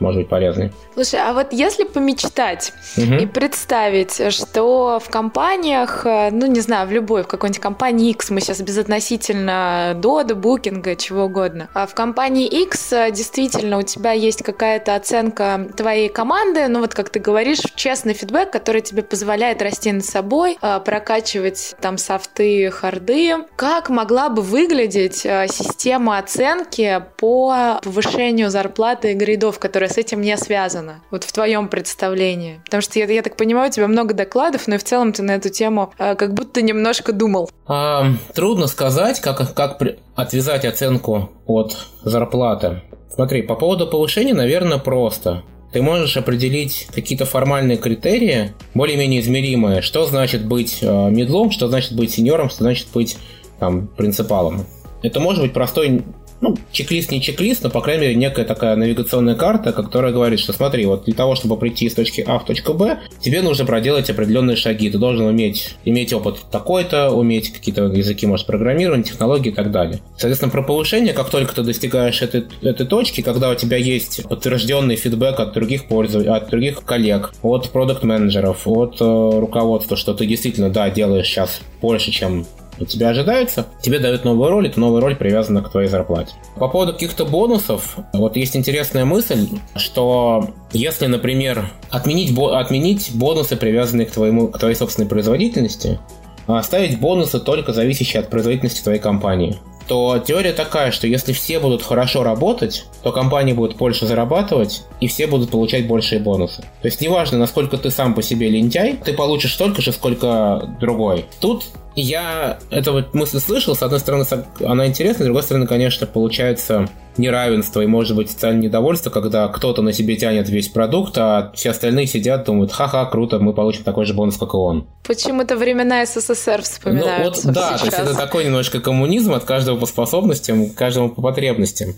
может 0.00 0.20
быть 0.20 0.28
полезный. 0.28 0.72
Слушай, 0.94 1.20
а 1.20 1.32
вот 1.32 1.52
если 1.52 1.84
помечтать 1.84 2.72
угу. 2.96 3.14
и 3.14 3.26
представить, 3.26 4.32
что 4.32 5.00
в 5.04 5.10
компаниях, 5.10 6.06
э, 6.06 6.30
ну 6.30 6.46
не 6.46 6.60
знаю, 6.60 6.86
в 6.88 6.92
любой, 6.92 7.22
в 7.22 7.26
какой-нибудь 7.26 7.60
компании 7.60 8.10
X, 8.10 8.30
мы 8.30 8.40
сейчас 8.40 8.60
безотносительно 8.60 9.94
Дода, 9.96 10.34
Букинга, 10.34 10.96
чего 10.96 11.24
угодно, 11.24 11.68
а 11.74 11.86
в 11.86 11.94
компании 11.94 12.46
X 12.46 12.92
э, 12.92 13.10
действительно 13.10 13.78
у 13.78 13.82
тебя 13.82 14.12
есть 14.12 14.42
какая-то 14.42 14.94
оценка 14.94 15.68
твоей 15.76 16.08
команды, 16.08 16.68
ну 16.68 16.80
вот 16.80 16.94
как 16.94 17.10
ты 17.10 17.18
говоришь, 17.18 17.60
честный 17.74 18.14
фидбэк, 18.14 18.50
который 18.50 18.80
тебе 18.80 19.02
позволяет 19.02 19.62
расти 19.62 19.92
над 19.92 20.04
собой, 20.04 20.58
э, 20.60 20.80
прокачивать 20.84 21.76
там 21.80 21.98
софты, 21.98 22.70
харды. 22.70 23.34
Как 23.56 23.88
могла 23.88 24.28
бы 24.28 24.42
выглядеть 24.42 25.18
система 25.18 26.18
оценки 26.18 27.02
по 27.16 27.80
повышению 27.82 28.50
зарплаты 28.50 29.14
грейдов, 29.14 29.58
которые 29.58 29.87
с 29.88 29.98
этим 29.98 30.20
не 30.20 30.36
связана, 30.36 31.02
вот 31.10 31.24
в 31.24 31.32
твоем 31.32 31.68
представлении? 31.68 32.60
Потому 32.64 32.80
что 32.80 32.98
я, 32.98 33.06
я 33.06 33.22
так 33.22 33.36
понимаю, 33.36 33.70
у 33.70 33.72
тебя 33.72 33.88
много 33.88 34.14
докладов, 34.14 34.66
но 34.66 34.76
и 34.76 34.78
в 34.78 34.84
целом 34.84 35.12
ты 35.12 35.22
на 35.22 35.32
эту 35.32 35.48
тему 35.48 35.92
э, 35.98 36.14
как 36.14 36.34
будто 36.34 36.62
немножко 36.62 37.12
думал. 37.12 37.50
А, 37.66 38.06
трудно 38.34 38.66
сказать, 38.66 39.20
как, 39.20 39.54
как 39.54 39.78
при... 39.78 39.98
отвязать 40.14 40.64
оценку 40.64 41.30
от 41.46 41.76
зарплаты. 42.02 42.82
Смотри, 43.14 43.42
по 43.42 43.54
поводу 43.54 43.86
повышения, 43.86 44.34
наверное, 44.34 44.78
просто. 44.78 45.42
Ты 45.72 45.82
можешь 45.82 46.16
определить 46.16 46.88
какие-то 46.94 47.26
формальные 47.26 47.76
критерии, 47.76 48.54
более-менее 48.74 49.20
измеримые, 49.20 49.82
что 49.82 50.06
значит 50.06 50.46
быть 50.46 50.78
э, 50.80 51.10
медлом, 51.10 51.50
что 51.50 51.68
значит 51.68 51.92
быть 51.92 52.12
сеньором, 52.12 52.48
что 52.48 52.62
значит 52.62 52.88
быть 52.94 53.18
там, 53.58 53.88
принципалом. 53.88 54.66
Это 55.02 55.20
может 55.20 55.42
быть 55.42 55.52
простой 55.52 56.02
ну, 56.40 56.56
чек-лист 56.70 57.10
не 57.10 57.20
чек-лист, 57.20 57.62
но, 57.64 57.70
по 57.70 57.80
крайней 57.80 58.02
мере, 58.02 58.14
некая 58.14 58.44
такая 58.44 58.76
навигационная 58.76 59.34
карта, 59.34 59.72
которая 59.72 60.12
говорит, 60.12 60.38
что 60.38 60.52
смотри, 60.52 60.86
вот 60.86 61.04
для 61.04 61.14
того, 61.14 61.34
чтобы 61.34 61.56
прийти 61.56 61.86
из 61.86 61.94
точки 61.94 62.24
А 62.26 62.38
в 62.38 62.44
точку 62.44 62.74
Б, 62.74 62.98
тебе 63.20 63.42
нужно 63.42 63.64
проделать 63.64 64.08
определенные 64.10 64.56
шаги. 64.56 64.90
Ты 64.90 64.98
должен 64.98 65.26
уметь, 65.26 65.76
иметь 65.84 66.12
опыт 66.12 66.36
такой-то, 66.50 67.10
уметь 67.10 67.52
какие-то 67.52 67.84
языки, 67.84 68.26
может, 68.26 68.46
программирования, 68.46 69.04
технологии 69.04 69.50
и 69.50 69.54
так 69.54 69.70
далее. 69.70 70.00
Соответственно, 70.16 70.52
про 70.52 70.62
повышение, 70.62 71.12
как 71.12 71.30
только 71.30 71.54
ты 71.54 71.62
достигаешь 71.62 72.22
этой, 72.22 72.44
этой 72.62 72.86
точки, 72.86 73.20
когда 73.20 73.50
у 73.50 73.54
тебя 73.54 73.76
есть 73.76 74.22
подтвержденный 74.28 74.96
фидбэк 74.96 75.40
от 75.40 75.52
других 75.54 75.86
пользователей, 75.86 76.32
от 76.32 76.50
других 76.50 76.84
коллег, 76.84 77.32
от 77.42 77.70
продукт-менеджеров, 77.70 78.66
от 78.66 79.00
э, 79.00 79.04
руководства, 79.04 79.96
что 79.96 80.14
ты 80.14 80.26
действительно, 80.26 80.70
да, 80.70 80.90
делаешь 80.90 81.26
сейчас 81.26 81.60
больше, 81.80 82.10
чем 82.10 82.46
от 82.80 82.88
тебя 82.88 83.10
ожидается, 83.10 83.66
тебе 83.82 83.98
дают 83.98 84.24
новую 84.24 84.50
роль, 84.50 84.68
эта 84.68 84.80
новая 84.80 85.00
роль 85.00 85.16
привязана 85.16 85.62
к 85.62 85.70
твоей 85.70 85.88
зарплате. 85.88 86.34
По 86.56 86.68
поводу 86.68 86.92
каких-то 86.92 87.24
бонусов, 87.24 87.96
вот 88.12 88.36
есть 88.36 88.56
интересная 88.56 89.04
мысль, 89.04 89.48
что 89.76 90.50
если, 90.72 91.06
например, 91.06 91.70
отменить, 91.90 92.34
бо- 92.34 92.58
отменить 92.58 93.10
бонусы, 93.14 93.56
привязанные 93.56 94.06
к, 94.06 94.10
твоему, 94.10 94.48
к 94.48 94.58
твоей 94.58 94.74
собственной 94.74 95.08
производительности, 95.08 95.98
а 96.46 96.58
оставить 96.58 96.98
бонусы 96.98 97.40
только 97.40 97.72
зависящие 97.72 98.20
от 98.20 98.30
производительности 98.30 98.82
твоей 98.82 99.00
компании, 99.00 99.58
то 99.88 100.22
теория 100.24 100.52
такая, 100.52 100.92
что 100.92 101.06
если 101.06 101.32
все 101.32 101.58
будут 101.58 101.82
хорошо 101.82 102.22
работать, 102.22 102.84
то 103.02 103.10
компания 103.10 103.54
будет 103.54 103.76
больше 103.76 104.06
зарабатывать, 104.06 104.82
и 105.00 105.08
все 105.08 105.26
будут 105.26 105.50
получать 105.50 105.88
большие 105.88 106.20
бонусы. 106.20 106.60
То 106.82 106.86
есть 106.86 107.00
неважно, 107.00 107.38
насколько 107.38 107.78
ты 107.78 107.90
сам 107.90 108.14
по 108.14 108.22
себе 108.22 108.50
лентяй, 108.50 108.98
ты 109.02 109.14
получишь 109.14 109.54
столько 109.54 109.80
же, 109.80 109.92
сколько 109.92 110.68
другой. 110.78 111.24
Тут 111.40 111.64
Я 112.00 112.60
эту 112.70 112.92
вот 112.92 113.12
мысль 113.12 113.40
слышал, 113.40 113.74
с 113.74 113.82
одной 113.82 113.98
стороны, 113.98 114.24
она 114.64 114.86
интересна, 114.86 115.24
с 115.24 115.26
другой 115.26 115.42
стороны, 115.42 115.66
конечно, 115.66 116.06
получается 116.06 116.88
неравенство 117.16 117.80
и, 117.80 117.86
может 117.86 118.14
быть, 118.14 118.30
социальное 118.30 118.62
недовольство, 118.62 119.10
когда 119.10 119.48
кто-то 119.48 119.82
на 119.82 119.92
себе 119.92 120.14
тянет 120.14 120.48
весь 120.48 120.68
продукт, 120.68 121.18
а 121.18 121.50
все 121.56 121.70
остальные 121.70 122.06
сидят, 122.06 122.44
думают, 122.44 122.70
ха-ха, 122.70 123.04
круто, 123.06 123.40
мы 123.40 123.52
получим 123.52 123.82
такой 123.82 124.04
же 124.04 124.14
бонус, 124.14 124.36
как 124.36 124.54
и 124.54 124.56
он. 124.56 124.86
Почему-то 125.04 125.56
времена 125.56 126.06
СССР 126.06 126.62
вспоминаются 126.62 127.48
Ну 127.48 127.52
вот, 127.52 127.54
да, 127.56 127.76
сейчас. 127.76 127.80
то 127.80 127.86
есть 127.86 127.98
это 127.98 128.14
такой 128.14 128.44
немножко 128.44 128.80
коммунизм 128.80 129.32
от 129.32 129.42
каждого 129.42 129.76
по 129.76 129.86
способностям, 129.86 130.70
каждому 130.70 131.08
по 131.08 131.20
потребностям. 131.20 131.94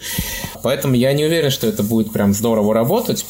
Поэтому 0.62 0.94
я 0.94 1.12
не 1.12 1.26
уверен, 1.26 1.50
что 1.50 1.66
это 1.66 1.82
будет 1.82 2.10
прям 2.10 2.32
здорово 2.32 2.72
работать. 2.72 3.26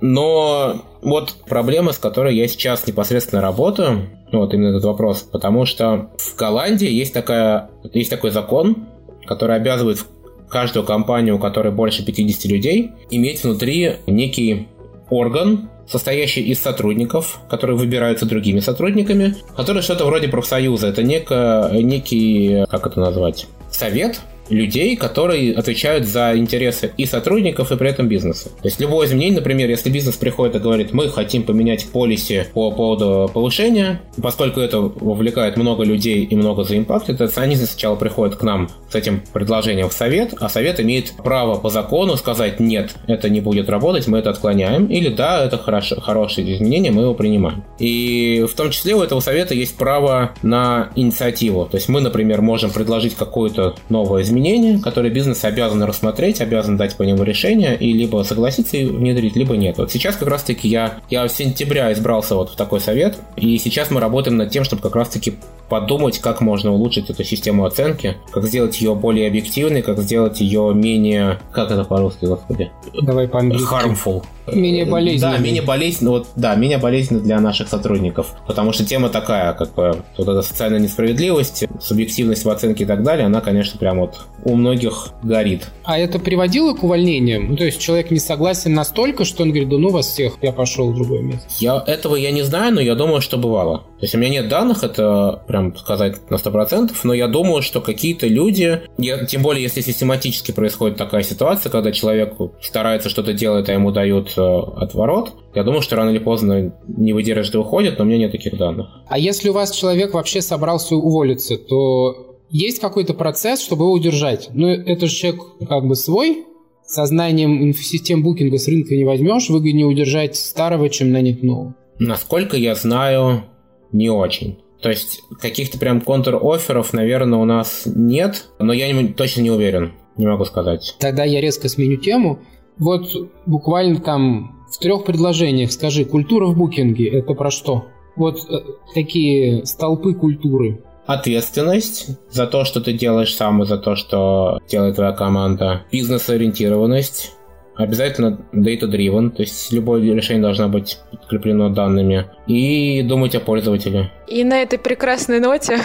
Но 0.00 0.82
вот 1.02 1.36
проблема, 1.46 1.92
с 1.92 1.98
которой 1.98 2.36
я 2.36 2.48
сейчас 2.48 2.86
непосредственно 2.86 3.40
работаю, 3.40 4.10
вот 4.32 4.52
именно 4.52 4.70
этот 4.70 4.84
вопрос, 4.84 5.20
потому 5.22 5.64
что 5.64 6.10
в 6.18 6.36
Голландии 6.36 6.90
есть, 6.90 7.14
такая, 7.14 7.70
есть 7.92 8.10
такой 8.10 8.30
закон, 8.30 8.86
который 9.26 9.56
обязывает 9.56 10.04
каждую 10.48 10.84
компанию, 10.84 11.36
у 11.36 11.38
которой 11.38 11.72
больше 11.72 12.04
50 12.04 12.44
людей, 12.50 12.92
иметь 13.10 13.42
внутри 13.42 13.96
некий 14.06 14.68
орган, 15.10 15.70
состоящий 15.88 16.42
из 16.42 16.60
сотрудников, 16.60 17.40
которые 17.48 17.76
выбираются 17.76 18.26
другими 18.26 18.60
сотрудниками, 18.60 19.36
который 19.56 19.82
что-то 19.82 20.04
вроде 20.04 20.28
профсоюза. 20.28 20.88
Это 20.88 21.02
неко, 21.02 21.70
некий, 21.72 22.64
как 22.68 22.86
это 22.86 23.00
назвать, 23.00 23.46
совет, 23.70 24.20
людей, 24.48 24.96
которые 24.96 25.54
отвечают 25.54 26.06
за 26.06 26.36
интересы 26.36 26.92
и 26.96 27.06
сотрудников, 27.06 27.72
и 27.72 27.76
при 27.76 27.90
этом 27.90 28.08
бизнеса. 28.08 28.48
То 28.48 28.68
есть 28.68 28.80
любое 28.80 29.06
изменение, 29.06 29.38
например, 29.38 29.68
если 29.68 29.90
бизнес 29.90 30.16
приходит 30.16 30.56
и 30.56 30.58
говорит, 30.58 30.92
мы 30.92 31.08
хотим 31.08 31.42
поменять 31.42 31.86
полиси 31.86 32.46
по 32.52 32.70
поводу 32.70 33.30
повышения, 33.32 34.00
поскольку 34.22 34.60
это 34.60 34.80
вовлекает 34.80 35.56
много 35.56 35.84
людей 35.84 36.24
и 36.24 36.36
много 36.36 36.64
заимпактит, 36.64 37.20
они 37.36 37.56
сначала 37.56 37.96
приходят 37.96 38.36
к 38.36 38.42
нам 38.42 38.68
с 38.90 38.94
этим 38.94 39.22
предложением 39.32 39.88
в 39.88 39.92
совет, 39.92 40.34
а 40.38 40.48
совет 40.48 40.80
имеет 40.80 41.12
право 41.16 41.58
по 41.58 41.70
закону 41.70 42.16
сказать, 42.16 42.60
нет, 42.60 42.94
это 43.06 43.28
не 43.28 43.40
будет 43.40 43.68
работать, 43.68 44.06
мы 44.06 44.18
это 44.18 44.30
отклоняем, 44.30 44.86
или 44.86 45.08
да, 45.08 45.44
это 45.44 45.58
хорошо, 45.58 46.00
хорошее 46.00 46.56
изменение, 46.56 46.92
мы 46.92 47.02
его 47.02 47.14
принимаем. 47.14 47.64
И 47.78 48.46
в 48.50 48.54
том 48.54 48.70
числе 48.70 48.94
у 48.94 49.02
этого 49.02 49.20
совета 49.20 49.54
есть 49.54 49.76
право 49.76 50.34
на 50.42 50.90
инициативу. 50.94 51.66
То 51.70 51.76
есть 51.76 51.88
мы, 51.88 52.00
например, 52.00 52.42
можем 52.42 52.70
предложить 52.70 53.14
какое-то 53.14 53.74
новое 53.88 54.22
изменение, 54.22 54.35
изменения, 54.36 54.78
которые 54.78 55.12
бизнес 55.12 55.44
обязан 55.44 55.82
рассмотреть, 55.82 56.40
обязан 56.40 56.76
дать 56.76 56.96
по 56.96 57.02
нему 57.02 57.22
решение 57.22 57.76
и 57.76 57.92
либо 57.92 58.22
согласиться 58.22 58.76
и 58.76 58.84
внедрить, 58.84 59.36
либо 59.36 59.56
нет. 59.56 59.78
Вот 59.78 59.90
сейчас 59.90 60.16
как 60.16 60.28
раз-таки 60.28 60.68
я, 60.68 60.98
я 61.10 61.26
в 61.26 61.32
сентября 61.32 61.92
избрался 61.92 62.34
вот 62.34 62.50
в 62.50 62.56
такой 62.56 62.80
совет, 62.80 63.16
и 63.36 63.58
сейчас 63.58 63.90
мы 63.90 64.00
работаем 64.00 64.36
над 64.36 64.50
тем, 64.50 64.64
чтобы 64.64 64.82
как 64.82 64.94
раз-таки 64.94 65.34
подумать, 65.68 66.18
как 66.18 66.40
можно 66.40 66.72
улучшить 66.72 67.10
эту 67.10 67.24
систему 67.24 67.64
оценки, 67.64 68.16
как 68.30 68.44
сделать 68.44 68.80
ее 68.80 68.94
более 68.94 69.28
объективной, 69.28 69.82
как 69.82 69.98
сделать 69.98 70.40
ее 70.40 70.72
менее... 70.74 71.40
Как 71.52 71.70
это 71.70 71.84
по-русски, 71.84 72.26
господи? 72.26 72.70
Давай 73.02 73.26
по-английски. 73.26 73.66
Harmful. 73.72 74.22
Менее 74.52 74.84
болезненно. 74.84 75.32
Да, 75.32 75.38
менее 75.38 75.62
болезненно, 75.62 76.10
вот, 76.10 76.28
да, 76.36 76.54
менее 76.54 76.78
болезненно 76.78 77.20
для 77.20 77.40
наших 77.40 77.68
сотрудников. 77.68 78.34
Потому 78.46 78.72
что 78.72 78.84
тема 78.84 79.08
такая, 79.08 79.52
как 79.54 79.74
бы, 79.74 80.02
вот 80.16 80.28
эта 80.28 80.42
социальная 80.42 80.78
несправедливость, 80.78 81.64
субъективность 81.80 82.44
в 82.44 82.50
оценке 82.50 82.84
и 82.84 82.86
так 82.86 83.02
далее, 83.02 83.26
она, 83.26 83.40
конечно, 83.40 83.78
прям 83.78 84.00
вот 84.00 84.20
у 84.44 84.54
многих 84.54 85.08
горит. 85.22 85.68
А 85.84 85.98
это 85.98 86.18
приводило 86.18 86.74
к 86.74 86.84
увольнениям? 86.84 87.50
Ну, 87.50 87.56
то 87.56 87.64
есть 87.64 87.80
человек 87.80 88.10
не 88.10 88.18
согласен 88.18 88.74
настолько, 88.74 89.24
что 89.24 89.42
он 89.42 89.50
говорит, 89.50 89.68
да 89.68 89.78
ну 89.78 89.90
вас 89.90 90.06
всех, 90.06 90.34
я 90.42 90.52
пошел 90.52 90.92
в 90.92 90.94
другое 90.94 91.22
место. 91.22 91.46
Я, 91.58 91.82
этого 91.86 92.16
я 92.16 92.30
не 92.30 92.42
знаю, 92.42 92.74
но 92.74 92.80
я 92.80 92.94
думаю, 92.94 93.20
что 93.20 93.38
бывало. 93.38 93.78
То 93.98 94.02
есть 94.02 94.14
у 94.14 94.18
меня 94.18 94.30
нет 94.30 94.48
данных, 94.48 94.84
это 94.84 95.42
прям 95.46 95.76
сказать 95.76 96.30
на 96.30 96.36
100%, 96.36 96.92
но 97.04 97.14
я 97.14 97.28
думаю, 97.28 97.62
что 97.62 97.80
какие-то 97.80 98.26
люди, 98.26 98.82
я, 98.98 99.24
тем 99.24 99.42
более 99.42 99.62
если 99.62 99.80
систематически 99.80 100.52
происходит 100.52 100.96
такая 100.96 101.22
ситуация, 101.22 101.70
когда 101.70 101.92
человек 101.92 102.34
старается 102.62 103.08
что-то 103.08 103.32
делать, 103.32 103.68
а 103.68 103.72
ему 103.72 103.90
дают 103.90 104.35
э, 104.36 104.42
отворот, 104.76 105.32
я 105.54 105.62
думаю, 105.62 105.82
что 105.82 105.96
рано 105.96 106.10
или 106.10 106.18
поздно 106.18 106.74
не 106.86 107.12
выдержит 107.12 107.54
и 107.54 107.58
уходит, 107.58 107.98
но 107.98 108.04
у 108.04 108.06
меня 108.06 108.18
нет 108.18 108.32
таких 108.32 108.56
данных. 108.56 108.88
А 109.08 109.18
если 109.18 109.48
у 109.48 109.52
вас 109.52 109.70
человек 109.70 110.14
вообще 110.14 110.42
собрался 110.42 110.96
уволиться, 110.96 111.56
то 111.56 112.38
есть 112.50 112.80
какой-то 112.80 113.14
процесс, 113.14 113.60
чтобы 113.60 113.84
его 113.84 113.92
удержать? 113.92 114.48
Ну, 114.52 114.68
это 114.68 115.06
же 115.06 115.14
человек 115.14 115.42
как 115.68 115.86
бы 115.86 115.96
свой, 115.96 116.44
сознанием 116.84 117.62
инфосистем 117.62 118.22
букинга 118.22 118.58
с 118.58 118.68
рынка 118.68 118.94
не 118.94 119.04
возьмешь, 119.04 119.48
выгоднее 119.48 119.86
удержать 119.86 120.36
старого, 120.36 120.88
чем 120.88 121.10
нанять 121.10 121.42
нового. 121.42 121.74
Насколько 121.98 122.56
я 122.56 122.74
знаю, 122.74 123.44
не 123.92 124.10
очень. 124.10 124.58
То 124.80 124.90
есть 124.90 125.22
каких-то 125.40 125.78
прям 125.78 126.00
контр-офферов, 126.00 126.92
наверное, 126.92 127.38
у 127.38 127.44
нас 127.44 127.82
нет, 127.86 128.46
но 128.58 128.72
я 128.72 128.92
не, 128.92 129.08
точно 129.08 129.40
не 129.40 129.50
уверен, 129.50 129.92
не 130.16 130.26
могу 130.26 130.44
сказать. 130.44 130.94
Тогда 131.00 131.24
я 131.24 131.40
резко 131.40 131.68
сменю 131.68 131.96
тему. 131.96 132.40
Вот 132.78 133.06
буквально 133.46 134.00
там 134.00 134.64
в 134.70 134.78
трех 134.78 135.04
предложениях 135.04 135.72
скажи, 135.72 136.04
культура 136.04 136.46
в 136.46 136.56
букинге– 136.56 137.08
это 137.10 137.34
про 137.34 137.50
что? 137.50 137.86
Вот 138.16 138.38
э, 138.50 138.58
такие 138.94 139.64
столпы 139.66 140.14
культуры. 140.14 140.82
Ответственность 141.06 142.18
за 142.30 142.46
то, 142.46 142.64
что 142.64 142.80
ты 142.80 142.92
делаешь 142.92 143.34
сам 143.34 143.62
и 143.62 143.66
за 143.66 143.78
то, 143.78 143.94
что 143.94 144.58
делает 144.68 144.96
твоя 144.96 145.12
команда. 145.12 145.84
Бизнес-ориентированность 145.92 147.36
Обязательно 147.76 148.40
data-driven, 148.54 149.30
то 149.30 149.42
есть 149.42 149.70
любое 149.70 150.00
решение 150.14 150.42
должно 150.42 150.68
быть 150.68 150.98
подкреплено 151.10 151.68
данными. 151.68 152.26
И 152.46 153.02
думать 153.02 153.34
о 153.34 153.40
пользователе. 153.40 154.10
И 154.26 154.42
на 154.42 154.62
этой 154.62 154.78
прекрасной 154.78 155.38
ноте 155.38 155.78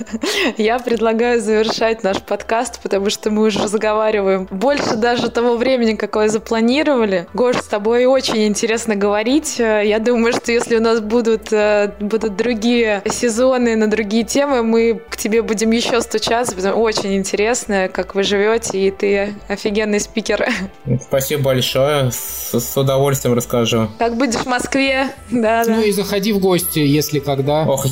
я 0.56 0.78
предлагаю 0.78 1.40
завершать 1.40 2.02
наш 2.02 2.22
подкаст, 2.22 2.80
потому 2.82 3.10
что 3.10 3.30
мы 3.30 3.42
уже 3.44 3.62
разговариваем 3.62 4.48
больше 4.50 4.96
даже 4.96 5.30
того 5.30 5.56
времени, 5.56 5.94
какое 5.94 6.28
запланировали. 6.28 7.26
Гош, 7.34 7.56
с 7.56 7.66
тобой 7.66 8.06
очень 8.06 8.46
интересно 8.46 8.96
говорить. 8.96 9.58
Я 9.58 9.98
думаю, 9.98 10.32
что 10.32 10.52
если 10.52 10.76
у 10.76 10.80
нас 10.80 11.00
будут, 11.00 11.52
э, 11.52 11.92
будут 12.00 12.36
другие 12.36 13.02
сезоны 13.10 13.76
на 13.76 13.88
другие 13.88 14.24
темы, 14.24 14.62
мы 14.62 15.00
к 15.10 15.16
тебе 15.18 15.42
будем 15.42 15.70
еще 15.70 16.00
стучаться, 16.00 16.54
потому 16.54 16.72
что 16.72 16.80
очень 16.80 17.16
интересно, 17.16 17.90
как 17.92 18.14
вы 18.14 18.22
живете, 18.22 18.78
и 18.78 18.90
ты 18.90 19.34
офигенный 19.48 20.00
спикер. 20.00 20.48
Спасибо 21.02 21.42
большое, 21.42 22.10
с, 22.10 22.58
с 22.58 22.76
удовольствием 22.76 23.36
расскажу. 23.36 23.88
Как 23.98 24.16
будешь 24.16 24.36
в 24.36 24.46
Москве, 24.46 25.08
да, 25.30 25.64
Ну 25.66 25.82
и 25.82 25.92
заходи 25.92 26.32
в 26.32 26.38
гости, 26.38 26.78
если 26.78 27.18
когда. 27.18 27.64
Ох, 27.84 27.90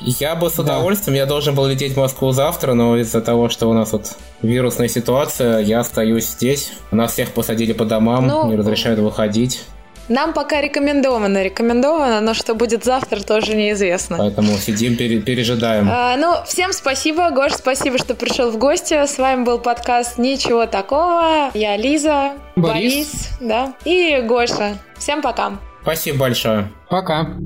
я 0.00 0.34
бы 0.34 0.50
с 0.50 0.58
удовольствием, 0.58 1.14
да. 1.14 1.20
я 1.20 1.26
должен 1.26 1.54
был 1.54 1.66
лететь 1.66 1.94
в 1.94 1.96
Москву 1.96 2.32
завтра, 2.32 2.74
но 2.74 2.96
из-за 2.98 3.20
того, 3.20 3.48
что 3.48 3.68
у 3.68 3.72
нас 3.72 3.92
вот 3.92 4.16
вирусная 4.42 4.88
ситуация, 4.88 5.60
я 5.60 5.80
остаюсь 5.80 6.26
здесь. 6.26 6.72
Нас 6.90 7.12
всех 7.12 7.32
посадили 7.32 7.72
по 7.72 7.84
домам, 7.84 8.26
ну, 8.26 8.48
не 8.48 8.56
разрешают 8.56 9.00
выходить. 9.00 9.64
Нам 10.08 10.34
пока 10.34 10.60
рекомендовано, 10.60 11.42
рекомендовано, 11.42 12.20
но 12.20 12.34
что 12.34 12.54
будет 12.54 12.84
завтра, 12.84 13.20
тоже 13.20 13.56
неизвестно. 13.56 14.18
Поэтому 14.18 14.58
сидим, 14.58 14.96
пере, 14.96 15.20
пережидаем. 15.20 15.88
А, 15.90 16.16
ну, 16.18 16.34
всем 16.46 16.74
спасибо, 16.74 17.30
Гош, 17.30 17.52
спасибо, 17.52 17.96
что 17.96 18.14
пришел 18.14 18.50
в 18.50 18.58
гости. 18.58 19.06
С 19.06 19.16
вами 19.16 19.44
был 19.44 19.58
подкаст 19.58 20.18
«Ничего 20.18 20.66
такого». 20.66 21.50
Я 21.54 21.76
Лиза, 21.78 22.32
Борис, 22.54 22.92
Борис 22.92 23.28
да, 23.40 23.74
и 23.86 24.20
Гоша. 24.20 24.76
Всем 24.98 25.22
пока. 25.22 25.58
Спасибо 25.82 26.18
большое. 26.18 26.70
Пока. 26.90 27.36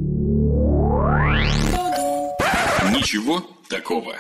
Ничего 2.99 3.49
такого. 3.69 4.17